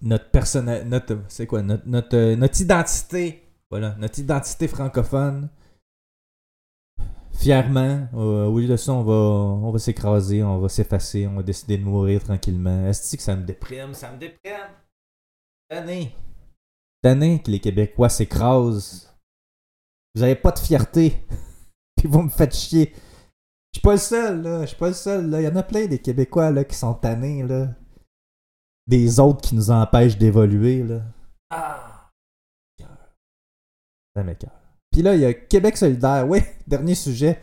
notre 0.02 0.60
notre 0.84 1.24
c'est 1.30 1.48
quoi 1.48 1.62
notre 1.62 1.88
notre, 1.88 2.18
euh, 2.18 2.36
notre 2.36 2.60
identité, 2.60 3.44
voilà, 3.70 3.96
notre 4.00 4.20
identité 4.20 4.68
francophone. 4.68 5.50
Fièrement, 7.38 8.08
au 8.14 8.58
lieu 8.58 8.68
de 8.68 8.78
ça, 8.78 8.94
on 8.94 9.04
va 9.04 9.14
on 9.14 9.70
va 9.70 9.78
s'écraser, 9.78 10.42
on 10.42 10.60
va 10.60 10.70
s'effacer, 10.70 11.28
on 11.28 11.36
va 11.36 11.44
décider 11.44 11.78
de 11.78 11.84
mourir 11.84 12.24
tranquillement. 12.24 12.88
Est-ce 12.88 13.16
que 13.16 13.22
ça 13.22 13.36
me 13.36 13.44
déprime, 13.44 13.94
ça 13.94 14.12
me 14.12 14.18
déprime. 14.18 14.70
Tanné. 15.70 16.16
Tanné 17.02 17.42
que 17.42 17.52
les 17.52 17.60
Québécois 17.60 18.08
s'écrasent. 18.08 19.14
Vous 20.16 20.24
avez 20.24 20.36
pas 20.36 20.52
de 20.52 20.60
fierté. 20.60 21.26
Puis 21.98 22.08
vous 22.08 22.22
me 22.22 22.30
faites 22.30 22.56
chier. 22.56 22.94
Je 23.76 23.80
suis 23.80 23.84
pas 23.84 23.92
le 23.92 23.98
seul, 23.98 24.42
là. 24.42 24.62
Je 24.62 24.68
suis 24.68 24.78
pas 24.78 24.88
le 24.88 24.94
seul, 24.94 25.30
là. 25.30 25.42
Il 25.42 25.44
y 25.44 25.48
en 25.50 25.56
a 25.58 25.62
plein 25.62 25.86
des 25.86 26.00
Québécois, 26.00 26.50
là, 26.50 26.64
qui 26.64 26.78
sont 26.78 26.94
tannés, 26.94 27.44
là. 27.44 27.68
Des 28.88 29.20
autres 29.20 29.42
qui 29.42 29.54
nous 29.54 29.70
empêchent 29.70 30.18
d'évoluer, 30.18 30.82
là. 30.82 31.02
Ah! 31.50 32.10
Ça 34.16 34.24
m'écoeure. 34.24 34.54
Puis 34.94 35.02
là, 35.02 35.14
il 35.16 35.20
y 35.20 35.26
a 35.26 35.34
Québec 35.34 35.76
solidaire. 35.76 36.26
Oui, 36.26 36.40
dernier 36.68 36.96
sujet. 36.96 37.42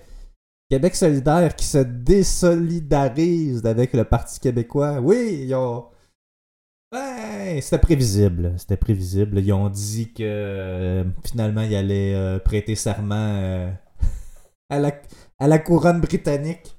Québec 0.71 0.97
solidaire 0.97 1.55
qui 1.55 1.67
se 1.67 1.77
désolidarise 1.77 3.67
avec 3.67 3.93
le 3.93 4.05
Parti 4.05 4.41
québécois. 4.41 5.01
Oui, 5.01 5.43
ils 5.43 5.55
ont... 5.55 5.85
Ouais, 6.95 7.61
c'était 7.61 7.77
prévisible. 7.77 8.55
C'était 8.57 8.79
prévisible. 8.79 9.39
Ils 9.39 9.53
ont 9.53 9.69
dit 9.69 10.15
que 10.15 10.23
euh, 10.23 11.05
finalement, 11.27 11.61
ils 11.61 11.77
allaient 11.77 12.15
euh, 12.15 12.39
prêter 12.39 12.75
serment 12.75 13.17
euh, 13.17 13.71
à, 14.71 14.79
la, 14.79 14.93
à 15.43 15.49
la 15.49 15.59
couronne 15.59 16.01
britannique. 16.01 16.79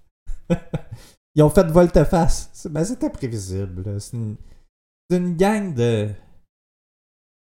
ils 1.35 1.43
ont 1.43 1.49
fait 1.49 1.67
volte-face. 1.67 2.65
Ben, 2.71 2.85
c'était 2.85 3.09
prévisible. 3.09 3.99
C'est 3.99 4.15
une, 4.15 5.35
gang 5.35 5.73
de. 5.73 6.09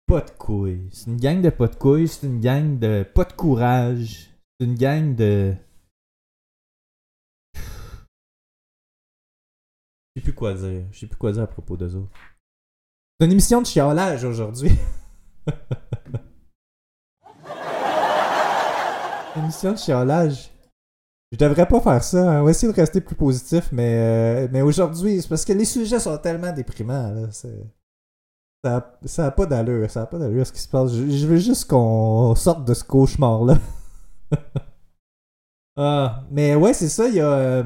Pas 0.08 0.22
de 0.22 0.32
couilles. 0.32 0.88
C'est 0.94 1.08
une 1.08 1.18
gang 1.18 1.42
de 1.42 1.50
pas 1.50 1.68
de 1.68 1.76
couilles. 1.76 2.08
C'est 2.08 2.26
une 2.28 2.40
gang 2.40 2.80
de 2.80 3.04
pas 3.04 3.26
de 3.26 3.34
courage. 3.34 4.30
C'est 4.58 4.66
une 4.66 4.76
gang 4.76 5.14
de. 5.14 5.54
Je 7.54 7.62
sais 10.16 10.24
plus 10.24 10.34
quoi 10.34 10.54
dire. 10.54 10.86
Je 10.92 11.00
sais 11.00 11.08
plus 11.08 11.18
quoi 11.18 11.34
dire 11.34 11.44
à 11.44 11.48
propos 11.48 11.76
d'eux 11.76 11.94
autres. 11.94 12.12
C'est 13.20 13.26
une 13.26 13.34
émission 13.34 13.62
de 13.62 13.68
chiolage 13.68 14.24
aujourd'hui. 14.24 14.72
Une 19.36 19.44
émission 19.44 19.72
de 19.72 19.78
chiolage. 19.78 20.51
Je 21.32 21.38
devrais 21.38 21.68
pas 21.68 21.80
faire 21.80 22.04
ça. 22.04 22.30
hein. 22.38 22.42
On 22.42 22.46
va 22.46 22.52
essayer 22.52 22.72
de 22.72 22.78
rester 22.78 23.00
plus 23.02 23.16
positif, 23.16 23.70
mais, 23.72 23.96
euh, 24.46 24.48
mais 24.52 24.62
aujourd'hui, 24.62 25.22
c'est 25.22 25.30
parce 25.30 25.46
que 25.46 25.54
les 25.54 25.66
sujets 25.66 26.00
sont 26.00 26.18
tellement 26.18 26.52
déprimants. 26.52 27.12
Là, 27.14 27.32
Ça, 28.64 29.00
ça 29.06 29.26
a 29.28 29.32
pas 29.32 29.46
d'allure, 29.46 29.90
ça 29.90 30.04
a 30.04 30.06
pas 30.06 30.20
d'allure 30.20 30.46
ce 30.46 30.52
qui 30.54 30.60
se 30.60 30.68
passe. 30.68 30.92
Je, 30.94 31.26
veux 31.28 31.38
juste 31.38 31.66
qu'on 31.70 32.36
sorte 32.36 32.66
de 32.66 32.74
ce 32.74 32.84
cauchemar-là. 32.84 33.58
ah, 35.78 36.24
mais 36.32 36.56
ouais, 36.56 36.74
c'est 36.74 36.90
ça, 36.90 37.08
il 37.08 37.16
y 37.16 37.20
a... 37.22 37.32
euh, 37.32 37.64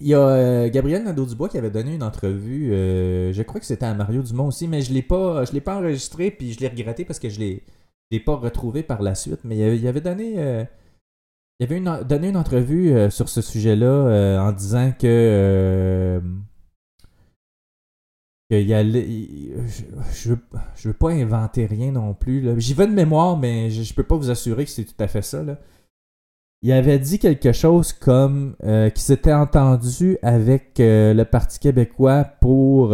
il 0.00 0.06
y 0.06 0.14
a 0.14 0.20
euh, 0.20 0.68
Gabriel 0.70 1.02
Nadeau-Dubois 1.02 1.48
qui 1.48 1.58
avait 1.58 1.70
donné 1.72 1.94
une 1.96 2.04
entrevue, 2.04 2.68
je 2.70 3.42
crois 3.42 3.60
que 3.60 3.66
c'était 3.66 3.84
à 3.86 3.94
Mario 3.94 4.22
Dumont 4.22 4.46
aussi, 4.46 4.68
mais 4.68 4.80
je 4.80 4.92
l'ai 4.92 5.02
pas, 5.02 5.44
je 5.44 5.52
l'ai 5.52 5.60
pas 5.60 5.76
enregistré 5.76 6.30
puis 6.30 6.52
je 6.52 6.60
l'ai 6.60 6.68
regretté 6.68 7.04
parce 7.04 7.18
que 7.18 7.28
je 7.28 7.40
l'ai, 7.40 7.64
l'ai 8.12 8.20
pas 8.20 8.36
retrouvé 8.36 8.84
par 8.84 9.02
la 9.02 9.16
suite. 9.16 9.40
Mais 9.42 9.56
il 9.76 9.88
avait, 9.88 10.00
donné, 10.00 10.66
il 11.60 11.64
avait 11.64 12.04
donné 12.04 12.28
une 12.28 12.36
entrevue 12.36 12.92
euh, 12.92 13.10
sur 13.10 13.28
ce 13.28 13.42
sujet-là 13.42 13.86
euh, 13.86 14.38
en 14.38 14.52
disant 14.52 14.92
que 14.92 15.06
euh, 15.06 16.20
y 18.50 18.72
allait- 18.72 19.06
je, 19.66 19.82
je, 20.76 20.88
veux, 20.88 20.94
pas 20.94 21.10
inventer 21.10 21.66
rien 21.66 21.90
non 21.92 22.14
plus. 22.14 22.48
J'y 22.60 22.74
vais 22.74 22.86
de 22.86 22.92
mémoire, 22.92 23.36
mais 23.36 23.70
je, 23.70 23.82
je 23.82 23.92
peux 23.92 24.04
pas 24.04 24.16
vous 24.16 24.30
assurer 24.30 24.64
que 24.64 24.70
c'est 24.70 24.84
tout 24.84 25.02
à 25.02 25.08
fait 25.08 25.22
ça. 25.22 25.42
Il 26.62 26.72
avait 26.72 26.98
dit 26.98 27.18
quelque 27.18 27.52
chose 27.52 27.92
comme 27.92 28.54
euh, 28.64 28.90
qu'il 28.90 29.02
s'était 29.02 29.32
entendu 29.32 30.16
avec 30.22 30.74
le 30.78 31.22
Parti 31.24 31.58
québécois 31.58 32.24
pour 32.40 32.88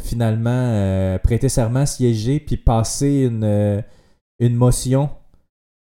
finalement 0.00 1.18
prêter 1.22 1.48
serment, 1.50 1.84
siéger, 1.86 2.40
puis 2.40 2.56
passer 2.56 3.24
une, 3.30 3.82
une 4.40 4.54
motion 4.54 5.10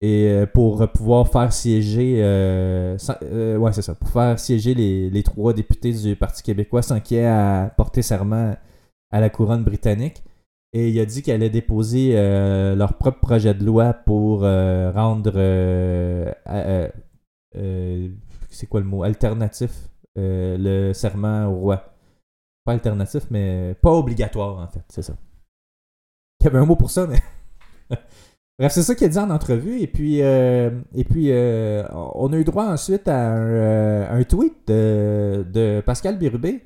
et 0.05 0.29
euh, 0.29 0.47
pour 0.47 0.87
pouvoir 0.93 1.27
faire 1.29 1.51
siéger 1.51 2.17
euh, 2.19 2.99
euh, 3.23 3.57
ouais 3.57 3.73
c'est 3.73 3.81
ça 3.81 3.95
pour 3.95 4.11
faire 4.11 4.39
siéger 4.39 4.75
les, 4.75 5.09
les 5.09 5.23
trois 5.23 5.55
députés 5.55 5.93
du 5.93 6.15
Parti 6.15 6.43
québécois 6.43 6.83
sans 6.83 7.01
qu'il 7.01 7.17
ait 7.17 7.27
à 7.27 7.73
porter 7.75 8.03
serment 8.03 8.55
à 9.11 9.21
la 9.21 9.31
couronne 9.31 9.65
britannique 9.65 10.23
et 10.75 10.91
il 10.91 11.01
a 11.01 11.07
dit 11.07 11.23
qu'elle 11.23 11.37
allait 11.37 11.49
déposer 11.49 12.15
leur 12.75 12.99
propre 12.99 13.21
projet 13.21 13.55
de 13.55 13.65
loi 13.65 13.93
pour 13.93 14.41
rendre. 14.41 15.33
c'est 18.51 18.67
quoi 18.69 18.81
le 18.81 18.87
mot? 18.87 19.05
Alternatif. 19.05 19.71
le 20.17 20.93
serment 20.93 21.47
au 21.47 21.61
roi. 21.61 21.95
Pas 22.65 22.73
alternatif, 22.73 23.27
mais 23.31 23.77
pas 23.81 23.93
obligatoire, 23.93 24.59
en 24.59 24.67
fait. 24.67 24.83
C'est 24.89 25.03
ça. 25.03 25.15
Il 26.41 26.45
y 26.45 26.47
avait 26.49 26.59
un 26.59 26.67
mot 26.67 26.75
pour 26.75 26.91
ça, 26.91 27.07
mais. 27.07 27.21
Bref, 28.59 28.73
c'est 28.73 28.83
ça 28.83 28.95
qu'il 28.95 29.07
a 29.07 29.11
dit 29.11 29.19
en 29.19 29.31
entrevue. 29.31 29.81
Et 29.81 29.87
puis, 29.87 30.23
euh, 30.23 30.71
et 30.95 31.05
puis 31.05 31.33
euh, 31.33 31.85
on 31.93 32.33
a 32.33 32.37
eu 32.37 32.45
droit 32.45 32.67
ensuite 32.67 33.09
à 33.09 33.33
un, 33.33 33.49
euh, 33.49 34.21
un 34.21 34.23
tweet 34.25 34.55
de, 34.69 35.45
de 35.53 35.83
Pascal 35.85 36.19
Birubé 36.19 36.63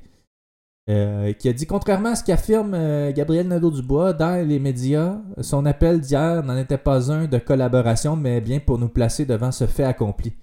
euh, 0.89 1.33
qui 1.33 1.49
a 1.49 1.53
dit 1.53 1.65
contrairement 1.65 2.09
à 2.09 2.15
ce 2.15 2.23
qu'affirme 2.23 3.11
Gabriel 3.11 3.47
Nadeau-Dubois 3.47 4.13
dans 4.13 4.47
les 4.47 4.59
médias, 4.59 5.19
son 5.41 5.65
appel 5.65 5.99
d'hier 5.99 6.43
n'en 6.43 6.57
était 6.57 6.77
pas 6.77 7.11
un 7.11 7.25
de 7.25 7.37
collaboration, 7.39 8.15
mais 8.15 8.39
bien 8.39 8.59
pour 8.59 8.77
nous 8.77 8.89
placer 8.89 9.25
devant 9.25 9.51
ce 9.51 9.65
fait 9.65 9.83
accompli. 9.83 10.33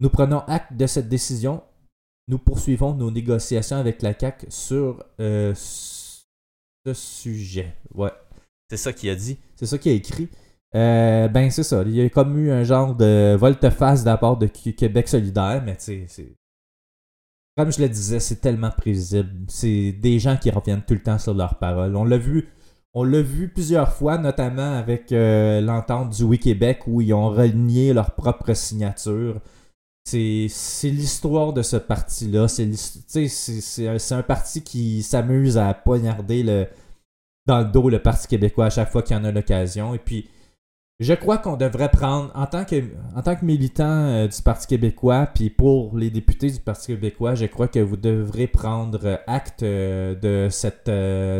Nous 0.00 0.10
prenons 0.10 0.40
acte 0.40 0.74
de 0.74 0.86
cette 0.86 1.08
décision. 1.08 1.62
Nous 2.26 2.38
poursuivons 2.38 2.94
nos 2.94 3.10
négociations 3.10 3.76
avec 3.76 4.00
la 4.00 4.14
CAC 4.14 4.46
sur 4.48 5.04
ce 5.18 6.92
sujet. 6.92 7.74
Ouais, 7.94 8.12
c'est 8.70 8.78
ça 8.78 8.94
qu'il 8.94 9.10
a 9.10 9.14
dit. 9.14 9.38
C'est 9.56 9.66
ça 9.66 9.76
qu'il 9.76 9.92
a 9.92 9.94
écrit. 9.94 10.28
Euh, 10.74 11.28
ben, 11.28 11.50
c'est 11.50 11.62
ça. 11.62 11.82
Il 11.86 11.94
y 11.94 12.00
a 12.02 12.08
comme 12.08 12.36
eu 12.36 12.50
un 12.50 12.64
genre 12.64 12.94
de 12.94 13.36
volte-face 13.36 14.04
de 14.04 14.38
de 14.38 14.46
Québec 14.46 15.08
solidaire, 15.08 15.62
mais 15.64 15.76
tu 15.76 16.08
sais, 16.08 16.36
comme 17.56 17.70
je 17.70 17.80
le 17.80 17.88
disais, 17.88 18.18
c'est 18.18 18.40
tellement 18.40 18.70
prévisible. 18.70 19.30
C'est 19.48 19.92
des 19.92 20.18
gens 20.18 20.36
qui 20.36 20.50
reviennent 20.50 20.82
tout 20.82 20.94
le 20.94 21.02
temps 21.02 21.18
sur 21.18 21.34
leurs 21.34 21.58
paroles. 21.58 21.94
On 21.94 22.04
l'a 22.04 22.18
vu, 22.18 22.48
on 22.94 23.04
l'a 23.04 23.22
vu 23.22 23.48
plusieurs 23.48 23.92
fois, 23.92 24.18
notamment 24.18 24.74
avec 24.74 25.12
euh, 25.12 25.60
l'entente 25.60 26.10
du 26.10 26.24
Oui 26.24 26.40
Québec 26.40 26.82
où 26.88 27.00
ils 27.00 27.14
ont 27.14 27.28
renié 27.30 27.92
leur 27.92 28.14
propre 28.16 28.54
signature. 28.54 29.40
C'est 30.04 30.50
l'histoire 30.84 31.52
de 31.52 31.62
ce 31.62 31.76
parti-là. 31.76 32.48
C'est 32.48 32.68
un, 33.86 34.18
un 34.18 34.22
parti 34.22 34.62
qui 34.62 35.02
s'amuse 35.02 35.56
à 35.56 35.72
poignarder 35.72 36.42
le, 36.42 36.66
dans 37.46 37.60
le 37.60 37.66
dos 37.66 37.88
le 37.88 38.00
Parti 38.00 38.26
québécois 38.28 38.66
à 38.66 38.70
chaque 38.70 38.90
fois 38.90 39.02
qu'il 39.02 39.16
en 39.16 39.24
a 39.24 39.30
l'occasion. 39.30 39.94
Et 39.94 39.98
puis, 39.98 40.28
je 41.00 41.12
crois 41.12 41.38
qu'on 41.38 41.56
devrait 41.56 41.90
prendre, 41.90 42.30
en 42.36 42.46
tant 42.46 42.64
que, 42.64 42.76
en 43.16 43.22
tant 43.22 43.34
que 43.34 43.44
militant 43.44 43.84
euh, 43.84 44.28
du 44.28 44.40
Parti 44.42 44.68
québécois, 44.68 45.26
puis 45.34 45.50
pour 45.50 45.96
les 45.96 46.10
députés 46.10 46.50
du 46.50 46.60
Parti 46.60 46.88
québécois, 46.88 47.34
je 47.34 47.46
crois 47.46 47.66
que 47.66 47.80
vous 47.80 47.96
devrez 47.96 48.46
prendre 48.46 49.04
euh, 49.04 49.16
acte 49.26 49.64
euh, 49.64 50.14
de 50.14 50.48
cette 50.50 50.90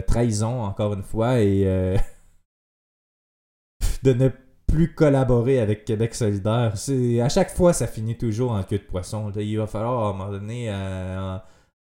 trahison, 0.06 0.62
encore 0.62 0.94
une 0.94 1.04
fois, 1.04 1.40
et 1.40 1.64
de 4.02 4.12
ne 4.12 4.28
plus 4.66 4.92
collaborer 4.92 5.60
avec 5.60 5.84
Québec 5.84 6.16
solidaire. 6.16 6.76
C'est, 6.76 7.20
à 7.20 7.28
chaque 7.28 7.50
fois, 7.50 7.72
ça 7.72 7.86
finit 7.86 8.18
toujours 8.18 8.50
en 8.52 8.64
queue 8.64 8.78
de 8.78 8.82
poisson. 8.82 9.30
Il 9.36 9.58
va 9.58 9.68
falloir, 9.68 10.06
à 10.06 10.10
un 10.10 10.12
moment 10.14 10.32
donné, 10.32 10.74
en, 10.74 11.40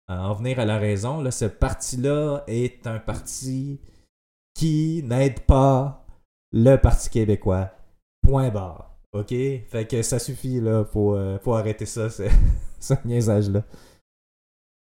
en 0.09 0.35
venir 0.35 0.61
à 0.61 0.67
la 0.67 0.79
raison. 0.79 1.23
Là, 1.23 1.31
ce 1.31 1.47
parti-là 1.47 2.45
est 2.47 2.87
un 2.87 2.99
parti 2.99 3.81
qui 4.55 5.03
n'aide 5.05 5.41
pas 5.41 6.04
le 6.57 6.77
Parti 6.77 7.11
québécois. 7.11 7.71
Point 8.23 8.49
barre. 8.51 8.97
OK? 9.13 9.29
Fait 9.31 9.87
que 9.91 10.03
ça 10.03 10.19
suffit, 10.19 10.61
là. 10.61 10.85
Faut, 10.85 11.15
euh, 11.15 11.39
faut 11.41 11.55
arrêter 11.55 11.85
ça, 11.85 12.09
ce, 12.09 12.23
ce 12.81 12.95
niaisage-là. 13.05 13.65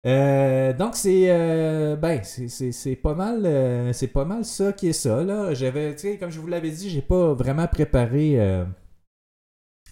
Euh, 0.06 0.74
donc 0.74 0.96
c'est 0.96 1.26
euh, 1.32 1.96
ben 1.98 2.24
c'est- 2.24 2.72
c'est 2.72 2.96
pas 2.96 3.16
mal 3.16 3.46
euh, 3.46 3.92
c'est 3.94 4.08
pas 4.08 4.24
mal 4.26 4.46
ça 4.46 4.72
qui 4.72 4.88
est 4.90 4.94
ça 4.94 5.24
là 5.24 5.54
j'avais 5.56 5.96
comme 6.20 6.30
je 6.30 6.40
vous 6.40 6.48
l'avais 6.48 6.70
dit 6.70 6.90
j'ai 6.90 7.02
pas 7.02 7.34
vraiment 7.34 7.68
préparé 7.68 8.64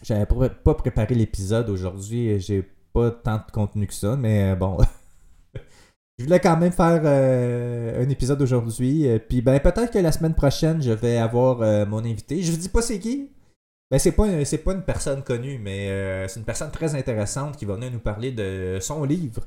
j'avais 0.03 0.27
pas 0.27 0.73
préparé 0.75 1.15
l'épisode 1.15 1.69
aujourd'hui 1.69 2.39
j'ai 2.39 2.61
pas 2.93 3.11
tant 3.11 3.37
de 3.37 3.51
contenu 3.51 3.87
que 3.87 3.93
ça 3.95 4.15
mais 4.15 4.55
bon 4.55 4.77
je 6.17 6.23
voulais 6.23 6.39
quand 6.39 6.57
même 6.57 6.71
faire 6.71 7.01
euh, 7.03 8.03
un 8.03 8.09
épisode 8.09 8.41
aujourd'hui. 8.41 9.07
euh, 9.07 9.19
Puis 9.19 9.41
ben 9.41 9.59
peut-être 9.59 9.91
que 9.91 9.99
la 9.99 10.11
semaine 10.11 10.33
prochaine, 10.33 10.81
je 10.81 10.91
vais 10.91 11.17
avoir 11.17 11.61
euh, 11.61 11.85
mon 11.85 11.99
invité. 12.05 12.41
Je 12.41 12.51
vous 12.51 12.57
dis 12.57 12.69
pas 12.69 12.81
c'est 12.81 12.99
qui. 12.99 13.31
Ben 13.91 13.99
c'est 13.99 14.13
pas 14.13 14.45
c'est 14.45 14.59
pas 14.59 14.73
une 14.73 14.83
personne 14.83 15.23
connue, 15.23 15.59
mais 15.59 16.27
c'est 16.27 16.39
une 16.39 16.45
personne 16.45 16.71
très 16.71 16.95
intéressante 16.95 17.57
qui 17.57 17.65
va 17.65 17.75
venir 17.75 17.91
nous 17.91 17.99
parler 17.99 18.31
de 18.31 18.79
son 18.81 19.03
livre. 19.03 19.41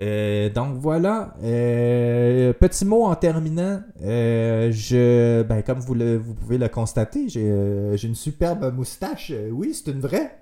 Donc 0.00 0.78
voilà. 0.78 1.34
Petit 1.40 2.84
mot 2.86 3.04
en 3.04 3.14
terminant. 3.16 3.82
Je 4.00 5.42
ben 5.42 5.62
comme 5.62 5.80
vous 5.80 5.94
le 5.94 6.16
vous 6.16 6.34
pouvez 6.34 6.56
le 6.58 6.68
constater, 6.68 7.28
j'ai 7.28 8.06
une 8.06 8.14
superbe 8.14 8.72
moustache. 8.74 9.32
Oui, 9.52 9.74
c'est 9.74 9.90
une 9.90 10.00
vraie. 10.00 10.37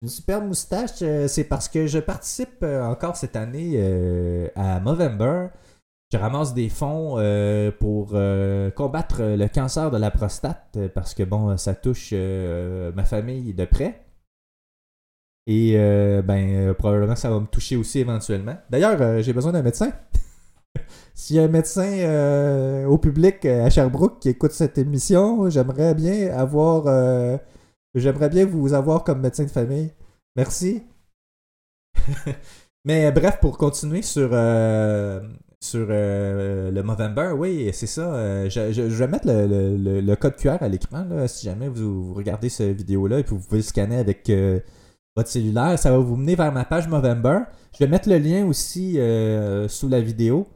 Une 0.00 0.08
superbe 0.08 0.46
moustache, 0.46 1.02
euh, 1.02 1.26
c'est 1.26 1.42
parce 1.42 1.68
que 1.68 1.88
je 1.88 1.98
participe 1.98 2.62
euh, 2.62 2.84
encore 2.84 3.16
cette 3.16 3.34
année 3.34 3.72
euh, 3.74 4.48
à 4.54 4.78
Movember. 4.78 5.48
Je 6.12 6.16
ramasse 6.16 6.54
des 6.54 6.68
fonds 6.70 7.16
pour 7.80 8.16
combattre 8.74 9.22
le 9.22 9.46
cancer 9.48 9.90
de 9.90 9.98
la 9.98 10.10
prostate 10.10 10.78
parce 10.94 11.12
que 11.12 11.22
bon, 11.22 11.54
ça 11.58 11.74
touche 11.74 12.14
ma 12.14 13.04
famille 13.04 13.52
de 13.52 13.66
près. 13.66 14.06
Et 15.46 15.76
ben 16.24 16.72
probablement 16.72 17.14
ça 17.14 17.28
va 17.28 17.40
me 17.40 17.46
toucher 17.46 17.76
aussi 17.76 17.98
éventuellement. 17.98 18.56
D'ailleurs, 18.70 19.20
j'ai 19.20 19.34
besoin 19.34 19.52
d'un 19.52 19.60
médecin. 19.60 19.92
S'il 21.14 21.36
y 21.36 21.40
a 21.40 21.42
un 21.42 21.48
médecin 21.48 22.86
au 22.86 22.96
public 22.96 23.44
à 23.44 23.68
Sherbrooke 23.68 24.18
qui 24.18 24.30
écoute 24.30 24.52
cette 24.52 24.78
émission, 24.78 25.50
j'aimerais 25.50 25.94
bien 25.94 26.32
avoir 26.34 26.86
J'aimerais 27.98 28.28
bien 28.28 28.46
vous 28.46 28.72
avoir 28.74 29.04
comme 29.04 29.20
médecin 29.20 29.44
de 29.44 29.48
famille. 29.50 29.90
Merci. 30.36 30.82
Mais 32.84 33.10
bref, 33.12 33.38
pour 33.40 33.58
continuer 33.58 34.02
sur, 34.02 34.30
euh, 34.32 35.20
sur 35.60 35.86
euh, 35.90 36.70
le 36.70 36.82
Movember, 36.82 37.32
oui, 37.36 37.70
c'est 37.72 37.86
ça. 37.86 38.14
euh, 38.14 38.48
je, 38.50 38.72
je- 38.72 38.82
vais 38.82 39.08
mettre 39.08 39.26
le, 39.26 39.76
le- 39.76 40.00
le- 40.00 40.16
code 40.16 40.36
QR 40.36 40.56
à 40.60 40.68
l'écran 40.68 41.04
si 41.26 41.46
jamais 41.46 41.68
vous, 41.68 42.14
regardez 42.14 42.48
cette 42.48 42.76
vidéo-là 42.76 43.18
et 43.18 43.24
puis 43.24 43.34
vous 43.36 43.42
pouvez 43.42 43.58
le 43.58 43.62
scanner 43.64 43.96
avec 43.98 44.30
votre 45.16 45.28
cellulaire. 45.28 45.78
Ça 45.78 45.90
va 45.90 45.98
vous 45.98 46.16
mener 46.16 46.34
vers 46.36 46.52
ma 46.52 46.64
page 46.64 46.88
Movember. 46.88 47.40
Je 47.74 47.78
vais 47.80 47.88
mettre 47.90 48.08
le 48.08 48.18
lien 48.18 48.46
aussi 48.46 48.98
sous 49.68 49.88
la 49.88 50.00
vidéo. 50.00 50.46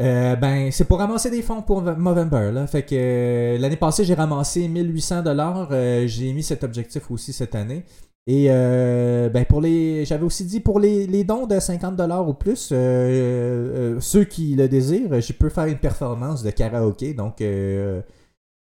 Euh, 0.00 0.36
ben, 0.36 0.70
c'est 0.72 0.86
pour 0.86 0.98
ramasser 0.98 1.30
des 1.30 1.42
fonds 1.42 1.62
pour 1.62 1.82
Movember. 1.82 2.50
Là. 2.52 2.66
Fait 2.66 2.82
que 2.82 2.94
euh, 2.94 3.58
l'année 3.58 3.76
passée, 3.76 4.04
j'ai 4.04 4.14
ramassé 4.14 4.66
1800 4.68 5.22
dollars. 5.22 5.70
j'ai 6.06 6.32
mis 6.32 6.42
cet 6.42 6.64
objectif 6.64 7.10
aussi 7.10 7.32
cette 7.32 7.54
année. 7.54 7.84
Et 8.28 8.46
euh, 8.50 9.28
ben 9.30 9.44
pour 9.44 9.60
les, 9.60 10.04
j'avais 10.04 10.24
aussi 10.24 10.44
dit 10.44 10.60
pour 10.60 10.78
les, 10.78 11.24
dons 11.24 11.46
de 11.46 11.58
50 11.58 11.96
dollars 11.96 12.28
ou 12.28 12.34
plus, 12.34 12.70
euh, 12.70 12.76
euh, 12.76 14.00
ceux 14.00 14.22
qui 14.24 14.54
le 14.54 14.68
désirent, 14.68 15.20
je 15.20 15.32
peux 15.32 15.48
faire 15.48 15.64
une 15.64 15.78
performance 15.78 16.44
de 16.44 16.50
karaoké. 16.50 17.14
Donc 17.14 17.40
euh, 17.40 18.00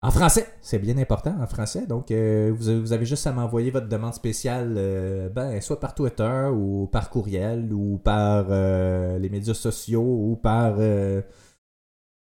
en 0.00 0.10
français, 0.12 0.46
c'est 0.60 0.78
bien 0.78 0.96
important 0.98 1.34
en 1.40 1.46
français. 1.48 1.86
Donc 1.86 2.10
euh, 2.12 2.52
vous, 2.56 2.92
avez- 2.92 3.04
juste 3.04 3.26
à 3.26 3.32
m'envoyer 3.32 3.70
votre 3.72 3.88
demande 3.88 4.14
spéciale, 4.14 4.74
euh, 4.76 5.28
ben 5.28 5.60
soit 5.60 5.80
par 5.80 5.94
Twitter 5.94 6.48
ou 6.52 6.86
par 6.86 7.10
courriel 7.10 7.72
ou 7.72 7.98
par 7.98 8.46
euh, 8.50 9.18
les 9.18 9.28
médias 9.28 9.54
sociaux 9.54 10.02
ou 10.02 10.36
par 10.36 10.76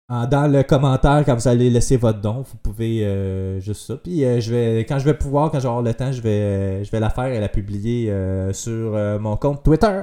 dans 0.10 0.52
le 0.52 0.64
commentaire 0.64 1.24
quand 1.26 1.36
vous 1.36 1.48
allez 1.48 1.70
laisser 1.70 1.98
votre 1.98 2.20
don. 2.22 2.42
Vous 2.42 2.58
pouvez 2.64 3.60
juste 3.60 3.86
ça. 3.86 3.98
Puis 3.98 4.22
je 4.42 4.52
vais, 4.52 4.80
quand 4.86 4.98
je 5.00 5.06
vais 5.06 5.14
pouvoir, 5.14 5.52
quand 5.52 5.60
j'aurai 5.60 5.84
le 5.84 5.94
temps, 5.94 6.12
je 6.12 6.22
vais, 6.22 6.84
je 6.84 6.92
vais 6.92 7.00
la 7.00 7.10
faire 7.10 7.26
et 7.26 7.40
la 7.40 7.50
publier 7.50 8.12
sur 8.54 8.94
mon 9.20 9.36
compte 9.38 9.64
Twitter. 9.64 10.02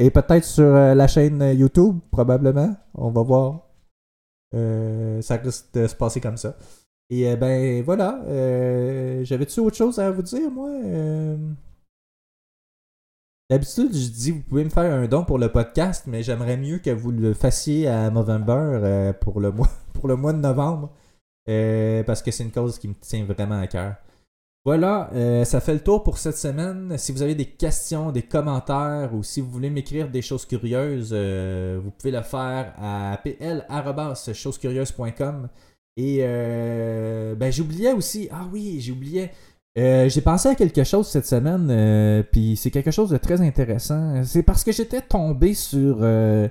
Et 0.00 0.10
peut-être 0.10 0.44
sur 0.44 0.70
la 0.72 1.08
chaîne 1.08 1.42
YouTube, 1.58 1.98
probablement. 2.12 2.76
On 2.94 3.10
va 3.10 3.22
voir. 3.22 3.60
ça 4.52 5.36
risque 5.36 5.72
de 5.74 5.86
se 5.88 5.94
passer 5.96 6.20
comme 6.20 6.36
ça. 6.36 6.54
Et 7.10 7.36
ben 7.36 7.82
voilà. 7.82 8.22
J'avais-tu 9.24 9.60
autre 9.60 9.76
chose 9.76 9.98
à 9.98 10.10
vous 10.10 10.22
dire, 10.22 10.50
moi? 10.50 10.70
D'habitude, 13.50 13.94
je 13.94 14.10
dis 14.10 14.32
vous 14.32 14.42
pouvez 14.42 14.64
me 14.64 14.68
faire 14.68 14.92
un 14.92 15.08
don 15.08 15.24
pour 15.24 15.38
le 15.38 15.50
podcast, 15.50 16.04
mais 16.06 16.22
j'aimerais 16.22 16.58
mieux 16.58 16.80
que 16.80 16.90
vous 16.90 17.10
le 17.10 17.32
fassiez 17.32 17.88
à 17.88 18.10
Movember 18.10 18.52
euh, 18.52 19.14
pour, 19.14 19.40
le 19.40 19.50
mois, 19.50 19.70
pour 19.94 20.06
le 20.06 20.16
mois 20.16 20.34
de 20.34 20.38
novembre. 20.38 20.90
Euh, 21.48 22.04
parce 22.04 22.20
que 22.20 22.30
c'est 22.30 22.44
une 22.44 22.50
cause 22.50 22.78
qui 22.78 22.88
me 22.88 22.94
tient 23.00 23.24
vraiment 23.24 23.58
à 23.58 23.66
cœur. 23.66 23.94
Voilà, 24.66 25.08
euh, 25.14 25.44
ça 25.44 25.62
fait 25.62 25.72
le 25.72 25.80
tour 25.80 26.02
pour 26.02 26.18
cette 26.18 26.36
semaine. 26.36 26.98
Si 26.98 27.10
vous 27.10 27.22
avez 27.22 27.34
des 27.34 27.46
questions, 27.46 28.12
des 28.12 28.20
commentaires 28.20 29.14
ou 29.14 29.22
si 29.22 29.40
vous 29.40 29.48
voulez 29.48 29.70
m'écrire 29.70 30.10
des 30.10 30.20
choses 30.20 30.44
curieuses, 30.44 31.14
vous 31.14 31.90
pouvez 31.92 32.10
le 32.10 32.20
faire 32.20 32.74
à 32.76 33.18
pl.chosescurieuses.com. 33.24 35.48
Et 35.98 36.18
ben 37.36 37.52
j'oubliais 37.52 37.92
aussi, 37.92 38.28
ah 38.30 38.46
oui, 38.52 38.80
j'oubliais, 38.80 39.32
euh, 39.78 40.08
j'ai 40.08 40.22
pensé 40.22 40.48
à 40.48 40.54
quelque 40.56 40.82
chose 40.82 41.06
cette 41.06 41.26
semaine, 41.26 41.68
euh, 41.70 42.24
puis 42.24 42.56
c'est 42.56 42.70
quelque 42.72 42.90
chose 42.90 43.10
de 43.10 43.16
très 43.16 43.40
intéressant. 43.40 44.24
C'est 44.24 44.42
parce 44.42 44.64
que 44.64 44.72
j'étais 44.72 45.00
tombé 45.00 45.54
sur 45.54 45.98
euh, 46.00 46.48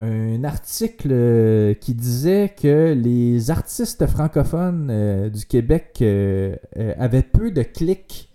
un 0.00 0.42
article 0.42 1.74
qui 1.80 1.94
disait 1.94 2.54
que 2.60 2.94
les 2.94 3.50
artistes 3.50 4.06
francophones 4.06 5.28
du 5.28 5.44
Québec 5.44 6.02
avaient 6.98 7.22
peu 7.22 7.50
de 7.50 7.62
clics 7.62 8.30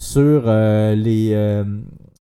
sur 0.00 0.46
les, 0.46 1.64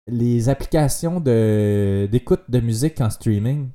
les 0.07 0.49
applications 0.49 1.19
d'écoute 1.19 2.43
de 2.49 2.59
musique 2.59 3.01
en 3.01 3.09
streaming. 3.09 3.69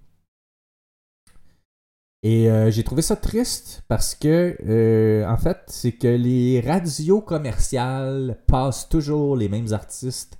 Et 2.23 2.49
euh, 2.49 2.71
j'ai 2.71 2.85
trouvé 2.85 3.03
ça 3.03 3.17
triste 3.17 3.83
parce 3.89 4.15
que, 4.15 4.57
euh, 4.65 5.27
en 5.27 5.37
fait, 5.37 5.59
c'est 5.67 5.93
que 5.93 6.07
les 6.07 6.61
radios 6.61 7.21
commerciales 7.21 8.39
passent 8.47 8.89
toujours 8.89 9.37
les 9.37 9.49
mêmes 9.49 9.73
artistes 9.73 10.39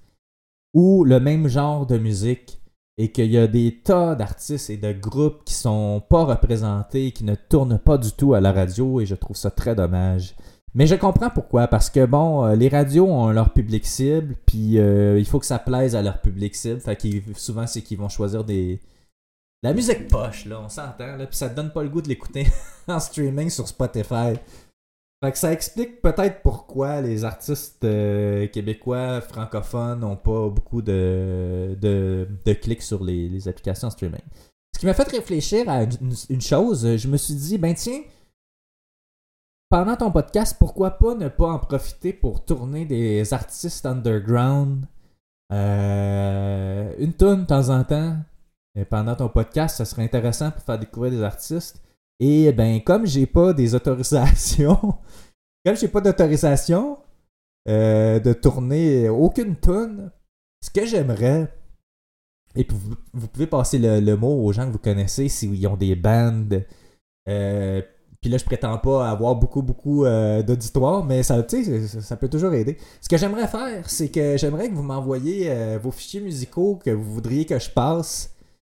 ou 0.75 1.05
le 1.05 1.19
même 1.19 1.49
genre 1.49 1.87
de 1.87 1.99
musique 1.99 2.61
et 2.99 3.11
qu'il 3.11 3.33
y 3.33 3.39
a 3.39 3.49
des 3.49 3.81
tas 3.83 4.15
d'artistes 4.15 4.71
et 4.71 4.77
de 4.77 4.93
groupes 4.93 5.45
qui 5.45 5.55
sont 5.55 6.03
pas 6.09 6.25
représentés, 6.25 7.11
qui 7.11 7.25
ne 7.25 7.35
tournent 7.35 7.79
pas 7.79 7.99
du 7.99 8.13
tout 8.13 8.35
à 8.35 8.41
la 8.41 8.53
radio 8.53 9.01
et 9.01 9.07
je 9.07 9.17
trouve 9.17 9.37
ça 9.37 9.51
très 9.51 9.75
dommage. 9.75 10.37
Mais 10.75 10.87
je 10.87 10.95
comprends 10.95 11.31
pourquoi, 11.31 11.67
parce 11.67 11.91
que 11.91 12.07
bon, 12.07 12.45
euh, 12.45 12.55
les 12.55 12.69
radios 12.69 13.07
ont 13.07 13.31
leur 13.31 13.53
public 13.53 13.85
cible, 13.87 14.37
puis 14.47 14.77
il 14.77 15.25
faut 15.27 15.41
que 15.41 15.47
ça 15.47 15.59
plaise 15.59 15.97
à 15.97 16.03
leur 16.03 16.21
public 16.21 16.55
cible. 16.55 16.81
Fait 16.81 16.97
que 16.97 17.09
souvent, 17.35 17.67
c'est 17.67 17.83
qu'ils 17.83 17.99
vont 17.99 18.09
choisir 18.09 18.45
des, 18.45 18.81
la 19.63 19.73
musique 19.73 20.09
poche, 20.09 20.47
là, 20.47 20.61
on 20.61 20.69
s'entend, 20.69 21.17
là, 21.17 21.27
puis 21.27 21.37
ça 21.37 21.49
te 21.49 21.55
donne 21.55 21.73
pas 21.73 21.83
le 21.83 21.89
goût 21.89 22.03
de 22.03 22.09
l'écouter 22.09 22.47
en 22.89 22.99
streaming 22.99 23.49
sur 23.49 23.69
Spotify. 23.69 24.35
Fait 25.23 25.31
que 25.31 25.39
ça 25.39 25.53
explique 25.53 26.03
peut-être 26.03 26.43
pourquoi 26.43 27.01
les 27.01 27.25
artistes 27.25 27.85
euh, 27.85 28.49
québécois 28.49 29.21
francophones 29.21 30.01
n'ont 30.01 30.17
pas 30.17 30.49
beaucoup 30.49 30.83
de, 30.83 31.77
de, 31.81 32.53
clics 32.55 32.83
sur 32.83 33.05
les, 33.05 33.47
applications 33.47 33.89
streaming. 33.89 34.23
Ce 34.75 34.81
qui 34.81 34.87
m'a 34.87 34.95
fait 34.95 35.09
réfléchir 35.09 35.69
à 35.69 35.85
une, 35.85 36.41
chose, 36.41 36.97
je 36.97 37.07
me 37.07 37.17
suis 37.17 37.35
dit, 37.35 37.57
ben 37.57 37.73
tiens, 37.73 38.01
pendant 39.69 39.95
ton 39.95 40.11
podcast, 40.11 40.57
pourquoi 40.59 40.91
pas 40.91 41.15
ne 41.15 41.29
pas 41.29 41.47
en 41.47 41.61
profiter 41.61 42.13
pour 42.13 42.45
tourner 42.45 42.85
des 42.85 43.33
artistes 43.33 43.87
underground 43.87 44.87
euh, 45.53 46.93
une 46.99 47.13
tonne 47.13 47.43
de 47.43 47.47
temps 47.47 47.69
en 47.69 47.85
temps 47.85 48.17
pendant 48.89 49.15
ton 49.15 49.29
podcast, 49.29 49.77
ça 49.77 49.85
serait 49.85 50.03
intéressant 50.03 50.51
pour 50.51 50.63
faire 50.63 50.79
découvrir 50.79 51.13
des 51.13 51.23
artistes. 51.23 51.83
Et 52.21 52.53
ben, 52.53 52.81
comme 52.83 53.07
j'ai 53.07 53.27
pas 53.27 53.53
des 53.53 53.75
autorisations, 53.77 54.95
comme 55.65 55.77
j'ai 55.77 55.89
pas 55.89 56.01
d'autorisation 56.01 56.99
euh, 57.69 58.19
de 58.19 58.33
tourner 58.33 59.09
aucune 59.09 59.57
tune, 59.57 60.11
ce 60.65 60.71
que 60.71 60.85
j'aimerais, 60.87 61.53
et 62.55 62.67
vous, 62.69 63.29
pouvez 63.29 63.47
passer 63.47 63.79
le, 63.79 64.17
mot 64.17 64.45
aux 64.45 64.53
gens 64.53 64.67
que 64.67 64.73
vous 64.73 64.79
connaissez 64.79 65.29
s'ils 65.29 65.67
ont 65.67 65.77
des 65.77 65.97
bandes. 65.97 66.65
Euh, 67.29 67.81
puis 68.21 68.31
là, 68.31 68.39
je 68.39 68.45
prétends 68.45 68.79
pas 68.79 69.09
avoir 69.09 69.37
beaucoup, 69.37 69.63
beaucoup 69.63 70.05
euh, 70.05 70.43
d'auditoire, 70.43 71.05
mais 71.05 71.23
ça, 71.23 71.45
ça 72.01 72.17
peut 72.17 72.29
toujours 72.29 72.53
aider. 72.53 72.77
Ce 73.01 73.09
que 73.09 73.17
j'aimerais 73.17 73.49
faire, 73.49 73.89
c'est 73.89 74.11
que 74.11 74.37
j'aimerais 74.37 74.69
que 74.69 74.75
vous 74.75 74.83
m'envoyiez 74.83 75.77
vos 75.79 75.91
fichiers 75.91 76.21
musicaux 76.21 76.81
que 76.85 76.91
vous 76.91 77.15
voudriez 77.15 77.47
que 77.47 77.59
je 77.59 77.71
passe 77.71 78.32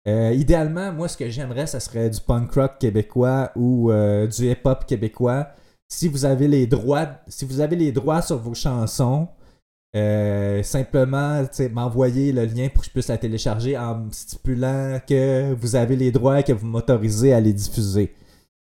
euh, 0.06 0.32
idéalement, 0.32 0.92
moi, 0.92 1.08
ce 1.08 1.16
que 1.16 1.28
j'aimerais, 1.28 1.66
ce 1.66 1.80
serait 1.80 2.08
du 2.10 2.20
punk 2.20 2.52
rock 2.52 2.78
québécois 2.78 3.50
ou 3.56 3.90
euh, 3.90 4.26
du 4.26 4.50
hip-hop 4.50 4.86
québécois. 4.86 5.48
Si 5.88 6.08
vous 6.08 6.24
avez 6.24 6.46
les 6.46 6.66
droits, 6.66 8.22
sur 8.22 8.38
vos 8.38 8.54
chansons, 8.54 9.28
euh, 9.96 10.62
simplement 10.62 11.42
m'envoyer 11.72 12.32
le 12.32 12.44
lien 12.44 12.68
pour 12.68 12.82
que 12.82 12.86
je 12.86 12.92
puisse 12.92 13.08
la 13.08 13.18
télécharger 13.18 13.76
en 13.76 14.06
stipulant 14.12 15.00
que 15.06 15.54
vous 15.54 15.74
avez 15.74 15.96
les 15.96 16.12
droits 16.12 16.40
et 16.40 16.44
que 16.44 16.52
vous 16.52 16.66
m'autorisez 16.66 17.32
à 17.32 17.40
les 17.40 17.52
diffuser. 17.52 18.14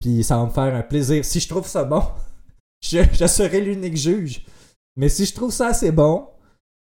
Puis 0.02 0.24
ça 0.24 0.38
va 0.38 0.46
me 0.46 0.50
faire 0.50 0.76
un 0.76 0.82
plaisir. 0.82 1.24
Si 1.24 1.40
je 1.40 1.48
trouve 1.48 1.68
ça 1.68 1.86
bon, 1.86 2.04
je, 2.82 3.00
je 3.14 3.28
serai 3.28 3.62
l'unique 3.62 3.98
juge. 3.98 4.46
Mais 4.98 5.08
si 5.08 5.26
je 5.26 5.34
trouve 5.34 5.52
ça 5.52 5.68
assez 5.68 5.92
bon, 5.92 6.28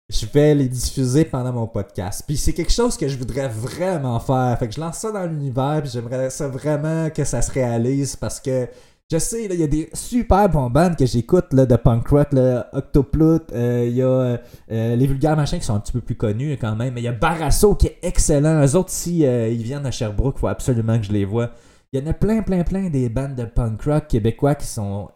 je 0.08 0.26
vais 0.26 0.54
les 0.54 0.68
diffuser 0.68 1.24
pendant 1.24 1.52
mon 1.52 1.66
podcast. 1.66 2.22
Puis 2.26 2.36
c'est 2.36 2.52
quelque 2.52 2.72
chose 2.72 2.96
que 2.96 3.08
je 3.08 3.18
voudrais 3.18 3.48
vraiment 3.48 4.20
faire. 4.20 4.56
Fait 4.58 4.68
que 4.68 4.74
je 4.74 4.80
lance 4.80 4.98
ça 4.98 5.10
dans 5.10 5.26
l'univers, 5.26 5.80
puis 5.82 5.90
j'aimerais 5.90 6.30
ça 6.30 6.48
vraiment 6.48 7.10
que 7.10 7.24
ça 7.24 7.42
se 7.42 7.50
réalise 7.50 8.16
parce 8.16 8.40
que 8.40 8.68
je 9.08 9.18
sais, 9.18 9.44
il 9.44 9.54
y 9.54 9.62
a 9.62 9.68
des 9.68 9.88
super 9.92 10.48
bons 10.48 10.68
bands 10.68 10.92
que 10.92 11.06
j'écoute 11.06 11.54
de 11.54 11.76
punk 11.76 12.08
rock, 12.08 12.32
là, 12.32 12.68
euh, 12.74 13.84
il 13.88 13.94
y 13.94 14.02
a 14.02 14.06
euh, 14.06 14.96
les 14.96 15.06
vulgaires 15.06 15.36
machins 15.36 15.60
qui 15.60 15.64
sont 15.64 15.76
un 15.76 15.80
petit 15.80 15.92
peu 15.92 16.00
plus 16.00 16.16
connus 16.16 16.58
quand 16.60 16.74
même, 16.74 16.94
mais 16.94 17.02
il 17.02 17.04
y 17.04 17.08
a 17.08 17.12
Barasso 17.12 17.76
qui 17.76 17.86
est 17.86 17.98
excellent. 18.02 18.64
Eux 18.66 18.74
autres, 18.74 18.90
si 18.90 19.24
euh, 19.24 19.48
ils 19.48 19.62
viennent 19.62 19.86
à 19.86 19.92
Sherbrooke, 19.92 20.34
il 20.38 20.40
faut 20.40 20.48
absolument 20.48 20.98
que 20.98 21.04
je 21.04 21.12
les 21.12 21.24
vois. 21.24 21.52
Il 21.92 22.00
y 22.00 22.02
en 22.02 22.10
a 22.10 22.14
plein, 22.14 22.42
plein, 22.42 22.64
plein 22.64 22.90
des 22.90 23.08
bandes 23.08 23.36
de 23.36 23.44
punk 23.44 23.80
rock 23.82 24.08
québécois 24.08 24.56
qui 24.56 24.66
sont 24.66 25.08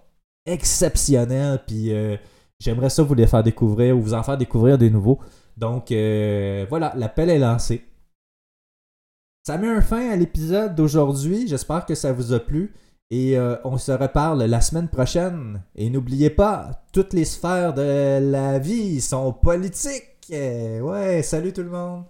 exceptionnels, 0.46 1.60
puis 1.66 1.92
J'aimerais 2.60 2.90
ça 2.90 3.02
vous 3.02 3.14
les 3.14 3.26
faire 3.26 3.42
découvrir 3.42 3.96
ou 3.96 4.02
vous 4.02 4.14
en 4.14 4.22
faire 4.22 4.36
découvrir 4.36 4.76
des 4.78 4.90
nouveaux. 4.90 5.18
Donc 5.56 5.90
euh, 5.90 6.66
voilà, 6.68 6.92
l'appel 6.94 7.30
est 7.30 7.38
lancé. 7.38 7.86
Ça 9.46 9.56
met 9.56 9.68
un 9.68 9.80
fin 9.80 10.10
à 10.10 10.16
l'épisode 10.16 10.74
d'aujourd'hui. 10.74 11.48
J'espère 11.48 11.86
que 11.86 11.94
ça 11.94 12.12
vous 12.12 12.34
a 12.34 12.38
plu. 12.38 12.74
Et 13.10 13.36
euh, 13.36 13.56
on 13.64 13.78
se 13.78 13.90
reparle 13.90 14.44
la 14.44 14.60
semaine 14.60 14.88
prochaine. 14.88 15.62
Et 15.74 15.88
n'oubliez 15.90 16.30
pas, 16.30 16.84
toutes 16.92 17.14
les 17.14 17.24
sphères 17.24 17.74
de 17.74 18.20
la 18.30 18.58
vie 18.58 19.00
sont 19.00 19.32
politiques. 19.32 20.04
Ouais, 20.30 21.22
salut 21.24 21.52
tout 21.52 21.62
le 21.62 21.70
monde. 21.70 22.04